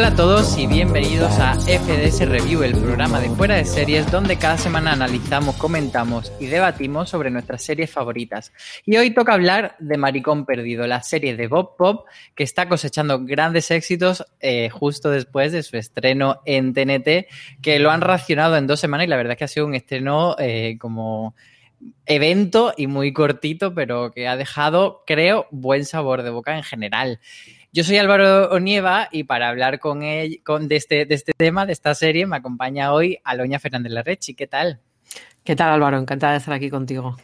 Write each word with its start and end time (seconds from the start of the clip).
Hola 0.00 0.08
a 0.08 0.16
todos 0.16 0.56
y 0.56 0.66
bienvenidos 0.66 1.30
a 1.38 1.56
FDS 1.56 2.26
Review, 2.26 2.62
el 2.62 2.72
programa 2.72 3.20
de 3.20 3.28
fuera 3.28 3.56
de 3.56 3.66
series 3.66 4.10
donde 4.10 4.38
cada 4.38 4.56
semana 4.56 4.92
analizamos, 4.92 5.56
comentamos 5.56 6.32
y 6.40 6.46
debatimos 6.46 7.10
sobre 7.10 7.30
nuestras 7.30 7.60
series 7.62 7.90
favoritas. 7.90 8.50
Y 8.86 8.96
hoy 8.96 9.10
toca 9.10 9.34
hablar 9.34 9.76
de 9.78 9.98
Maricón 9.98 10.46
Perdido, 10.46 10.86
la 10.86 11.02
serie 11.02 11.36
de 11.36 11.48
Bob 11.48 11.76
Pop 11.76 12.06
que 12.34 12.44
está 12.44 12.66
cosechando 12.66 13.22
grandes 13.26 13.70
éxitos 13.70 14.24
eh, 14.40 14.70
justo 14.70 15.10
después 15.10 15.52
de 15.52 15.62
su 15.62 15.76
estreno 15.76 16.40
en 16.46 16.72
TNT, 16.72 17.26
que 17.60 17.78
lo 17.78 17.90
han 17.90 18.00
racionado 18.00 18.56
en 18.56 18.66
dos 18.66 18.80
semanas 18.80 19.06
y 19.06 19.10
la 19.10 19.18
verdad 19.18 19.32
es 19.32 19.38
que 19.38 19.44
ha 19.44 19.48
sido 19.48 19.66
un 19.66 19.74
estreno 19.74 20.34
eh, 20.38 20.78
como 20.80 21.34
evento 22.06 22.72
y 22.74 22.86
muy 22.86 23.12
cortito, 23.12 23.74
pero 23.74 24.12
que 24.12 24.28
ha 24.28 24.36
dejado, 24.36 25.02
creo, 25.06 25.46
buen 25.50 25.84
sabor 25.84 26.22
de 26.22 26.30
boca 26.30 26.56
en 26.56 26.62
general. 26.62 27.20
Yo 27.72 27.84
soy 27.84 27.98
Álvaro 27.98 28.50
Onieva 28.50 29.08
y 29.12 29.22
para 29.22 29.48
hablar 29.48 29.78
con 29.78 30.02
él, 30.02 30.42
con, 30.44 30.66
de, 30.66 30.74
este, 30.74 31.06
de 31.06 31.14
este 31.14 31.32
tema, 31.36 31.66
de 31.66 31.72
esta 31.72 31.94
serie, 31.94 32.26
me 32.26 32.36
acompaña 32.36 32.92
hoy 32.92 33.20
Aloña 33.22 33.60
Fernández 33.60 33.92
Larrechi. 33.92 34.34
¿Qué 34.34 34.48
tal? 34.48 34.80
¿Qué 35.44 35.54
tal, 35.54 35.74
Álvaro? 35.74 35.96
Encantada 35.96 36.32
de 36.32 36.38
estar 36.38 36.52
aquí 36.52 36.68
contigo. 36.68 37.16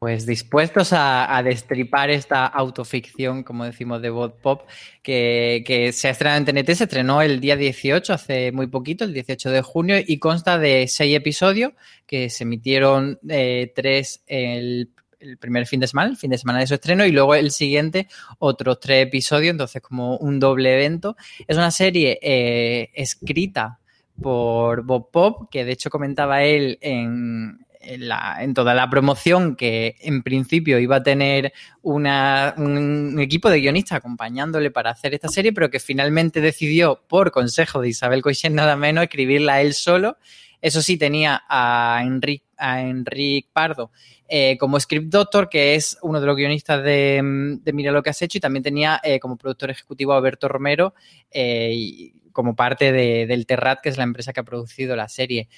Pues 0.00 0.26
dispuestos 0.26 0.92
a, 0.92 1.36
a 1.36 1.44
destripar 1.44 2.10
esta 2.10 2.46
autoficción, 2.46 3.44
como 3.44 3.64
decimos, 3.64 4.02
de 4.02 4.10
Bob 4.10 4.40
Pop, 4.42 4.62
que, 5.04 5.62
que 5.64 5.92
se 5.92 6.08
ha 6.08 6.10
estrenado 6.10 6.38
en 6.38 6.46
TNT, 6.46 6.74
se 6.74 6.84
estrenó 6.84 7.22
el 7.22 7.38
día 7.38 7.54
18, 7.54 8.12
hace 8.12 8.50
muy 8.50 8.66
poquito, 8.66 9.04
el 9.04 9.14
18 9.14 9.50
de 9.52 9.62
junio, 9.62 9.96
y 10.04 10.18
consta 10.18 10.58
de 10.58 10.88
seis 10.88 11.16
episodios 11.16 11.74
que 12.08 12.28
se 12.28 12.42
emitieron 12.42 13.20
eh, 13.28 13.72
tres 13.72 14.24
el 14.26 14.90
el 15.24 15.38
primer 15.38 15.66
fin 15.66 15.80
de 15.80 15.86
semana, 15.86 16.10
el 16.10 16.16
fin 16.16 16.30
de 16.30 16.38
semana 16.38 16.60
de 16.60 16.66
su 16.66 16.74
estreno, 16.74 17.04
y 17.04 17.12
luego 17.12 17.34
el 17.34 17.50
siguiente, 17.50 18.08
otros 18.38 18.78
tres 18.80 19.06
episodios, 19.06 19.52
entonces 19.52 19.82
como 19.82 20.16
un 20.18 20.38
doble 20.38 20.74
evento. 20.74 21.16
Es 21.46 21.56
una 21.56 21.70
serie 21.70 22.18
eh, 22.22 22.90
escrita 22.94 23.80
por 24.20 24.84
Bob 24.84 25.10
Pop, 25.10 25.48
que 25.50 25.64
de 25.64 25.72
hecho 25.72 25.90
comentaba 25.90 26.44
él 26.44 26.78
en, 26.80 27.58
la, 27.98 28.36
en, 28.40 28.54
toda 28.54 28.74
la 28.74 28.88
promoción 28.88 29.56
que 29.56 29.96
en 30.00 30.22
principio 30.22 30.78
iba 30.78 30.96
a 30.96 31.02
tener 31.02 31.52
un 31.82 33.18
equipo 33.18 33.50
de 33.50 33.60
guionistas 33.60 33.98
acompañándole 33.98 34.70
para 34.70 34.90
hacer 34.90 35.14
esta 35.14 35.28
serie, 35.28 35.52
pero 35.52 35.70
que 35.70 35.80
finalmente 35.80 36.40
decidió, 36.40 37.02
por 37.08 37.32
consejo 37.32 37.80
de 37.80 37.88
Isabel 37.88 38.22
Coixet 38.22 38.52
nada 38.52 38.76
menos, 38.76 39.04
escribirla 39.04 39.60
él 39.60 39.74
solo. 39.74 40.16
Eso 40.60 40.80
sí, 40.80 40.96
tenía 40.96 41.42
a 41.46 42.00
Enrique, 42.04 42.46
a 42.56 42.80
Enrique 42.80 43.50
Pardo 43.52 43.90
eh, 44.26 44.56
como 44.58 44.80
script 44.80 45.10
doctor, 45.10 45.48
que 45.48 45.74
es 45.74 45.98
uno 46.00 46.20
de 46.20 46.26
los 46.26 46.36
guionistas 46.36 46.82
de, 46.82 47.58
de 47.62 47.72
Mira 47.72 47.92
lo 47.92 48.02
que 48.02 48.10
has 48.10 48.22
hecho, 48.22 48.38
y 48.38 48.40
también 48.40 48.62
tenía 48.62 49.00
eh, 49.04 49.20
como 49.20 49.36
productor 49.36 49.70
ejecutivo 49.70 50.12
a 50.12 50.16
Alberto 50.16 50.48
Romero 50.48 50.94
eh, 51.30 51.72
y 51.74 52.14
como 52.32 52.56
parte 52.56 52.90
de, 52.90 53.26
del 53.26 53.46
Terrat, 53.46 53.80
que 53.80 53.90
es 53.90 53.98
la 53.98 54.04
empresa 54.04 54.32
que 54.32 54.40
ha 54.40 54.44
producido 54.44 54.96
la 54.96 55.08
serie. 55.08 55.48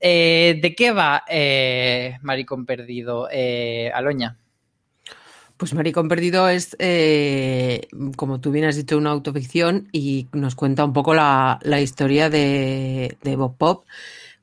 ¿De 0.00 0.74
qué 0.76 0.90
va 0.90 1.22
Maricón 2.22 2.66
Perdido, 2.66 3.28
Aloña? 3.94 4.36
Pues 5.56 5.74
Maricón 5.74 6.08
Perdido 6.08 6.48
es, 6.48 6.76
como 8.16 8.40
tú 8.40 8.50
bien 8.50 8.64
has 8.64 8.74
dicho, 8.74 8.98
una 8.98 9.10
autoficción 9.10 9.88
y 9.92 10.26
nos 10.32 10.56
cuenta 10.56 10.84
un 10.84 10.92
poco 10.92 11.14
la, 11.14 11.60
la 11.62 11.80
historia 11.80 12.30
de, 12.30 13.16
de, 13.22 13.36
Bob 13.36 13.56
Pop, 13.56 13.84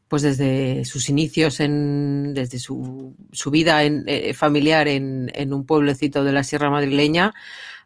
pues 0.10 0.24
desde 0.24 0.84
sus 0.86 1.08
inicios, 1.10 1.60
en, 1.62 2.34
desde 2.34 2.60
su, 2.60 3.16
su 3.32 3.52
vida 3.52 3.84
en, 3.84 4.04
eh, 4.08 4.34
familiar 4.34 4.88
en, 4.88 5.32
en, 5.36 5.54
un 5.54 5.66
pueblecito 5.66 6.24
de 6.24 6.34
la 6.34 6.44
Sierra 6.44 6.70
Madrileña 6.70 7.34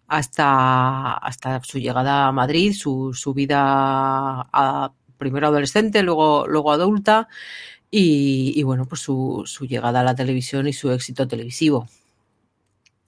hasta, 0.08 1.14
hasta 1.14 1.62
su 1.64 1.80
llegada 1.80 2.28
a 2.28 2.32
Madrid, 2.32 2.74
su, 2.74 3.14
su 3.14 3.34
vida 3.34 3.60
a, 3.62 4.94
primero 5.18 5.48
adolescente, 5.48 6.02
luego, 6.02 6.48
luego 6.48 6.72
adulta 6.72 7.28
y, 7.92 8.54
y 8.56 8.64
bueno, 8.64 8.86
pues 8.86 9.02
su, 9.02 9.44
su 9.46 9.66
llegada 9.68 10.00
a 10.02 10.04
la 10.04 10.16
televisión 10.16 10.68
y 10.68 10.74
su 10.74 10.92
éxito 10.92 11.28
televisivo 11.28 11.88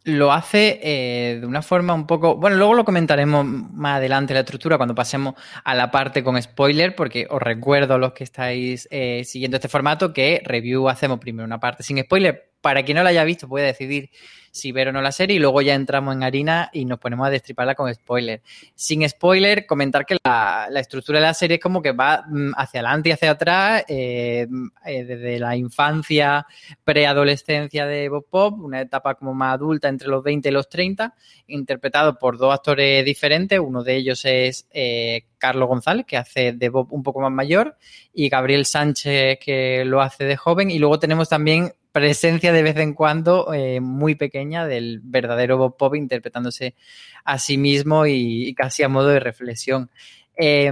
lo 0.06 0.32
hace 0.32 0.80
eh, 0.84 1.40
de 1.40 1.46
una 1.46 1.62
forma 1.62 1.94
un 1.94 2.08
poco. 2.08 2.38
Bueno, 2.38 2.58
luego 2.58 2.76
lo 2.76 2.86
comentaremos 2.86 3.46
más 3.46 3.98
adelante 3.98 4.34
la 4.34 4.42
estructura 4.42 4.78
cuando 4.78 4.96
pasemos 4.96 5.34
a 5.64 5.74
la 5.76 5.92
parte 5.92 6.24
con 6.24 6.42
spoiler, 6.42 6.96
porque 6.96 7.28
os 7.30 7.42
recuerdo 7.42 7.96
a 7.96 7.98
los 7.98 8.14
que 8.14 8.24
estáis 8.24 8.88
eh, 8.92 9.24
siguiendo 9.26 9.58
este 9.58 9.68
formato 9.68 10.14
que 10.14 10.42
review 10.46 10.88
hacemos 10.90 11.20
primero 11.20 11.46
una 11.46 11.60
parte 11.60 11.84
sin 11.84 12.00
spoiler. 12.00 12.55
Para 12.66 12.82
quien 12.82 12.96
no 12.98 13.04
la 13.04 13.12
haya 13.12 13.24
visto, 13.24 13.48
puede 13.48 13.68
decidir 13.68 14.10
si 14.50 14.72
ver 14.72 14.88
o 14.88 14.92
no 14.92 15.00
la 15.00 15.12
serie 15.12 15.36
y 15.36 15.40
luego 15.40 15.62
ya 15.62 15.76
entramos 15.76 16.16
en 16.16 16.24
harina 16.24 16.72
y 16.74 16.86
nos 16.86 16.98
ponemos 16.98 17.28
a 17.28 17.30
destriparla 17.30 17.76
con 17.76 17.94
spoiler. 17.94 18.42
Sin 18.74 19.08
spoiler, 19.08 19.68
comentar 19.68 20.04
que 20.04 20.18
la, 20.26 20.68
estructura 20.74 21.20
de 21.20 21.26
la 21.28 21.36
serie 21.36 21.58
es 21.58 21.62
como 21.62 21.80
que 21.80 21.92
va 21.92 22.26
hacia 22.58 22.80
adelante 22.80 23.10
y 23.10 23.12
hacia 23.12 23.30
atrás, 23.30 23.86
eh, 23.88 24.48
eh, 24.84 25.04
desde 25.04 25.38
la 25.38 25.56
infancia, 25.56 26.48
preadolescencia 26.84 27.86
de 27.86 28.10
Bob 28.10 28.26
Pop, 28.32 28.60
una 28.60 28.82
etapa 28.82 29.14
como 29.14 29.36
más 29.36 29.54
adulta 29.54 29.88
entre 29.88 30.08
los 30.08 30.24
20 30.24 30.50
y 30.50 30.52
los 30.52 30.68
30, 30.68 31.14
interpretado 31.46 32.18
por 32.18 32.40
dos 32.40 32.52
actores 32.52 33.06
diferentes. 33.06 33.60
Uno 33.60 33.84
de 33.84 33.96
ellos 33.96 34.26
es 34.26 34.68
eh, 34.72 35.26
Carlos 35.38 35.68
González, 35.68 36.08
que 36.08 36.18
hace 36.18 36.54
de 36.54 36.70
Bob 36.70 36.92
un 36.92 37.04
poco 37.04 37.22
más 37.22 37.32
mayor, 37.32 37.78
y 38.12 38.28
Gabriel 38.28 38.66
Sánchez, 38.66 39.38
que 39.40 39.86
lo 39.86 40.02
hace 40.02 40.24
de 40.24 40.36
joven. 40.36 40.72
Y 40.72 40.80
luego 40.80 40.98
tenemos 40.98 41.30
también 41.30 41.72
presencia 41.96 42.52
de 42.52 42.62
vez 42.62 42.76
en 42.76 42.94
cuando 42.94 43.54
eh, 43.54 43.80
muy 43.80 44.16
pequeña 44.16 44.68
del 44.68 45.00
verdadero 45.02 45.58
Bob 45.58 45.78
Pop 45.78 45.96
interpretándose 45.96 46.76
a 47.24 47.40
sí 47.40 47.58
mismo 47.58 48.06
y, 48.06 48.54
casi 48.54 48.84
a 48.84 48.90
modo 48.90 49.08
de 49.08 49.22
reflexión. 49.22 49.90
Eh, 50.36 50.70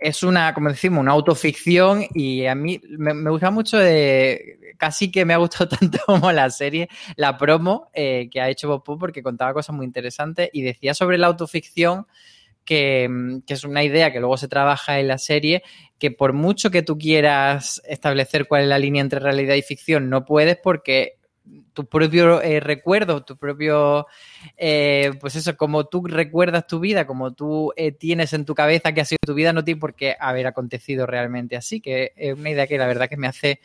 es 0.00 0.22
una, 0.22 0.54
como 0.54 0.70
decimos, 0.70 1.00
una 1.00 1.12
autoficción 1.12 2.06
y 2.14 2.46
a 2.46 2.54
mí 2.54 2.80
me, 2.96 3.28
gusta 3.28 3.50
mucho, 3.50 3.76
de, 3.76 4.74
casi 4.78 5.12
que 5.12 5.26
me 5.26 5.34
ha 5.34 5.36
gustado 5.36 5.68
tanto 5.78 5.98
como 6.06 6.32
la 6.32 6.48
serie, 6.48 6.88
la 7.16 7.36
promo 7.36 7.90
eh, 7.92 8.30
que 8.30 8.40
ha 8.40 8.48
hecho 8.48 8.68
Bob 8.68 8.84
Pop 8.84 8.98
porque 8.98 9.22
contaba 9.22 9.52
cosas 9.52 9.76
muy 9.76 9.84
interesantes 9.84 10.48
y 10.54 10.62
decía 10.62 10.94
sobre 10.94 11.18
la 11.18 11.26
autoficción 11.26 12.06
que, 12.64 13.40
que, 13.46 13.54
es 13.54 13.64
una 13.64 13.82
idea 13.84 14.12
que 14.12 14.20
luego 14.20 14.36
se 14.36 14.48
trabaja 14.48 15.00
en 15.00 15.08
la 15.08 15.18
serie, 15.18 15.62
que 15.98 16.10
por 16.10 16.32
mucho 16.32 16.70
que 16.70 16.82
tú 16.82 16.98
quieras 16.98 17.82
establecer 17.86 18.46
cuál 18.46 18.62
es 18.62 18.68
la 18.68 18.78
línea 18.78 19.02
entre 19.02 19.20
realidad 19.20 19.54
y 19.54 19.62
ficción, 19.62 20.10
no 20.10 20.24
puedes 20.24 20.56
porque 20.62 21.18
tu 21.72 21.86
propio 21.86 22.40
eh, 22.42 22.60
recuerdo, 22.60 23.24
tu 23.24 23.36
propio, 23.36 24.06
eh, 24.56 25.12
pues 25.20 25.36
eso, 25.36 25.56
como 25.56 25.86
tú 25.86 26.04
recuerdas 26.06 26.66
tu 26.66 26.80
vida, 26.80 27.06
como 27.06 27.32
tú 27.32 27.72
eh, 27.76 27.92
tienes 27.92 28.32
en 28.32 28.44
tu 28.44 28.54
cabeza 28.54 28.92
que 28.92 29.00
ha 29.00 29.04
sido 29.04 29.18
tu 29.24 29.34
vida, 29.34 29.52
no 29.52 29.64
tiene 29.64 29.80
por 29.80 29.94
qué 29.94 30.16
haber 30.18 30.46
acontecido 30.46 31.06
realmente 31.06 31.56
así, 31.56 31.80
que 31.80 32.12
es 32.16 32.34
una 32.34 32.50
idea 32.50 32.66
que 32.66 32.78
la 32.78 32.86
verdad 32.86 33.08
que 33.08 33.16
me 33.16 33.26
hace 33.26 33.60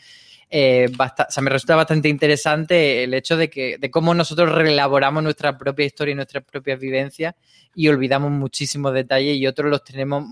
eh, 0.49 0.89
bastante, 0.95 1.29
o 1.29 1.31
sea, 1.31 1.43
me 1.43 1.49
resulta 1.49 1.75
bastante 1.75 2.07
interesante 2.09 3.03
el 3.03 3.13
hecho 3.13 3.35
de 3.35 3.49
que 3.49 3.77
de 3.77 3.91
cómo 3.91 4.13
nosotros 4.13 4.51
reelaboramos 4.53 5.21
nuestra 5.21 5.57
propia 5.57 5.85
historia 5.85 6.13
y 6.13 6.15
nuestras 6.15 6.43
propias 6.43 6.79
vivencias 6.79 7.35
y 7.75 7.89
olvidamos 7.89 8.31
muchísimos 8.31 8.93
detalles 8.93 9.35
y 9.35 9.45
otros 9.45 9.69
los 9.69 9.83
tenemos 9.83 10.23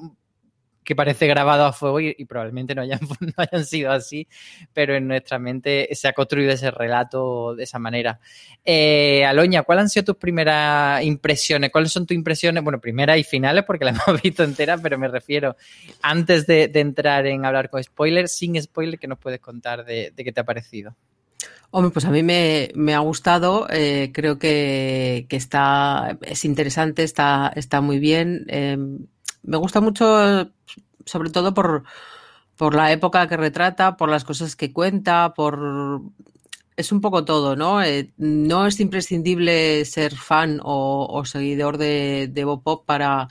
que 0.85 0.95
parece 0.95 1.27
grabado 1.27 1.65
a 1.65 1.73
fuego 1.73 1.99
y, 1.99 2.13
probablemente 2.25 2.75
no 2.75 2.83
hayan, 2.83 3.65
sido 3.65 3.91
así, 3.91 4.27
pero 4.71 4.95
en 4.95 5.07
nuestra 5.07 5.39
mente 5.39 5.89
se 5.93 6.07
ha 6.07 6.13
construido 6.13 6.51
ese 6.51 6.71
relato 6.71 7.55
de 7.55 7.63
esa 7.63 7.79
manera. 7.79 8.19
Eh, 8.63 9.25
Aloña, 9.25 9.63
¿cuáles 9.63 9.83
han 9.83 9.89
sido 9.89 10.05
tus 10.05 10.17
primeras 10.17 11.03
impresiones? 11.03 11.71
¿Cuáles 11.71 11.91
son 11.91 12.05
tus 12.05 12.15
impresiones? 12.15 12.63
Bueno, 12.63 12.79
primeras 12.79 13.17
y 13.17 13.23
finales, 13.23 13.65
porque 13.65 13.85
las 13.85 13.97
hemos 14.07 14.21
visto 14.21 14.43
enteras, 14.43 14.79
pero 14.81 14.97
me 14.97 15.07
refiero 15.07 15.57
antes 16.01 16.45
de, 16.45 16.71
entrar 16.75 17.25
en 17.25 17.45
hablar 17.45 17.69
con 17.69 17.83
spoilers, 17.83 18.31
sin 18.31 18.61
spoiler, 18.61 18.99
¿qué 18.99 19.07
nos 19.07 19.17
puedes 19.17 19.39
contar 19.39 19.85
de, 19.85 20.13
qué 20.15 20.31
te 20.31 20.41
ha 20.41 20.45
parecido? 20.45 20.95
Hombre, 21.71 21.91
pues 21.91 22.05
a 22.05 22.11
mí 22.11 22.21
me, 22.21 22.93
ha 22.93 22.99
gustado, 22.99 23.67
eh, 23.71 24.11
creo 24.13 24.37
que, 24.37 25.25
está, 25.29 26.17
es 26.21 26.45
interesante, 26.45 27.03
está, 27.03 27.81
muy 27.81 27.97
bien. 27.97 28.45
Eh, 28.49 28.77
me 29.45 29.57
gusta 29.57 29.81
mucho, 29.81 30.51
sobre 31.05 31.29
todo 31.29 31.53
por, 31.53 31.83
por 32.55 32.75
la 32.75 32.91
época 32.91 33.27
que 33.27 33.37
retrata, 33.37 33.97
por 33.97 34.09
las 34.09 34.23
cosas 34.23 34.55
que 34.55 34.73
cuenta, 34.73 35.33
por... 35.35 36.01
Es 36.77 36.91
un 36.91 36.99
poco 36.99 37.23
todo, 37.23 37.55
¿no? 37.55 37.81
Eh, 37.81 38.11
no 38.17 38.67
es 38.67 38.81
imprescindible 38.81 39.85
ser 39.85 40.13
fan 40.15 40.59
o, 40.61 41.07
o 41.09 41.23
seguidor 41.23 41.77
de, 41.77 42.29
de 42.29 42.43
Bob 42.43 42.63
Pop 42.63 42.85
para, 42.85 43.29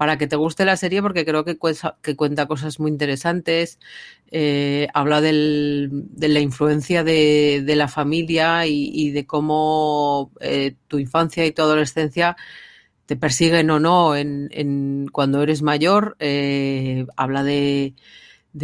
para 0.00 0.16
que 0.16 0.26
te 0.26 0.34
guste 0.34 0.64
la 0.64 0.78
serie 0.78 1.02
porque 1.02 1.26
creo 1.26 1.44
que, 1.44 1.58
que 2.02 2.16
cuenta 2.16 2.48
cosas 2.48 2.80
muy 2.80 2.90
interesantes, 2.90 3.78
eh, 4.30 4.88
habla 4.94 5.20
del, 5.20 5.90
de 5.92 6.28
la 6.30 6.40
influencia 6.40 7.04
de, 7.04 7.62
de 7.66 7.76
la 7.76 7.86
familia 7.86 8.66
y, 8.66 8.90
y, 8.94 9.10
de 9.10 9.26
cómo 9.26 10.32
eh, 10.40 10.74
tu 10.88 10.98
infancia 10.98 11.44
y 11.44 11.52
tu 11.52 11.60
adolescencia 11.60 12.34
te 13.10 13.16
persiguen 13.16 13.68
o 13.70 13.80
no 13.80 14.14
en, 14.14 15.08
cuando 15.10 15.42
eres 15.42 15.62
mayor, 15.62 16.14
eh, 16.20 17.06
habla 17.16 17.42
de, 17.42 17.92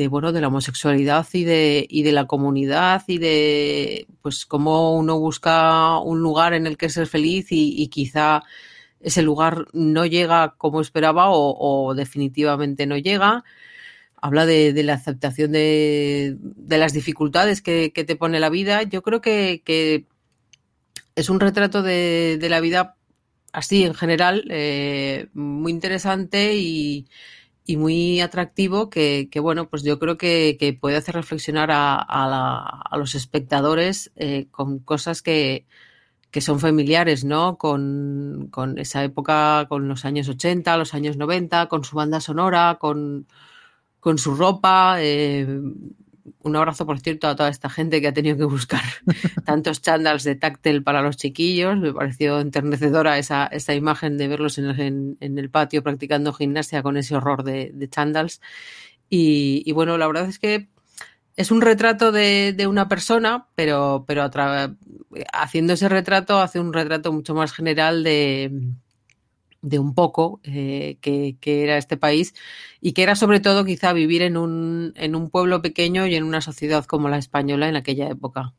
bueno 0.08 0.30
de 0.30 0.40
la 0.40 0.46
homosexualidad 0.46 1.26
y 1.32 1.42
de 1.42 1.84
y 1.90 2.04
de 2.04 2.12
la 2.12 2.28
comunidad 2.28 3.02
y 3.08 3.18
de 3.18 4.06
pues 4.22 4.46
cómo 4.46 4.96
uno 4.96 5.18
busca 5.18 5.98
un 5.98 6.20
lugar 6.20 6.54
en 6.54 6.68
el 6.68 6.76
que 6.76 6.90
ser 6.90 7.08
feliz 7.08 7.48
y, 7.50 7.88
quizá 7.88 8.44
ese 9.00 9.22
lugar 9.22 9.66
no 9.72 10.06
llega 10.06 10.54
como 10.56 10.80
esperaba 10.80 11.26
o, 11.30 11.92
definitivamente 11.96 12.86
no 12.86 12.96
llega. 12.96 13.42
Habla 14.22 14.46
de, 14.46 14.80
la 14.84 14.94
aceptación 14.94 15.50
de, 15.50 16.36
las 16.68 16.92
dificultades 16.92 17.62
que, 17.62 17.90
te 17.90 18.14
pone 18.14 18.38
la 18.38 18.48
vida. 18.48 18.84
Yo 18.84 19.02
creo 19.02 19.20
que, 19.20 20.06
es 21.16 21.30
un 21.30 21.40
retrato 21.40 21.82
de, 21.82 22.38
la 22.48 22.60
vida 22.60 22.95
así 23.56 23.84
en 23.84 23.94
general, 23.94 24.44
eh, 24.50 25.28
muy 25.32 25.72
interesante 25.72 26.56
y, 26.56 27.06
muy 27.78 28.20
atractivo 28.20 28.90
que, 28.90 29.28
bueno, 29.40 29.68
pues 29.68 29.82
yo 29.82 29.98
creo 29.98 30.18
que, 30.18 30.78
puede 30.80 30.96
hacer 30.96 31.14
reflexionar 31.14 31.70
a, 31.72 32.96
los 32.98 33.14
espectadores 33.14 34.12
eh, 34.16 34.46
con 34.50 34.78
cosas 34.80 35.22
que, 35.22 35.66
son 36.40 36.60
familiares, 36.60 37.24
¿no? 37.24 37.56
Con, 37.56 38.50
esa 38.76 39.02
época, 39.04 39.66
con 39.70 39.88
los 39.88 40.04
años 40.04 40.28
80, 40.28 40.76
los 40.76 40.92
años 40.92 41.16
90, 41.16 41.66
con 41.68 41.82
su 41.82 41.96
banda 41.96 42.20
sonora, 42.20 42.76
con, 42.78 43.26
con 44.00 44.18
su 44.18 44.34
ropa. 44.34 44.98
Eh, 45.00 45.46
un 46.42 46.56
abrazo, 46.56 46.86
por 46.86 47.00
cierto, 47.00 47.28
a 47.28 47.36
toda 47.36 47.48
esta 47.48 47.68
gente 47.68 48.00
que 48.00 48.08
ha 48.08 48.12
tenido 48.12 48.36
que 48.36 48.44
buscar 48.44 48.82
tantos 49.44 49.82
chandals 49.82 50.24
de 50.24 50.34
táctil 50.34 50.82
para 50.82 51.02
los 51.02 51.16
chiquillos. 51.16 51.76
Me 51.78 51.92
pareció 51.92 52.40
enternecedora 52.40 53.18
esa, 53.18 53.46
esa 53.46 53.74
imagen 53.74 54.18
de 54.18 54.28
verlos 54.28 54.58
en, 54.58 54.80
en, 54.80 55.16
en, 55.20 55.38
el 55.38 55.50
patio 55.50 55.82
practicando 55.82 56.32
gimnasia 56.32 56.82
con 56.82 56.96
ese 56.96 57.16
horror 57.16 57.44
de, 57.44 57.70
de 57.74 57.88
chandals. 57.88 58.40
Y, 59.08 59.62
y, 59.64 59.72
bueno, 59.72 59.98
la 59.98 60.06
verdad 60.06 60.28
es 60.28 60.38
que 60.38 60.68
es 61.36 61.50
un 61.50 61.60
retrato 61.60 62.12
de, 62.12 62.54
de 62.56 62.66
una 62.66 62.88
persona, 62.88 63.46
pero, 63.54 64.04
pero 64.06 64.28
haciendo 65.32 65.74
ese 65.74 65.88
retrato 65.88 66.40
hace 66.40 66.58
un 66.60 66.72
retrato 66.72 67.12
mucho 67.12 67.34
más 67.34 67.52
general 67.52 68.02
de, 68.02 68.50
de 69.66 69.80
un 69.80 69.94
poco 69.94 70.40
eh, 70.44 70.96
que, 71.00 71.36
que, 71.40 71.64
era 71.64 71.76
este 71.76 71.96
país 71.96 72.34
y 72.80 72.92
que 72.92 73.02
era 73.02 73.16
sobre 73.16 73.40
todo 73.40 73.64
quizá 73.64 73.92
vivir 73.92 74.22
en 74.22 74.36
un, 74.36 74.92
en 74.94 75.16
un 75.16 75.28
pueblo 75.28 75.60
pequeño 75.60 76.06
y 76.06 76.14
en 76.14 76.22
una 76.22 76.40
sociedad 76.40 76.84
como 76.84 77.08
la 77.08 77.18
española 77.18 77.68
en 77.68 77.74
aquella 77.74 78.08
época. 78.08 78.54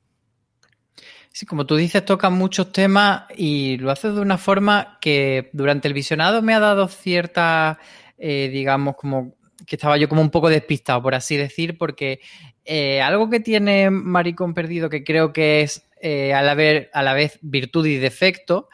Sí, 1.31 1.45
como 1.45 1.65
tú 1.65 1.77
dices, 1.77 2.03
toca 2.03 2.29
muchos 2.29 2.73
temas 2.73 3.23
y 3.37 3.77
lo 3.77 3.91
hace 3.91 4.11
de 4.11 4.19
una 4.19 4.37
forma 4.37 4.97
que 4.99 5.49
durante 5.53 5.87
el 5.87 5.93
visionado 5.93 6.41
me 6.41 6.53
ha 6.53 6.59
dado 6.59 6.89
cierta, 6.89 7.79
eh, 8.17 8.49
digamos, 8.51 8.97
como 8.97 9.35
que 9.65 9.77
estaba 9.77 9.97
yo 9.97 10.09
como 10.09 10.21
un 10.21 10.29
poco 10.29 10.49
despistado, 10.49 11.01
por 11.01 11.15
así 11.15 11.37
decir, 11.37 11.77
porque 11.77 12.19
eh, 12.65 13.01
algo 13.01 13.29
que 13.29 13.39
tiene 13.39 13.89
Maricón 13.89 14.53
Perdido, 14.53 14.89
que 14.89 15.05
creo 15.05 15.31
que 15.31 15.61
es 15.61 15.87
eh, 16.01 16.33
a, 16.33 16.41
la 16.41 16.53
vez, 16.53 16.89
a, 16.93 17.01
la 17.01 17.13
vez, 17.13 17.39
virtud 17.41 17.85
y 17.85 17.95
defecto, 17.95 18.67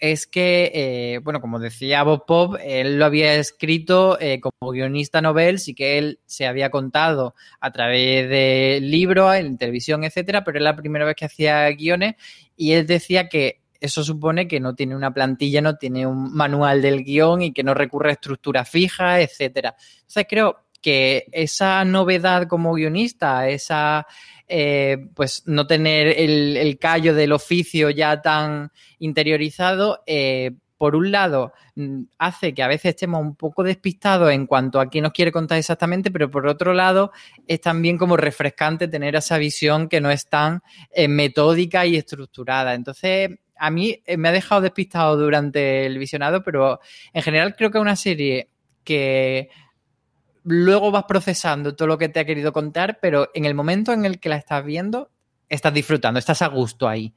es 0.00 0.26
que, 0.26 0.70
eh, 0.74 1.20
bueno, 1.22 1.40
como 1.40 1.58
decía 1.58 2.02
Bob 2.02 2.24
Pop, 2.26 2.56
él 2.62 2.98
lo 2.98 3.04
había 3.04 3.34
escrito 3.34 4.18
eh, 4.20 4.40
como 4.40 4.72
guionista 4.72 5.20
novel, 5.20 5.58
sí 5.58 5.74
que 5.74 5.98
él 5.98 6.20
se 6.26 6.46
había 6.46 6.70
contado 6.70 7.34
a 7.60 7.70
través 7.72 8.28
de 8.28 8.78
libros, 8.82 9.34
en 9.34 9.58
televisión, 9.58 10.04
etcétera, 10.04 10.44
pero 10.44 10.58
es 10.58 10.64
la 10.64 10.76
primera 10.76 11.04
vez 11.04 11.16
que 11.16 11.24
hacía 11.24 11.68
guiones 11.70 12.14
y 12.56 12.72
él 12.72 12.86
decía 12.86 13.28
que 13.28 13.60
eso 13.80 14.02
supone 14.02 14.48
que 14.48 14.60
no 14.60 14.74
tiene 14.74 14.96
una 14.96 15.12
plantilla, 15.12 15.60
no 15.60 15.76
tiene 15.76 16.06
un 16.06 16.34
manual 16.34 16.82
del 16.82 17.04
guion 17.04 17.42
y 17.42 17.52
que 17.52 17.62
no 17.62 17.74
recurre 17.74 18.10
a 18.10 18.12
estructuras 18.14 18.68
fijas, 18.68 19.20
etcétera. 19.20 19.76
Entonces 20.00 20.26
creo 20.28 20.64
que 20.80 21.26
esa 21.32 21.84
novedad 21.84 22.46
como 22.48 22.74
guionista, 22.74 23.48
esa 23.48 24.06
eh, 24.48 25.08
pues 25.14 25.42
no 25.46 25.66
tener 25.66 26.08
el, 26.18 26.78
callo 26.78 27.14
del 27.14 27.32
oficio 27.32 27.90
ya 27.90 28.22
tan 28.22 28.72
interiorizado, 28.98 30.02
eh, 30.06 30.52
por 30.78 30.94
un 30.96 31.10
lado, 31.10 31.52
mm, 31.74 32.04
hace 32.18 32.54
que 32.54 32.62
a 32.62 32.68
veces 32.68 32.90
estemos 32.90 33.20
un 33.20 33.34
poco 33.34 33.62
despistados 33.62 34.30
en 34.32 34.46
cuanto 34.46 34.80
a 34.80 34.88
qué 34.88 35.00
nos 35.00 35.12
quiere 35.12 35.32
contar 35.32 35.58
exactamente, 35.58 36.10
pero 36.10 36.30
por 36.30 36.46
otro 36.46 36.72
lado, 36.72 37.12
es 37.46 37.60
también 37.60 37.98
como 37.98 38.16
refrescante 38.16 38.88
tener 38.88 39.16
esa 39.16 39.38
visión 39.38 39.88
que 39.88 40.00
no 40.00 40.10
es 40.10 40.28
tan 40.28 40.62
eh, 40.92 41.08
metódica 41.08 41.84
y 41.84 41.96
estructurada. 41.96 42.74
Entonces, 42.74 43.30
a 43.56 43.70
mí 43.70 44.02
me 44.16 44.28
ha 44.28 44.32
dejado 44.32 44.60
despistado 44.60 45.16
durante 45.16 45.84
el 45.84 45.98
visionado, 45.98 46.42
pero 46.42 46.80
en 47.12 47.22
general 47.22 47.56
creo 47.56 47.70
que 47.70 47.78
es 47.78 47.82
una 47.82 47.96
serie 47.96 48.48
que 48.84 49.50
luego 50.48 50.90
vas 50.90 51.04
procesando 51.04 51.76
todo 51.76 51.88
lo 51.88 51.98
que 51.98 52.08
te 52.08 52.20
ha 52.20 52.24
querido 52.24 52.52
contar, 52.52 52.98
pero 53.00 53.28
en 53.34 53.44
el 53.44 53.54
momento 53.54 53.92
en 53.92 54.04
el 54.04 54.18
que 54.18 54.28
la 54.28 54.36
estás 54.36 54.64
viendo, 54.64 55.10
estás 55.48 55.74
disfrutando, 55.74 56.18
estás 56.18 56.42
a 56.42 56.48
gusto 56.48 56.88
ahí. 56.88 57.14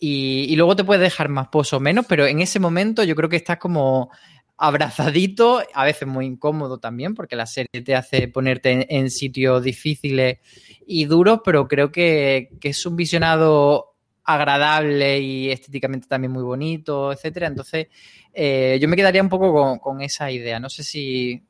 Y, 0.00 0.54
luego 0.56 0.76
te 0.76 0.84
puedes 0.84 1.00
dejar 1.00 1.28
más 1.28 1.48
pozo 1.48 1.78
o 1.78 1.80
menos, 1.80 2.04
pero 2.06 2.26
en 2.26 2.40
ese 2.40 2.60
momento 2.60 3.04
yo 3.04 3.14
creo 3.14 3.28
que 3.28 3.36
estás 3.36 3.58
como 3.58 4.10
abrazadito, 4.58 5.62
a 5.72 5.84
veces 5.84 6.06
muy 6.06 6.26
incómodo 6.26 6.78
también, 6.78 7.14
porque 7.14 7.36
la 7.36 7.46
serie 7.46 7.82
te 7.82 7.94
hace 7.94 8.28
ponerte 8.28 8.86
en, 8.94 9.10
sitios 9.10 9.62
difíciles 9.62 10.38
y 10.86 11.06
duros, 11.06 11.40
pero 11.44 11.66
creo 11.68 11.90
que, 11.90 12.50
es 12.60 12.86
un 12.86 12.96
visionado 12.96 13.94
agradable 14.24 15.20
y 15.20 15.50
estéticamente 15.50 16.06
también 16.06 16.32
muy 16.32 16.42
bonito, 16.42 17.12
etcétera. 17.12 17.46
Entonces, 17.46 17.86
eh, 18.32 18.78
yo 18.80 18.88
me 18.88 18.96
quedaría 18.96 19.22
un 19.22 19.28
poco 19.28 19.78
con 19.80 20.02
esa 20.02 20.30
idea. 20.30 20.58
No 20.60 20.68
sé 20.68 20.82
si 20.82 21.42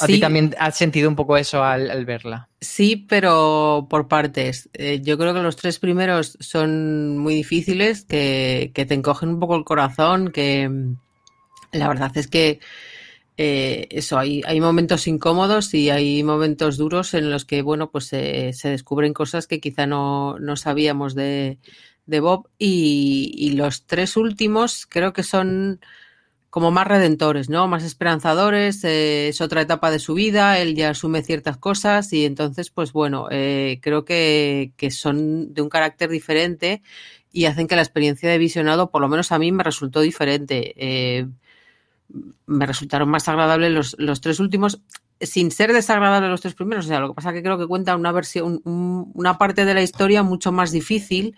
¿A 0.00 0.06
sí. 0.06 0.14
ti 0.14 0.20
también 0.20 0.54
has 0.58 0.76
sentido 0.76 1.08
un 1.08 1.16
poco 1.16 1.36
eso 1.36 1.64
al, 1.64 1.90
al 1.90 2.04
verla? 2.04 2.48
Sí, 2.60 3.06
pero 3.08 3.86
por 3.88 4.08
partes. 4.08 4.68
Eh, 4.74 5.00
yo 5.02 5.16
creo 5.16 5.32
que 5.32 5.40
los 5.40 5.56
tres 5.56 5.78
primeros 5.78 6.36
son 6.40 7.16
muy 7.16 7.34
difíciles, 7.34 8.04
que, 8.04 8.72
que, 8.74 8.84
te 8.84 8.94
encogen 8.94 9.30
un 9.30 9.40
poco 9.40 9.56
el 9.56 9.64
corazón, 9.64 10.32
que 10.32 10.70
la 11.72 11.88
verdad 11.88 12.12
es 12.16 12.26
que 12.26 12.60
eh, 13.38 13.88
eso, 13.90 14.18
hay, 14.18 14.42
hay 14.46 14.60
momentos 14.60 15.06
incómodos 15.06 15.72
y 15.74 15.90
hay 15.90 16.22
momentos 16.22 16.76
duros 16.76 17.12
en 17.14 17.30
los 17.30 17.44
que, 17.44 17.62
bueno, 17.62 17.90
pues 17.90 18.12
eh, 18.12 18.52
se 18.54 18.70
descubren 18.70 19.12
cosas 19.12 19.46
que 19.46 19.60
quizá 19.60 19.86
no, 19.86 20.38
no 20.38 20.56
sabíamos 20.56 21.14
de, 21.14 21.58
de 22.06 22.20
Bob. 22.20 22.48
Y, 22.58 23.32
y 23.36 23.50
los 23.50 23.84
tres 23.84 24.16
últimos 24.16 24.86
creo 24.86 25.12
que 25.12 25.22
son 25.22 25.80
como 26.56 26.70
más 26.70 26.86
redentores, 26.86 27.50
¿no? 27.50 27.68
Más 27.68 27.84
esperanzadores, 27.84 28.82
eh, 28.82 29.28
es 29.28 29.42
otra 29.42 29.60
etapa 29.60 29.90
de 29.90 29.98
su 29.98 30.14
vida, 30.14 30.58
él 30.58 30.74
ya 30.74 30.88
asume 30.88 31.20
ciertas 31.22 31.58
cosas 31.58 32.14
y 32.14 32.24
entonces, 32.24 32.70
pues 32.70 32.94
bueno, 32.94 33.28
eh, 33.30 33.78
creo 33.82 34.06
que, 34.06 34.72
son 34.88 35.52
de 35.52 35.60
un 35.60 35.68
carácter 35.68 36.08
diferente 36.08 36.82
y 37.30 37.44
hacen 37.44 37.66
que 37.68 37.76
la 37.76 37.82
experiencia 37.82 38.30
de 38.30 38.38
visionado, 38.38 38.90
por 38.90 39.02
lo 39.02 39.08
menos 39.08 39.32
a 39.32 39.38
mí, 39.38 39.52
me 39.52 39.64
resultó 39.64 40.00
diferente. 40.00 40.72
Eh, 40.78 41.26
me 42.46 42.64
resultaron 42.64 43.10
más 43.10 43.28
agradables 43.28 43.72
los, 43.72 43.96
los, 43.98 44.22
tres 44.22 44.40
últimos, 44.40 44.80
sin 45.20 45.50
ser 45.50 45.74
desagradables 45.74 46.30
los 46.30 46.40
tres 46.40 46.54
primeros. 46.54 46.86
O 46.86 46.88
sea, 46.88 47.00
lo 47.00 47.08
que 47.08 47.16
pasa 47.16 47.28
es 47.28 47.34
que 47.34 47.42
creo 47.42 47.58
que 47.58 47.66
cuenta 47.66 47.94
una 47.96 48.12
versión, 48.12 48.62
un, 48.64 49.10
una 49.12 49.36
parte 49.36 49.66
de 49.66 49.74
la 49.74 49.82
historia 49.82 50.22
mucho 50.22 50.52
más 50.52 50.72
difícil 50.72 51.36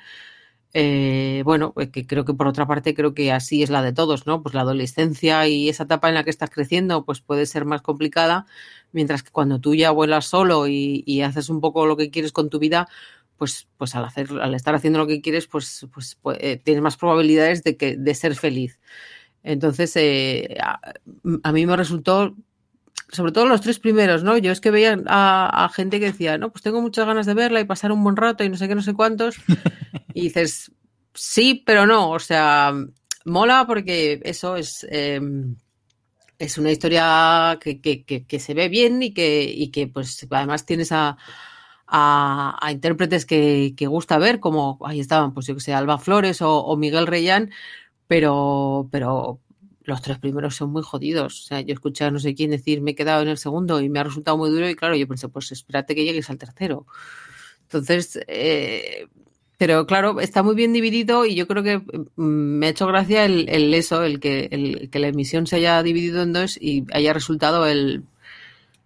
eh, 0.74 1.42
bueno, 1.44 1.72
pues 1.72 1.90
que 1.90 2.06
creo 2.06 2.24
que 2.24 2.34
por 2.34 2.46
otra 2.46 2.66
parte 2.66 2.94
creo 2.94 3.14
que 3.14 3.32
así 3.32 3.62
es 3.62 3.70
la 3.70 3.82
de 3.82 3.92
todos, 3.92 4.26
¿no? 4.26 4.42
Pues 4.42 4.54
la 4.54 4.62
adolescencia 4.62 5.46
y 5.48 5.68
esa 5.68 5.84
etapa 5.84 6.08
en 6.08 6.14
la 6.14 6.24
que 6.24 6.30
estás 6.30 6.50
creciendo, 6.50 7.04
pues 7.04 7.20
puede 7.20 7.46
ser 7.46 7.64
más 7.64 7.82
complicada, 7.82 8.46
mientras 8.92 9.22
que 9.22 9.30
cuando 9.30 9.60
tú 9.60 9.74
ya 9.74 9.90
vuelas 9.90 10.26
solo 10.26 10.66
y, 10.68 11.22
haces 11.22 11.48
un 11.48 11.60
poco 11.60 11.86
lo 11.86 11.96
que 11.96 12.10
quieres 12.10 12.32
con 12.32 12.50
tu 12.50 12.58
vida, 12.58 12.88
pues, 13.38 13.68
pues 13.78 13.94
al 13.94 14.04
hacer, 14.04 14.28
al 14.40 14.54
estar 14.54 14.74
haciendo 14.74 14.98
lo 14.98 15.06
que 15.06 15.20
quieres, 15.22 15.46
pues, 15.46 15.86
pues, 15.92 16.16
pues 16.22 16.38
eh, 16.40 16.60
tienes 16.62 16.82
más 16.82 16.96
probabilidades 16.96 17.62
de 17.64 17.76
que, 17.76 17.96
de 17.96 18.14
ser 18.14 18.34
feliz. 18.34 18.78
Entonces, 19.42 19.94
eh, 19.96 20.56
a 21.42 21.52
mí 21.52 21.66
me 21.66 21.76
resultó 21.76 22.34
sobre 23.10 23.32
todo 23.32 23.46
los 23.46 23.60
tres 23.60 23.78
primeros, 23.78 24.22
¿no? 24.22 24.36
Yo 24.36 24.52
es 24.52 24.60
que 24.60 24.70
veía 24.70 24.98
a, 25.06 25.64
a, 25.64 25.68
gente 25.70 25.98
que 25.98 26.06
decía, 26.06 26.38
no, 26.38 26.50
pues 26.50 26.62
tengo 26.62 26.82
muchas 26.82 27.06
ganas 27.06 27.26
de 27.26 27.34
verla 27.34 27.60
y 27.60 27.64
pasar 27.64 27.92
un 27.92 28.02
buen 28.04 28.16
rato 28.16 28.44
y 28.44 28.48
no 28.48 28.56
sé 28.56 28.68
qué, 28.68 28.74
no 28.74 28.82
sé 28.82 28.94
cuántos. 28.94 29.36
Y 30.14 30.22
dices, 30.22 30.72
sí, 31.14 31.62
pero 31.64 31.86
no. 31.86 32.10
O 32.10 32.18
sea, 32.18 32.74
mola 33.24 33.66
porque 33.66 34.20
eso 34.24 34.56
es, 34.56 34.84
eh, 34.90 35.20
es 36.38 36.58
una 36.58 36.72
historia 36.72 37.58
que, 37.60 37.80
que, 37.80 38.04
que, 38.04 38.26
que, 38.26 38.40
se 38.40 38.54
ve 38.54 38.68
bien 38.68 39.02
y 39.02 39.12
que, 39.12 39.44
y 39.44 39.70
que 39.70 39.86
pues 39.86 40.26
además 40.30 40.66
tienes 40.66 40.90
a, 40.92 41.16
a, 41.86 42.58
a 42.60 42.72
intérpretes 42.72 43.26
que, 43.26 43.74
gusta 43.86 44.18
ver, 44.18 44.40
como 44.40 44.78
ahí 44.84 45.00
estaban, 45.00 45.34
pues 45.34 45.46
yo 45.46 45.54
que 45.54 45.60
sé, 45.60 45.74
Alba 45.74 45.98
Flores 45.98 46.42
o, 46.42 46.58
o 46.58 46.76
Miguel 46.76 47.06
Reyán, 47.06 47.50
pero, 48.06 48.88
pero 48.90 49.40
los 49.88 50.02
tres 50.02 50.18
primeros 50.18 50.54
son 50.54 50.70
muy 50.70 50.82
jodidos. 50.82 51.40
O 51.40 51.46
sea, 51.46 51.60
yo 51.62 51.72
escuché 51.74 52.04
a 52.04 52.10
no 52.10 52.18
sé 52.18 52.34
quién 52.34 52.50
decir, 52.50 52.80
me 52.82 52.92
he 52.92 52.94
quedado 52.94 53.22
en 53.22 53.28
el 53.28 53.38
segundo 53.38 53.80
y 53.80 53.88
me 53.88 53.98
ha 53.98 54.04
resultado 54.04 54.36
muy 54.36 54.50
duro 54.50 54.68
y 54.68 54.74
claro, 54.74 54.94
yo 54.96 55.08
pensé, 55.08 55.28
pues 55.28 55.50
espérate 55.50 55.94
que 55.94 56.04
llegues 56.04 56.30
al 56.30 56.38
tercero. 56.38 56.86
Entonces, 57.62 58.20
eh, 58.28 59.06
pero 59.56 59.86
claro, 59.86 60.20
está 60.20 60.42
muy 60.42 60.54
bien 60.54 60.72
dividido 60.72 61.24
y 61.26 61.34
yo 61.34 61.46
creo 61.48 61.62
que 61.62 61.82
me 62.16 62.66
ha 62.66 62.70
hecho 62.70 62.86
gracia 62.86 63.24
el, 63.24 63.48
el 63.48 63.74
eso, 63.74 64.02
el 64.02 64.20
que, 64.20 64.88
la 64.92 65.08
emisión 65.08 65.46
se 65.46 65.56
haya 65.56 65.82
dividido 65.82 66.22
en 66.22 66.32
dos 66.32 66.58
y 66.60 66.84
haya 66.92 67.12
resultado 67.12 67.66
el 67.66 68.04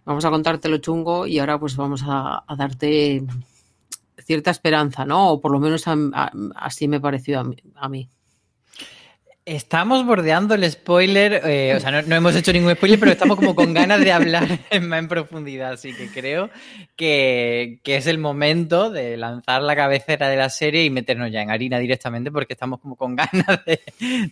vamos 0.05 0.25
a 0.25 0.29
contarte 0.29 0.69
lo 0.69 0.77
chungo 0.79 1.27
y 1.27 1.39
ahora 1.39 1.59
pues 1.59 1.75
vamos 1.75 2.03
a, 2.05 2.43
darte 2.57 3.23
cierta 4.17 4.51
esperanza, 4.51 5.05
¿no? 5.05 5.31
O 5.31 5.41
por 5.41 5.51
lo 5.51 5.59
menos 5.59 5.87
a, 5.87 5.95
así 6.55 6.87
me 6.87 6.99
pareció 7.01 7.41
a. 7.41 7.45
A 7.75 7.89
mí. 7.89 8.09
Estamos 9.45 10.05
bordeando 10.05 10.55
el 10.55 10.69
spoiler, 10.71 11.41
eh, 11.43 11.73
o 11.75 11.79
sea, 11.81 12.01
no, 12.01 12.15
hemos 12.15 12.33
hecho 12.33 12.53
ningún 12.53 12.75
spoiler, 12.75 12.97
pero 12.97 13.11
estamos 13.11 13.35
como 13.35 13.55
con 13.55 13.73
ganas 13.73 13.99
de 13.99 14.13
hablar 14.13 14.47
más 14.81 14.99
en 14.99 15.07
profundidad, 15.09 15.73
así 15.73 15.93
que 15.93 16.07
creo 16.07 16.49
que, 16.95 17.79
que, 17.83 17.97
es 17.97 18.07
el 18.07 18.19
momento 18.19 18.89
de 18.89 19.17
lanzar 19.17 19.61
la 19.61 19.75
cabecera 19.75 20.29
de 20.29 20.37
la 20.37 20.49
serie 20.49 20.85
y 20.85 20.89
meternos 20.89 21.29
ya 21.29 21.41
en 21.41 21.51
harina 21.51 21.77
directamente 21.77 22.31
porque 22.31 22.53
estamos 22.53 22.79
como 22.79 22.95
con 22.95 23.15
ganas 23.17 23.65
de, 23.65 23.81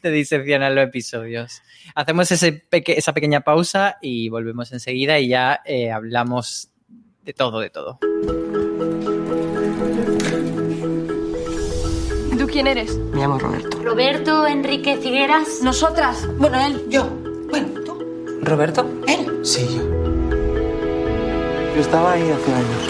de 0.01 0.11
diseccionar 0.11 0.71
los 0.71 0.85
episodios. 0.85 1.61
Hacemos 1.93 2.31
esa 2.31 3.13
pequeña 3.13 3.41
pausa 3.41 3.97
y 4.01 4.29
volvemos 4.29 4.71
enseguida 4.71 5.19
y 5.19 5.27
ya 5.27 5.61
eh, 5.65 5.91
hablamos 5.91 6.69
de 7.23 7.33
todo, 7.33 7.59
de 7.59 7.69
todo. 7.69 7.99
Quién 12.51 12.67
eres? 12.67 12.97
Me 12.97 13.21
llamo 13.21 13.39
Roberto. 13.39 13.77
Roberto 13.81 14.45
Enrique 14.45 14.97
Figueras. 14.97 15.61
Nosotras. 15.63 16.27
Bueno, 16.37 16.59
él, 16.59 16.85
yo. 16.89 17.07
Bueno, 17.49 17.67
tú. 17.85 17.97
¿Roberto? 18.43 18.85
¿Él? 19.07 19.39
Sí, 19.43 19.67
yo. 19.75 19.83
Yo 21.73 21.81
estaba 21.81 22.13
ahí 22.13 22.29
hace 22.29 22.53
años, 22.53 22.89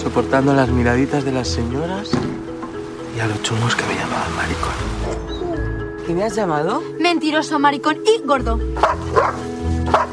soportando 0.00 0.54
las 0.54 0.68
miraditas 0.68 1.24
de 1.24 1.32
las 1.32 1.48
señoras 1.48 2.10
y 3.16 3.20
a 3.20 3.26
los 3.26 3.42
chungos 3.42 3.74
que 3.74 3.84
me 3.84 3.94
llamaban 3.96 4.36
maricón. 4.36 6.08
¿Y 6.08 6.12
me 6.12 6.24
has 6.24 6.36
llamado? 6.36 6.82
Mentiroso, 7.00 7.58
maricón 7.58 7.98
y 8.06 8.24
gordo. 8.24 8.58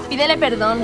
Pídele 0.10 0.38
perdón. 0.38 0.80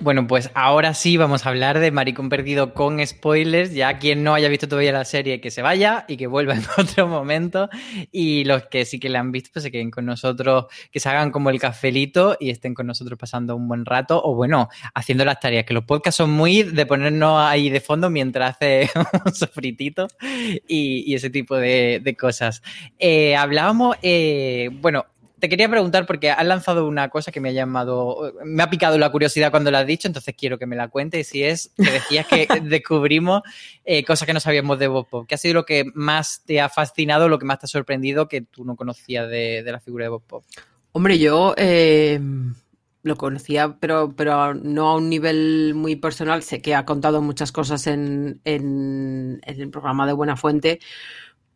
Bueno, 0.00 0.26
pues 0.26 0.50
ahora 0.54 0.94
sí 0.94 1.16
vamos 1.16 1.46
a 1.46 1.50
hablar 1.50 1.78
de 1.78 1.92
Maricón 1.92 2.28
Perdido 2.28 2.74
con 2.74 3.06
spoilers. 3.06 3.72
Ya 3.72 3.98
quien 3.98 4.24
no 4.24 4.34
haya 4.34 4.48
visto 4.48 4.66
todavía 4.66 4.90
la 4.90 5.04
serie, 5.04 5.40
que 5.40 5.52
se 5.52 5.62
vaya 5.62 6.04
y 6.08 6.16
que 6.16 6.26
vuelva 6.26 6.54
en 6.56 6.64
otro 6.76 7.06
momento. 7.06 7.68
Y 8.10 8.42
los 8.44 8.64
que 8.66 8.84
sí 8.84 8.98
que 8.98 9.08
la 9.08 9.20
han 9.20 9.30
visto, 9.30 9.50
pues 9.52 9.62
se 9.62 9.70
queden 9.70 9.92
con 9.92 10.04
nosotros, 10.04 10.66
que 10.90 10.98
se 10.98 11.08
hagan 11.08 11.30
como 11.30 11.50
el 11.50 11.60
cafelito 11.60 12.36
y 12.40 12.50
estén 12.50 12.74
con 12.74 12.88
nosotros 12.88 13.16
pasando 13.16 13.54
un 13.54 13.68
buen 13.68 13.84
rato. 13.84 14.20
O 14.24 14.34
bueno, 14.34 14.68
haciendo 14.92 15.24
las 15.24 15.38
tareas, 15.38 15.64
que 15.64 15.74
los 15.74 15.84
podcasts 15.84 16.16
son 16.16 16.30
muy 16.30 16.64
de 16.64 16.84
ponernos 16.84 17.40
ahí 17.40 17.70
de 17.70 17.80
fondo 17.80 18.10
mientras 18.10 18.56
hace 18.56 18.90
un 19.24 19.32
sofritito 19.32 20.08
y, 20.66 21.14
ese 21.14 21.30
tipo 21.30 21.54
de, 21.54 22.00
de 22.02 22.16
cosas. 22.16 22.60
Eh, 22.98 23.36
hablábamos, 23.36 23.96
eh, 24.02 24.68
bueno, 24.72 25.06
te 25.42 25.48
quería 25.48 25.68
preguntar 25.68 26.06
porque 26.06 26.30
has 26.30 26.46
lanzado 26.46 26.86
una 26.86 27.08
cosa 27.08 27.32
que 27.32 27.40
me 27.40 27.48
ha 27.48 27.52
llamado, 27.52 28.32
me 28.44 28.62
ha 28.62 28.70
picado 28.70 28.96
la 28.96 29.10
curiosidad 29.10 29.50
cuando 29.50 29.72
la 29.72 29.80
has 29.80 29.86
dicho, 29.88 30.06
entonces 30.06 30.36
quiero 30.38 30.56
que 30.56 30.66
me 30.66 30.76
la 30.76 30.86
cuentes. 30.86 31.26
Y 31.26 31.32
si 31.32 31.42
es 31.42 31.72
que 31.76 31.90
decías 31.90 32.26
que 32.28 32.46
descubrimos 32.62 33.42
eh, 33.84 34.04
cosas 34.04 34.24
que 34.24 34.34
no 34.34 34.38
sabíamos 34.38 34.78
de 34.78 34.86
Bob 34.86 35.08
Pop. 35.08 35.26
¿Qué 35.26 35.34
ha 35.34 35.38
sido 35.38 35.54
lo 35.54 35.64
que 35.64 35.82
más 35.94 36.44
te 36.46 36.60
ha 36.60 36.68
fascinado, 36.68 37.28
lo 37.28 37.40
que 37.40 37.44
más 37.44 37.58
te 37.58 37.66
ha 37.66 37.68
sorprendido 37.68 38.28
que 38.28 38.42
tú 38.42 38.64
no 38.64 38.76
conocías 38.76 39.28
de, 39.28 39.64
de 39.64 39.72
la 39.72 39.80
figura 39.80 40.04
de 40.04 40.10
Bob 40.10 40.22
Pop? 40.24 40.44
Hombre, 40.92 41.18
yo 41.18 41.54
eh, 41.56 42.20
lo 43.02 43.16
conocía, 43.16 43.78
pero, 43.80 44.14
pero 44.14 44.54
no 44.54 44.90
a 44.90 44.96
un 44.96 45.10
nivel 45.10 45.74
muy 45.74 45.96
personal. 45.96 46.44
Sé 46.44 46.62
que 46.62 46.76
ha 46.76 46.84
contado 46.84 47.20
muchas 47.20 47.50
cosas 47.50 47.88
en, 47.88 48.40
en, 48.44 49.40
en 49.44 49.60
el 49.60 49.70
programa 49.70 50.06
de 50.06 50.12
Buena 50.12 50.36
Fuente 50.36 50.78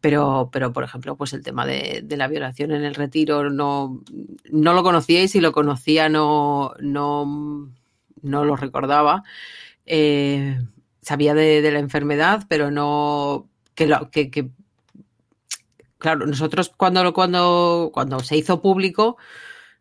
pero, 0.06 0.50
pero 0.52 0.72
por 0.72 0.84
ejemplo, 0.84 1.16
pues 1.16 1.32
el 1.32 1.42
tema 1.42 1.66
de, 1.66 2.04
la 2.08 2.28
violación 2.28 2.70
en 2.70 2.84
el 2.84 2.94
retiro 2.94 3.50
no, 3.50 4.04
no 4.52 4.72
lo 4.72 4.84
conocía 4.84 5.20
y 5.20 5.26
si 5.26 5.40
lo 5.40 5.50
conocía 5.50 6.08
no, 6.08 6.74
no, 6.78 7.68
no 8.22 8.44
lo 8.44 8.54
recordaba. 8.54 9.24
Eh, 9.84 10.60
sabía 11.02 11.34
de, 11.34 11.72
la 11.72 11.80
enfermedad, 11.80 12.44
pero 12.48 12.70
no 12.70 13.48
que, 13.74 13.88
lo, 13.88 14.08
que, 14.12 14.48
claro, 15.98 16.24
nosotros 16.24 16.72
cuando, 16.76 17.12
cuando, 17.12 17.90
cuando 17.92 18.20
se 18.20 18.36
hizo 18.36 18.62
público 18.62 19.16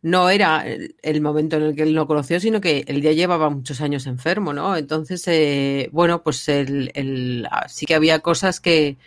no 0.01 0.31
era 0.31 0.65
el, 1.03 1.21
momento 1.21 1.57
en 1.57 1.61
el 1.61 1.75
que 1.75 1.83
él 1.83 1.93
lo 1.93 2.07
conoció, 2.07 2.39
sino 2.39 2.61
que 2.61 2.83
él 2.87 3.03
ya 3.03 3.11
llevaba 3.11 3.51
muchos 3.51 3.79
años 3.79 4.07
enfermo, 4.07 4.53
¿no? 4.53 4.75
Entonces, 4.75 5.23
eh, 5.27 5.87
bueno, 5.91 6.23
pues 6.23 6.49
el, 6.49 6.89
el, 6.95 7.47
sí 7.67 7.85
que 7.85 7.93
había 7.93 8.21
cosas 8.21 8.59
que, 8.59 8.97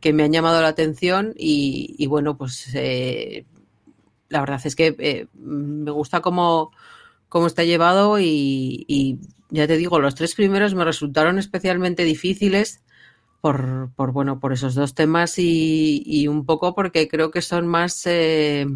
que 0.00 0.12
me 0.12 0.22
han 0.22 0.32
llamado 0.32 0.60
la 0.62 0.68
atención 0.68 1.34
y, 1.36 2.06
bueno, 2.06 2.36
pues 2.36 2.70
eh, 2.74 3.46
la 4.28 4.40
verdad 4.40 4.60
es 4.64 4.76
que 4.76 4.94
eh, 4.98 5.26
me 5.34 5.90
gusta 5.90 6.20
cómo, 6.20 6.70
cómo 7.28 7.46
está 7.46 7.64
llevado 7.64 8.18
y, 8.20 9.18
ya 9.50 9.66
te 9.66 9.76
digo, 9.76 9.98
los 10.00 10.14
tres 10.14 10.34
primeros 10.34 10.74
me 10.74 10.84
resultaron 10.84 11.38
especialmente 11.38 12.04
difíciles 12.04 12.82
por, 13.40 13.90
por 13.94 14.12
bueno, 14.12 14.40
por 14.40 14.52
esos 14.52 14.74
dos 14.74 14.94
temas 14.94 15.34
y, 15.38 16.26
un 16.28 16.44
poco 16.44 16.74
porque 16.74 17.08
creo 17.08 17.30
que 17.30 17.42
son 17.42 17.66
más, 17.66 18.02
eh, 18.06 18.66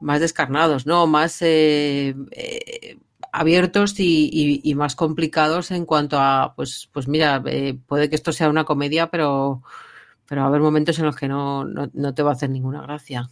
más 0.00 0.20
descarnados, 0.20 0.86
¿no? 0.86 1.06
Más 1.06 1.42
eh, 1.42 2.14
eh, 2.32 2.98
abiertos 3.32 3.94
y, 3.98 4.72
más 4.76 4.96
complicados 4.96 5.70
en 5.70 5.84
cuanto 5.86 6.18
a, 6.18 6.54
pues, 6.56 6.88
pues 6.92 7.08
mira, 7.08 7.42
puede 7.86 8.08
que 8.08 8.16
esto 8.16 8.32
sea 8.32 8.48
una 8.48 8.64
comedia, 8.64 9.08
pero 9.10 9.62
pero 10.28 10.40
va 10.40 10.46
a 10.46 10.48
haber 10.48 10.60
momentos 10.60 10.98
en 10.98 11.06
los 11.06 11.16
que 11.16 11.28
no, 11.28 11.64
no, 11.64 11.90
no 11.92 12.14
te 12.14 12.22
va 12.22 12.30
a 12.30 12.34
hacer 12.34 12.50
ninguna 12.50 12.82
gracia. 12.82 13.28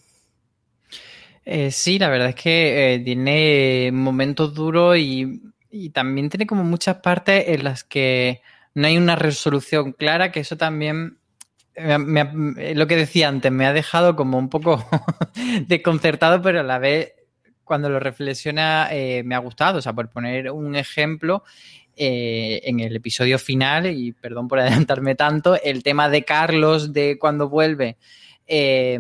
Eh, 1.45 1.71
sí, 1.71 1.99
la 1.99 2.09
verdad 2.09 2.31
es 2.31 2.35
que 2.35 2.95
eh, 2.95 2.99
tiene 3.01 3.91
momentos 3.93 4.55
duros 4.55 4.99
y, 4.99 5.43
y, 5.71 5.91
también 5.91 6.29
tiene 6.29 6.47
como 6.47 6.65
muchas 6.65 6.97
partes 6.97 7.45
en 7.49 7.65
las 7.65 7.83
que 7.83 8.43
no 8.75 8.87
hay 8.87 8.99
una 8.99 9.17
resolución 9.17 9.93
clara, 9.93 10.31
que 10.31 10.41
eso 10.41 10.57
también, 10.57 11.19
me, 11.77 12.25
me, 12.25 12.75
lo 12.75 12.87
que 12.87 12.97
decía 12.97 13.29
antes, 13.29 13.51
me 13.51 13.67
ha 13.67 13.73
dejado 13.73 14.17
como 14.17 14.39
un 14.39 14.49
poco 14.49 14.85
desconcertado, 15.67 16.43
pero 16.43 16.61
a 16.61 16.65
la 16.65 16.79
vez 16.79 17.15
cuando 17.71 17.89
lo 17.89 18.01
reflexiona 18.01 18.89
eh, 18.91 19.23
me 19.23 19.37
ha 19.37 19.39
gustado. 19.39 19.79
O 19.79 19.81
sea, 19.81 19.93
por 19.93 20.11
poner 20.11 20.51
un 20.51 20.75
ejemplo, 20.75 21.45
eh, 22.03 22.63
en 22.65 22.81
el 22.81 22.97
episodio 22.97 23.39
final, 23.39 23.85
y 23.85 24.13
perdón 24.13 24.49
por 24.49 24.59
adelantarme 24.59 25.15
tanto, 25.17 25.61
el 25.63 25.83
tema 25.83 26.09
de 26.09 26.25
Carlos, 26.25 26.95
de 26.95 27.19
cuando 27.19 27.51
vuelve, 27.51 27.99
eh, 28.47 28.99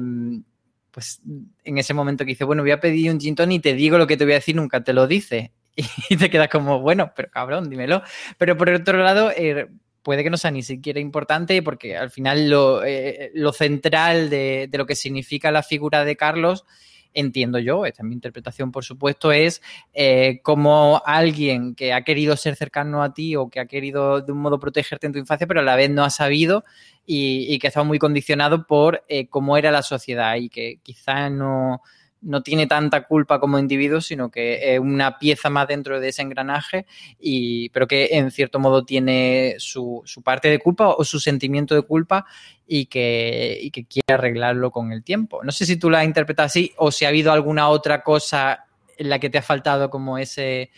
pues 0.90 1.22
en 1.64 1.78
ese 1.78 1.94
momento 1.94 2.26
que 2.26 2.32
dice, 2.32 2.44
bueno, 2.44 2.62
voy 2.62 2.72
a 2.72 2.80
pedir 2.80 3.10
un 3.10 3.18
gin 3.18 3.34
y 3.52 3.58
te 3.58 3.72
digo 3.72 3.96
lo 3.96 4.06
que 4.06 4.18
te 4.18 4.24
voy 4.24 4.34
a 4.34 4.36
decir, 4.36 4.54
nunca 4.54 4.84
te 4.84 4.92
lo 4.92 5.06
dice. 5.06 5.52
Y 6.10 6.16
te 6.18 6.28
quedas 6.28 6.48
como, 6.48 6.80
bueno, 6.80 7.12
pero 7.16 7.30
cabrón, 7.30 7.70
dímelo. 7.70 8.02
Pero 8.36 8.58
por 8.58 8.68
otro 8.68 8.98
lado, 8.98 9.30
eh, 9.34 9.68
puede 10.02 10.22
que 10.22 10.28
no 10.28 10.36
sea 10.36 10.50
ni 10.50 10.62
siquiera 10.62 11.00
importante 11.00 11.62
porque 11.62 11.96
al 11.96 12.10
final 12.10 12.50
lo, 12.50 12.84
eh, 12.84 13.32
central 13.54 14.28
de, 14.28 14.68
lo 14.74 14.84
que 14.84 14.94
significa 14.94 15.50
la 15.50 15.62
figura 15.62 16.04
de 16.04 16.16
Carlos 16.16 16.66
entiendo 17.14 17.58
yo, 17.58 17.86
esta 17.86 18.02
es 18.02 18.08
mi 18.08 18.14
interpretación 18.14 18.72
por 18.72 18.84
supuesto, 18.84 19.32
es 19.32 19.62
eh, 19.94 20.40
como 20.42 21.02
alguien 21.04 21.74
que 21.74 21.92
ha 21.92 22.02
querido 22.02 22.36
ser 22.36 22.56
cercano 22.56 23.02
a 23.02 23.14
ti 23.14 23.36
o 23.36 23.48
que 23.48 23.60
ha 23.60 23.66
querido 23.66 24.20
de 24.20 24.32
un 24.32 24.38
modo 24.38 24.58
protegerte 24.58 25.06
en 25.06 25.12
tu 25.12 25.18
infancia, 25.18 25.46
pero 25.46 25.60
a 25.60 25.64
la 25.64 25.76
vez 25.76 25.90
no 25.90 26.04
ha 26.04 26.10
sabido 26.10 26.64
y, 27.06 27.58
que 27.58 27.66
ha 27.66 27.68
estado 27.68 27.86
muy 27.86 27.98
condicionado 27.98 28.66
por 28.66 29.04
eh, 29.08 29.26
cómo 29.28 29.56
era 29.56 29.70
la 29.70 29.82
sociedad 29.82 30.36
y 30.36 30.48
que 30.48 30.78
quizás 30.82 31.30
no, 31.30 31.82
no 32.22 32.42
tiene 32.42 32.66
tanta 32.66 33.06
culpa 33.06 33.40
como 33.40 33.58
individuo, 33.58 34.00
sino 34.00 34.30
que 34.30 34.74
es 34.74 34.80
una 34.80 35.18
pieza 35.18 35.50
más 35.50 35.68
dentro 35.68 36.00
de 36.00 36.08
ese 36.08 36.22
engranaje, 36.22 36.86
y, 37.18 37.68
pero 37.70 37.86
que 37.86 38.08
en 38.12 38.30
cierto 38.30 38.58
modo 38.58 38.84
tiene 38.84 39.56
su, 39.58 40.02
su 40.04 40.22
parte 40.22 40.48
de 40.48 40.58
culpa 40.58 40.88
o 40.88 41.04
su 41.04 41.18
sentimiento 41.18 41.74
de 41.74 41.82
culpa 41.82 42.26
y 42.66 42.86
que, 42.86 43.58
y 43.60 43.70
que 43.70 43.84
quiere 43.84 44.14
arreglarlo 44.14 44.70
con 44.70 44.92
el 44.92 45.02
tiempo. 45.02 45.42
No 45.42 45.52
sé 45.52 45.66
si 45.66 45.76
tú 45.76 45.90
la 45.90 46.04
interpretas 46.04 46.46
así 46.46 46.72
o 46.76 46.90
si 46.90 47.04
ha 47.04 47.08
habido 47.08 47.32
alguna 47.32 47.68
otra 47.68 48.02
cosa 48.02 48.66
en 48.96 49.08
la 49.08 49.18
que 49.18 49.30
te 49.30 49.38
ha 49.38 49.42
faltado 49.42 49.88
como 49.88 50.18
ese, 50.18 50.70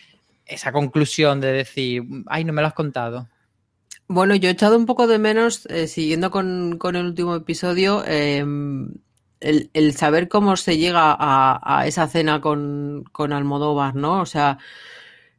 esa 0.47 0.73
conclusión 0.73 1.41
de 1.41 1.53
decir, 1.53 2.05
ay, 2.27 2.45
no 2.45 2.53
me 2.53 2.63
lo 2.63 2.69
has 2.69 2.75
contado. 2.75 3.29
Bueno, 4.07 4.35
yo 4.35 4.49
he 4.49 4.53
echado 4.53 4.77
un 4.77 4.87
poco 4.87 5.07
de 5.07 5.19
menos, 5.19 5.67
eh, 5.67 5.87
siguiendo 5.87 6.31
con, 6.31 6.77
con, 6.79 6.97
el 6.97 7.07
último 7.07 7.35
episodio, 7.35 8.05
eh, 8.07 8.45
el, 9.43 9.71
el, 9.75 9.95
saber 9.95 10.29
cómo 10.29 10.57
se 10.57 10.79
llega 10.79 11.17
a, 11.19 11.61
a 11.63 11.87
esa 11.87 12.09
cena 12.09 12.41
con, 12.41 13.05
con, 13.13 13.33
Almodóvar, 13.33 13.95
¿no? 13.95 14.21
O 14.21 14.27
sea, 14.27 14.59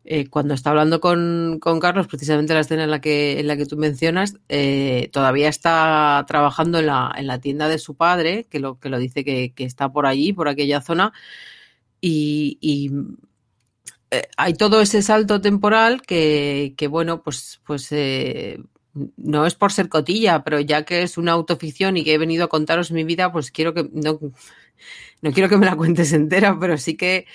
eh, 0.06 0.30
cuando 0.30 0.54
está 0.54 0.72
hablando 0.72 1.00
con, 1.00 1.60
con, 1.62 1.80
Carlos, 1.80 2.08
precisamente 2.08 2.54
la 2.54 2.62
escena 2.62 2.84
en 2.84 2.92
la 2.92 3.02
que, 3.02 3.40
en 3.40 3.48
la 3.48 3.58
que 3.58 3.66
tú 3.66 3.78
mencionas, 3.78 4.36
eh, 4.50 5.10
todavía 5.14 5.50
está 5.50 6.26
trabajando 6.28 6.80
en 6.80 6.88
la, 6.88 7.14
en 7.18 7.28
la, 7.28 7.40
tienda 7.40 7.68
de 7.70 7.80
su 7.80 7.96
padre, 7.96 8.46
que 8.50 8.60
lo, 8.60 8.80
que 8.80 8.90
lo 8.90 9.00
dice 9.00 9.24
que, 9.24 9.54
que 9.54 9.64
está 9.66 9.90
por 9.92 10.06
allí, 10.06 10.34
por 10.34 10.48
aquella 10.50 10.82
zona, 10.82 11.14
y, 12.02 12.58
y 12.62 12.92
eh, 14.12 14.24
hay 14.38 14.54
todo 14.56 14.82
ese 14.82 15.02
salto 15.02 15.42
temporal 15.42 16.02
que, 16.02 16.74
que 16.78 16.88
bueno, 16.88 17.24
pues, 17.24 17.62
pues 17.66 17.90
no 19.18 19.46
es 19.46 19.56
por 19.56 19.72
ser 19.72 19.90
cotilla, 19.90 20.44
pero 20.44 20.60
ya 20.60 20.84
que 20.84 21.02
es 21.02 21.18
una 21.18 21.32
autoficción 21.32 21.98
y 21.98 22.04
que 22.04 22.14
he 22.14 22.18
venido 22.18 22.46
a 22.46 22.50
contaros 22.50 22.92
mi 22.92 23.04
vida, 23.04 23.32
pues 23.32 23.52
quiero 23.52 23.74
que 23.74 23.90
no, 23.92 24.20
no 25.22 25.32
quiero 25.32 25.50
que 25.50 25.58
me 25.58 25.66
la 25.66 25.76
cuentes 25.76 26.14
entera, 26.14 26.58
pero 26.60 26.78
sí 26.78 26.96
que, 26.96 27.26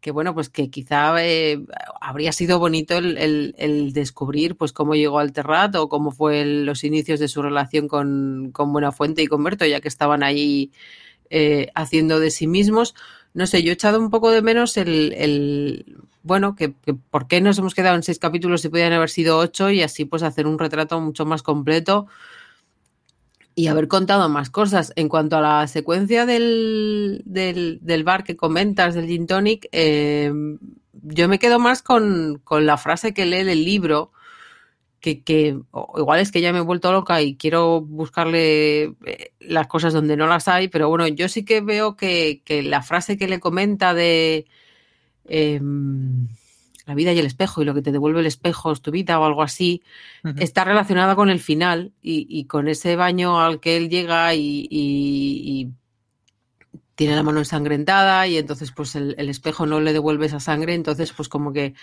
que 0.00 0.10
bueno, 0.12 0.34
pues 0.34 0.48
que 0.48 0.70
quizá 0.70 1.14
eh, 1.24 1.60
habría 2.00 2.32
sido 2.32 2.58
bonito 2.58 2.96
el, 2.98 3.54
el, 3.56 3.92
descubrir 3.92 4.56
pues 4.56 4.72
cómo 4.72 4.94
llegó 4.94 5.18
al 5.18 5.32
Terrat 5.32 5.74
o 5.76 5.88
cómo 5.88 6.12
fue 6.12 6.44
los 6.44 6.84
inicios 6.84 7.18
de 7.20 7.28
su 7.28 7.42
relación 7.42 7.88
con, 7.88 8.50
con 8.52 8.72
Buenafuente 8.72 9.22
y 9.22 9.26
con 9.26 9.42
Berto, 9.42 9.66
ya 9.66 9.80
que 9.80 9.88
estaban 9.88 10.22
ahí 10.22 10.70
eh, 11.30 11.68
haciendo 11.74 12.20
de 12.20 12.30
sí 12.30 12.46
mismos. 12.46 12.94
No 13.34 13.46
sé, 13.46 13.62
yo 13.62 13.70
he 13.70 13.74
echado 13.74 13.98
un 13.98 14.10
poco 14.10 14.30
de 14.30 14.42
menos 14.42 14.76
el 14.76 15.97
bueno, 16.28 16.54
que, 16.54 16.68
por 17.10 17.26
qué 17.26 17.40
nos 17.40 17.58
hemos 17.58 17.74
quedado 17.74 17.96
en 17.96 18.02
seis 18.02 18.18
capítulos 18.18 18.60
si 18.60 18.68
podían 18.68 18.92
haber 18.92 19.08
sido 19.08 19.38
ocho 19.38 19.70
y 19.70 19.82
así 19.82 20.04
pues 20.04 20.22
hacer 20.22 20.46
un 20.46 20.58
retrato 20.58 21.00
mucho 21.00 21.24
más 21.24 21.42
completo 21.42 22.06
y 23.54 23.66
haber 23.68 23.88
contado 23.88 24.28
más 24.28 24.50
cosas. 24.50 24.92
En 24.94 25.08
cuanto 25.08 25.38
a 25.38 25.40
la 25.40 25.66
secuencia 25.66 26.26
del, 26.26 27.22
del, 27.24 27.78
del 27.80 28.04
bar 28.04 28.24
que 28.24 28.36
comentas, 28.36 28.94
del 28.94 29.06
gin 29.06 29.26
tonic, 29.26 29.68
eh, 29.72 30.30
yo 30.92 31.28
me 31.28 31.38
quedo 31.38 31.58
más 31.58 31.82
con, 31.82 32.40
con, 32.44 32.66
la 32.66 32.76
frase 32.76 33.14
que 33.14 33.24
lee 33.24 33.44
del 33.44 33.64
libro, 33.64 34.12
que, 35.00 35.24
que 35.24 35.58
igual 35.96 36.20
es 36.20 36.30
que 36.30 36.42
ya 36.42 36.52
me 36.52 36.58
he 36.58 36.62
vuelto 36.62 36.92
loca 36.92 37.22
y 37.22 37.36
quiero 37.36 37.80
buscarle 37.80 38.94
eh, 39.06 39.32
las 39.40 39.66
cosas 39.66 39.94
donde 39.94 40.18
no 40.18 40.26
las 40.26 40.46
hay, 40.46 40.68
pero 40.68 40.90
bueno, 40.90 41.08
yo 41.08 41.28
sí 41.30 41.44
que 41.46 41.62
veo 41.62 41.96
que, 41.96 42.42
que 42.44 42.62
la 42.62 42.82
frase 42.82 43.16
que 43.16 43.28
le 43.28 43.40
comenta 43.40 43.94
de 43.94 44.46
eh, 45.28 45.60
la 46.86 46.94
vida 46.94 47.12
y 47.12 47.18
el 47.18 47.26
espejo 47.26 47.60
y 47.60 47.64
lo 47.66 47.74
que 47.74 47.82
te 47.82 47.92
devuelve 47.92 48.20
el 48.20 48.26
espejo 48.26 48.72
es 48.72 48.80
tu 48.80 48.90
vida 48.90 49.20
o 49.20 49.24
algo 49.24 49.42
así, 49.42 49.82
uh 50.24 50.28
-huh. 50.28 50.42
está 50.42 50.64
relacionada 50.64 51.14
con 51.14 51.28
el 51.28 51.38
final 51.38 51.92
y, 52.02 52.26
y, 52.30 52.44
con 52.44 52.66
ese 52.66 52.96
baño 52.96 53.40
al 53.40 53.60
que 53.60 53.76
él 53.76 53.90
llega 53.90 54.34
y, 54.34 54.66
y, 54.70 55.42
y 55.44 55.72
tiene 56.94 57.14
la 57.14 57.22
mano 57.22 57.38
ensangrentada 57.38 58.26
y 58.26 58.38
entonces 58.38 58.72
pues 58.72 58.96
el, 58.96 59.14
el, 59.18 59.28
espejo 59.28 59.66
no 59.66 59.80
le 59.80 59.92
devuelve 59.92 60.26
esa 60.26 60.40
sangre, 60.40 60.74
entonces 60.74 61.12
pues 61.12 61.28
como 61.28 61.52
que, 61.52 61.74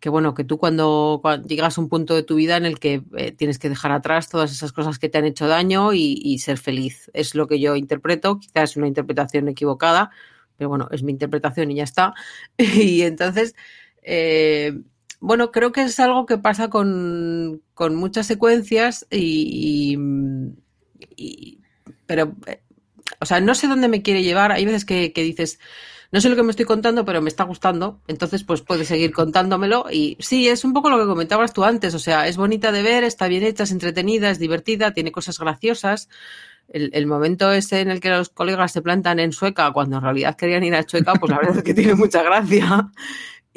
que 0.00 0.08
bueno, 0.08 0.34
que 0.34 0.44
tú 0.44 0.58
cuando, 0.58 1.18
cuando, 1.22 1.48
llegas 1.48 1.78
a 1.78 1.80
un 1.80 1.88
punto 1.88 2.14
de 2.14 2.22
tu 2.22 2.36
vida 2.36 2.56
en 2.56 2.66
el 2.66 2.78
que 2.78 3.02
eh, 3.16 3.32
tienes 3.32 3.58
que 3.58 3.68
dejar 3.68 3.92
atrás 3.92 4.28
todas 4.28 4.52
esas 4.52 4.72
cosas 4.72 4.98
que 4.98 5.08
te 5.08 5.18
han 5.18 5.24
hecho 5.24 5.48
daño 5.48 5.94
y, 5.94 6.38
ser 6.38 6.58
feliz, 6.58 7.10
es 7.14 7.34
lo 7.34 7.46
que 7.46 7.58
yo 7.58 7.76
interpreto, 7.76 8.38
quizás 8.38 8.70
es 8.70 8.76
una 8.76 8.86
interpretación 8.86 9.48
equivocada, 9.48 10.10
pero 10.56 10.68
bueno, 10.68 10.88
es 10.90 11.02
mi 11.02 11.12
interpretación 11.12 11.70
y 11.70 11.76
ya 11.76 11.84
está. 11.84 12.14
Y 12.58 13.02
entonces, 13.02 13.54
eh, 14.02 14.72
bueno, 15.20 15.50
creo 15.50 15.72
que 15.72 15.82
es 15.82 15.98
algo 16.00 16.26
que 16.26 16.38
pasa 16.38 16.68
con, 16.68 17.62
con 17.74 17.94
muchas 17.94 18.26
secuencias 18.26 19.06
y, 19.10 19.98
pero, 22.06 22.34
o 23.20 23.26
sea, 23.26 23.40
no 23.40 23.54
sé 23.54 23.66
dónde 23.66 23.88
me 23.88 24.02
quiere 24.02 24.22
llevar. 24.22 24.52
Hay 24.52 24.64
veces 24.64 24.84
que, 24.84 25.12
que 25.12 25.22
dices, 25.22 25.58
no 26.12 26.20
sé 26.20 26.28
lo 26.28 26.36
que 26.36 26.42
me 26.42 26.50
estoy 26.50 26.66
contando, 26.66 27.04
pero 27.04 27.22
me 27.22 27.28
está 27.28 27.44
gustando. 27.44 28.00
Entonces, 28.06 28.44
pues 28.44 28.62
puedes 28.62 28.88
seguir 28.88 29.12
contándomelo. 29.12 29.86
Y 29.90 30.16
sí, 30.20 30.48
es 30.48 30.64
un 30.64 30.72
poco 30.72 30.90
lo 30.90 30.98
que 30.98 31.06
comentabas 31.06 31.52
tú 31.52 31.64
antes. 31.64 31.94
O 31.94 31.98
sea, 31.98 32.28
es 32.28 32.36
bonita 32.36 32.70
de 32.72 32.82
ver, 32.82 33.04
está 33.04 33.26
bien 33.28 33.42
hecha, 33.42 33.64
es 33.64 33.72
entretenida, 33.72 34.30
es 34.30 34.38
divertida, 34.38 34.92
tiene 34.92 35.12
cosas 35.12 35.38
graciosas 35.38 36.08
el, 36.68 37.06
momento 37.06 37.52
ese 37.52 37.80
en 37.80 37.90
el 37.90 38.00
que 38.00 38.10
los 38.10 38.28
colegas 38.28 38.72
se 38.72 38.82
plantan 38.82 39.18
en 39.18 39.32
Sueca 39.32 39.72
cuando 39.72 39.96
en 39.96 40.02
realidad 40.02 40.36
querían 40.36 40.64
ir 40.64 40.74
a 40.74 40.84
Chueca, 40.84 41.14
pues 41.14 41.30
la 41.30 41.38
verdad 41.38 41.58
es 41.58 41.62
que 41.62 41.74
tiene 41.74 41.94
mucha 41.94 42.22
gracia. 42.22 42.90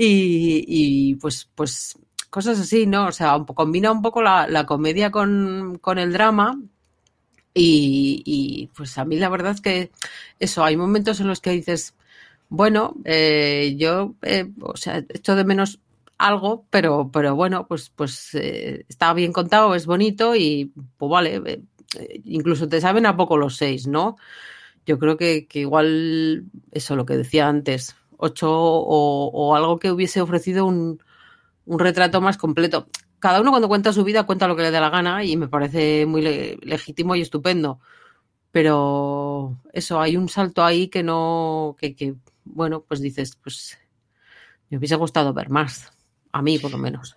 Y, 0.01 1.15
pues, 1.15 1.49
pues 1.55 1.97
cosas 2.29 2.59
así, 2.59 2.85
¿no? 2.85 3.07
O 3.07 3.11
sea, 3.11 3.35
un 3.35 3.45
combina 3.45 3.91
un 3.91 4.01
poco 4.01 4.21
la, 4.21 4.65
comedia 4.65 5.11
con, 5.11 5.77
con, 5.81 5.97
el 5.97 6.13
drama. 6.13 6.59
Y, 7.53 8.21
y, 8.25 8.67
pues 8.75 8.97
a 8.97 9.05
mí 9.05 9.17
la 9.17 9.27
verdad 9.27 9.53
es 9.53 9.61
que 9.61 9.91
eso, 10.39 10.63
hay 10.63 10.77
momentos 10.77 11.19
en 11.19 11.27
los 11.27 11.41
que 11.41 11.51
dices, 11.51 11.95
bueno, 12.47 12.95
eh, 13.05 13.75
yo, 13.77 14.15
eh, 14.21 14.49
o 14.61 14.77
sea, 14.77 15.03
echo 15.09 15.35
de 15.35 15.43
menos 15.43 15.79
algo, 16.19 16.65
pero, 16.69 17.09
pero 17.11 17.35
bueno, 17.35 17.65
pues, 17.67 17.89
pues 17.89 18.35
eh, 18.35 18.85
está 18.89 19.13
bien 19.13 19.33
contado, 19.33 19.73
es 19.73 19.85
bonito 19.85 20.35
y 20.35 20.71
pues 20.97 21.09
vale, 21.09 21.41
eh, 21.45 21.61
incluso 22.25 22.67
te 22.67 22.82
saben 22.82 23.06
a 23.06 23.15
poco 23.15 23.38
los 23.38 23.58
seis, 23.58 23.88
¿no? 23.88 24.17
Yo 24.86 24.99
creo 24.99 25.17
que, 25.17 25.47
igual 25.54 26.45
eso, 26.71 26.95
lo 26.95 27.06
que 27.06 27.17
decía 27.17 27.47
antes, 27.47 27.95
ocho 28.17 28.49
o, 28.52 29.56
algo 29.56 29.80
que 29.80 29.91
hubiese 29.91 30.21
ofrecido 30.21 30.65
un, 30.65 31.02
un, 31.65 31.80
retrato 31.80 32.21
más 32.21 32.38
completo. 32.38 32.88
Cada 33.19 33.41
uno 33.41 33.52
cuando 33.52 33.67
cuenta 33.67 33.93
su 33.93 34.04
vida 34.04 34.25
cuenta 34.25 34.47
lo 34.47 34.56
que 34.56 34.63
le 34.63 34.71
dé 34.71 34.80
la 34.80 34.89
gana 34.89 35.23
y 35.23 35.38
me 35.38 35.47
parece 35.47 36.06
muy 36.06 36.21
le 36.21 36.58
legítimo 36.62 37.15
y 37.15 37.21
estupendo. 37.21 37.80
Pero 38.52 39.58
eso, 39.73 40.02
hay 40.02 40.17
un 40.17 40.30
salto 40.30 40.63
ahí 40.63 40.88
que 40.88 41.04
no, 41.04 41.75
que, 41.80 41.95
que, 41.95 42.15
bueno, 42.45 42.82
pues 42.88 43.02
dices, 43.02 43.36
pues 43.36 43.78
me 44.69 44.78
hubiese 44.78 44.95
gustado 44.95 45.34
ver 45.34 45.49
más, 45.49 45.91
a 46.32 46.41
mí 46.41 46.58
por 46.58 46.71
lo 46.71 46.78
menos. 46.78 47.15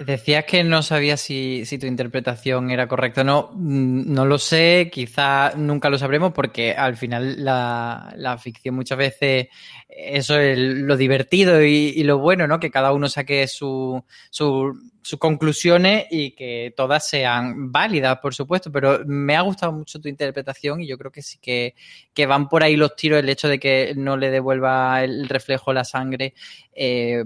Decías 0.00 0.46
que 0.46 0.64
no 0.64 0.82
sabías 0.82 1.20
si, 1.20 1.66
si, 1.66 1.78
tu 1.78 1.86
interpretación 1.86 2.70
era 2.70 2.88
correcta 2.88 3.20
o 3.20 3.24
no. 3.24 3.50
Mm, 3.52 4.10
no 4.12 4.24
lo 4.24 4.38
sé, 4.38 4.88
quizá 4.90 5.52
nunca 5.56 5.90
lo 5.90 5.98
sabremos 5.98 6.32
porque 6.32 6.72
al 6.72 6.96
final 6.96 7.44
la, 7.44 8.10
la 8.16 8.38
ficción 8.38 8.76
muchas 8.76 8.96
veces 8.96 9.48
eso 9.88 10.38
es 10.38 10.56
lo 10.58 10.96
divertido 10.96 11.62
y, 11.62 12.02
lo 12.04 12.18
bueno, 12.18 12.46
¿no? 12.46 12.58
Que 12.58 12.70
cada 12.70 12.92
uno 12.92 13.10
saque 13.10 13.46
su, 13.46 14.02
su, 14.30 14.72
sus 15.02 15.18
conclusiones 15.18 16.06
y 16.10 16.30
que 16.30 16.72
todas 16.74 17.06
sean 17.06 17.70
válidas, 17.70 18.18
por 18.20 18.34
supuesto, 18.34 18.72
pero 18.72 19.00
me 19.04 19.36
ha 19.36 19.42
gustado 19.42 19.72
mucho 19.72 20.00
tu 20.00 20.08
interpretación 20.08 20.80
y 20.80 20.86
yo 20.86 20.96
creo 20.96 21.12
que 21.12 21.20
sí 21.20 21.38
que, 21.42 21.74
que 22.14 22.24
van 22.24 22.48
por 22.48 22.62
ahí 22.62 22.76
los 22.76 22.96
tiros, 22.96 23.18
el 23.18 23.28
hecho 23.28 23.48
de 23.48 23.58
que 23.58 23.92
no 23.96 24.16
le 24.16 24.30
devuelva 24.30 25.04
el 25.04 25.28
reflejo 25.28 25.74
la 25.74 25.84
sangre. 25.84 26.32
Eh, 26.72 27.24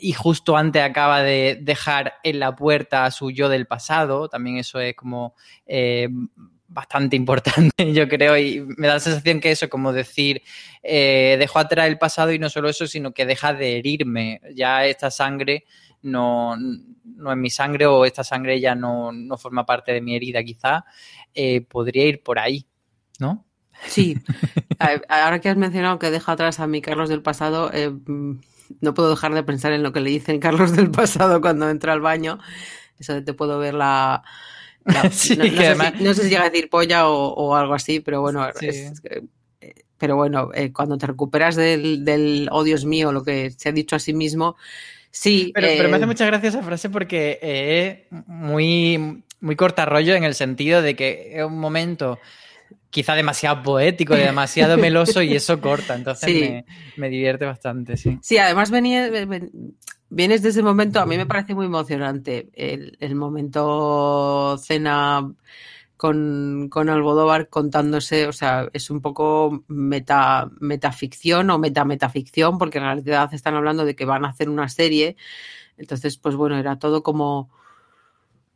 y 0.00 0.12
justo 0.12 0.56
antes 0.56 0.82
acaba 0.82 1.22
de 1.22 1.58
dejar 1.60 2.14
en 2.22 2.40
la 2.40 2.54
puerta 2.54 3.04
a 3.04 3.10
su 3.10 3.30
yo 3.30 3.48
del 3.48 3.66
pasado, 3.66 4.28
también 4.28 4.58
eso 4.58 4.80
es 4.80 4.94
como 4.94 5.34
eh, 5.66 6.08
bastante 6.68 7.16
importante, 7.16 7.70
yo 7.92 8.08
creo, 8.08 8.36
y 8.36 8.60
me 8.76 8.88
da 8.88 8.94
la 8.94 9.00
sensación 9.00 9.40
que 9.40 9.52
eso, 9.52 9.68
como 9.68 9.92
decir, 9.92 10.42
eh, 10.82 11.36
dejo 11.38 11.58
atrás 11.58 11.86
el 11.86 11.98
pasado 11.98 12.32
y 12.32 12.38
no 12.38 12.50
solo 12.50 12.68
eso, 12.68 12.86
sino 12.86 13.12
que 13.12 13.26
deja 13.26 13.54
de 13.54 13.78
herirme, 13.78 14.40
ya 14.54 14.84
esta 14.84 15.10
sangre 15.10 15.64
no, 16.02 16.56
no 16.56 17.30
es 17.30 17.38
mi 17.38 17.50
sangre 17.50 17.86
o 17.86 18.04
esta 18.04 18.24
sangre 18.24 18.60
ya 18.60 18.74
no, 18.74 19.12
no 19.12 19.38
forma 19.38 19.64
parte 19.64 19.92
de 19.92 20.00
mi 20.00 20.16
herida, 20.16 20.42
quizá, 20.42 20.84
eh, 21.34 21.60
podría 21.62 22.06
ir 22.06 22.22
por 22.22 22.38
ahí, 22.38 22.66
¿no? 23.18 23.46
Sí, 23.86 24.16
ahora 25.08 25.40
que 25.40 25.48
has 25.48 25.56
mencionado 25.56 25.98
que 25.98 26.10
deja 26.10 26.32
atrás 26.32 26.60
a 26.60 26.66
mi 26.66 26.80
Carlos 26.80 27.08
del 27.08 27.22
pasado, 27.22 27.70
eh, 27.72 27.92
no 28.80 28.94
puedo 28.94 29.10
dejar 29.10 29.34
de 29.34 29.42
pensar 29.42 29.72
en 29.72 29.82
lo 29.82 29.92
que 29.92 30.00
le 30.00 30.10
dicen 30.10 30.40
Carlos 30.40 30.76
del 30.76 30.90
pasado 30.90 31.40
cuando 31.40 31.68
entra 31.68 31.92
al 31.92 32.00
baño. 32.00 32.38
Eso 32.98 33.14
de 33.14 33.22
te 33.22 33.34
puedo 33.34 33.58
ver 33.58 33.74
la. 33.74 34.22
la 34.84 35.10
sí, 35.10 35.36
no, 35.36 35.44
no, 35.44 35.50
sé 35.50 35.66
además... 35.66 35.92
si, 35.96 36.04
no, 36.04 36.14
sé 36.14 36.22
si, 36.22 36.28
llega 36.30 36.42
a 36.42 36.50
decir 36.50 36.70
polla 36.70 37.08
o, 37.08 37.34
o 37.34 37.54
algo 37.54 37.74
así, 37.74 38.00
pero 38.00 38.20
bueno, 38.20 38.46
sí. 38.58 38.68
es, 38.68 39.02
pero 39.98 40.16
bueno, 40.16 40.50
eh, 40.54 40.72
cuando 40.72 40.98
te 40.98 41.06
recuperas 41.06 41.56
del, 41.56 42.04
del, 42.04 42.48
oh 42.50 42.64
Dios 42.64 42.84
mío, 42.84 43.12
lo 43.12 43.24
que 43.24 43.50
se 43.50 43.70
ha 43.70 43.72
dicho 43.72 43.96
a 43.96 43.98
sí 43.98 44.12
mismo, 44.12 44.56
sí. 45.10 45.50
Pero, 45.54 45.66
eh, 45.66 45.74
pero 45.78 45.88
me 45.88 45.96
hace 45.96 46.06
mucha 46.06 46.26
gracia 46.26 46.50
esa 46.50 46.62
frase 46.62 46.90
porque 46.90 47.38
es 47.40 48.12
muy, 48.26 49.22
muy 49.40 49.56
corta 49.56 49.86
rollo 49.86 50.14
en 50.14 50.24
el 50.24 50.34
sentido 50.34 50.82
de 50.82 50.94
que 50.94 51.32
es 51.34 51.44
un 51.44 51.58
momento 51.58 52.18
quizá 52.90 53.14
demasiado 53.14 53.62
poético, 53.62 54.14
demasiado 54.14 54.76
meloso 54.78 55.22
y 55.22 55.34
eso 55.34 55.60
corta. 55.60 55.94
Entonces 55.94 56.30
Sí. 56.32 56.40
me, 56.40 56.64
me 56.96 57.08
divierte 57.08 57.44
bastante, 57.44 57.96
sí. 57.96 58.18
Sí, 58.22 58.38
además 58.38 58.70
venía, 58.70 59.10
ven- 59.10 59.76
vienes 60.10 60.42
de 60.42 60.50
ese 60.50 60.62
momento, 60.62 61.00
a 61.00 61.06
mí 61.06 61.16
me 61.16 61.26
parece 61.26 61.54
muy 61.54 61.66
emocionante 61.66 62.50
el, 62.54 62.96
el 63.00 63.14
momento 63.16 64.56
cena 64.58 65.32
con, 65.96 66.68
con 66.70 66.88
Almodóvar 66.88 67.48
contándose, 67.48 68.26
o 68.26 68.32
sea, 68.32 68.68
es 68.72 68.90
un 68.90 69.00
poco 69.00 69.64
meta, 69.68 70.50
metaficción 70.60 71.50
o 71.50 71.58
meta-metaficción, 71.58 72.58
porque 72.58 72.78
en 72.78 72.84
realidad 72.84 73.32
están 73.32 73.54
hablando 73.54 73.84
de 73.84 73.94
que 73.96 74.04
van 74.04 74.24
a 74.24 74.28
hacer 74.30 74.48
una 74.50 74.68
serie, 74.68 75.16
entonces, 75.76 76.16
pues 76.18 76.36
bueno, 76.36 76.56
era 76.58 76.78
todo 76.78 77.02
como 77.02 77.50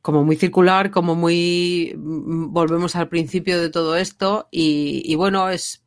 como 0.02 0.24
muy 0.24 0.36
circular, 0.36 0.90
como 0.90 1.14
muy 1.14 1.94
mm, 1.96 2.52
volvemos 2.52 2.96
al 2.96 3.08
principio 3.08 3.60
de 3.60 3.70
todo 3.70 3.96
esto 3.96 4.48
y, 4.50 5.14
bueno, 5.16 5.50
es, 5.50 5.82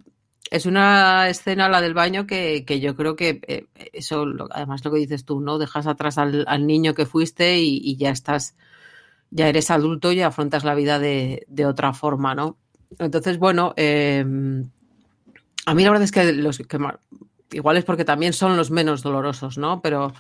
es 0.52 0.65
una 0.65 1.30
escena, 1.30 1.69
la 1.69 1.82
del 1.82 1.93
baño, 1.93 2.28
que, 2.28 2.65
que 2.65 2.80
yo 2.80 2.95
creo 2.95 3.15
que 3.15 3.41
eh, 3.47 3.65
eso, 3.93 4.26
lo- 4.26 4.47
además 4.52 4.84
lo 4.86 4.91
que 4.91 5.00
dices 5.00 5.26
tú, 5.26 5.39
¿no? 5.41 5.58
Dejas 5.58 5.88
atrás 5.88 6.17
al, 6.17 6.45
niño 6.67 6.93
que 6.93 7.06
fuiste 7.06 7.60
y, 7.60 7.95
ya 7.97 8.12
estás, 8.12 8.56
ya 9.32 9.47
eres 9.47 9.71
adulto 9.71 10.12
y 10.12 10.21
afrontas 10.21 10.63
la 10.63 10.76
vida 10.76 11.00
de, 11.00 11.45
de 11.47 11.65
otra 11.65 11.93
forma, 11.93 12.36
¿no? 12.36 12.58
Entonces, 13.00 13.39
bueno, 13.39 13.74
eh, 13.78 14.26
a 15.65 15.74
mí 15.74 15.84
la 15.84 15.89
verdad 15.89 16.04
es 16.04 16.12
que 16.12 16.32
los 16.34 16.58
que 16.58 16.78
igual 17.52 17.78
es 17.78 17.86
porque 17.86 18.06
también 18.06 18.34
son 18.34 18.58
los 18.58 18.71
menos 18.71 19.04
dolorosos, 19.04 19.58
¿no? 19.58 19.82
Pero, 19.82 20.13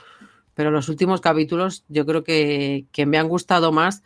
pero 0.53 0.71
los 0.71 0.89
últimos 0.89 1.21
capítulos 1.21 1.83
yo 1.87 2.05
creo 2.05 2.23
que, 2.23 2.85
me 3.05 3.17
han 3.17 3.27
gustado 3.27 3.71
más, 3.71 4.03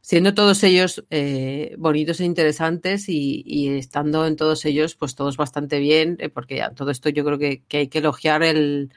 siendo 0.00 0.34
todos 0.34 0.62
ellos 0.62 1.04
eh, 1.10 1.74
bonitos 1.78 2.20
e 2.20 2.24
interesantes 2.24 3.08
y, 3.08 3.68
estando 3.76 4.26
en 4.26 4.36
todos 4.36 4.64
ellos, 4.64 4.94
pues 4.94 5.14
todos 5.14 5.36
bastante 5.36 5.78
bien, 5.78 6.16
eh, 6.20 6.28
porque 6.28 6.62
a 6.62 6.70
todo 6.70 6.90
esto 6.90 7.08
yo 7.08 7.24
creo 7.24 7.38
que, 7.38 7.62
hay 7.72 7.88
que 7.88 7.98
elogiar 7.98 8.42
el, 8.42 8.92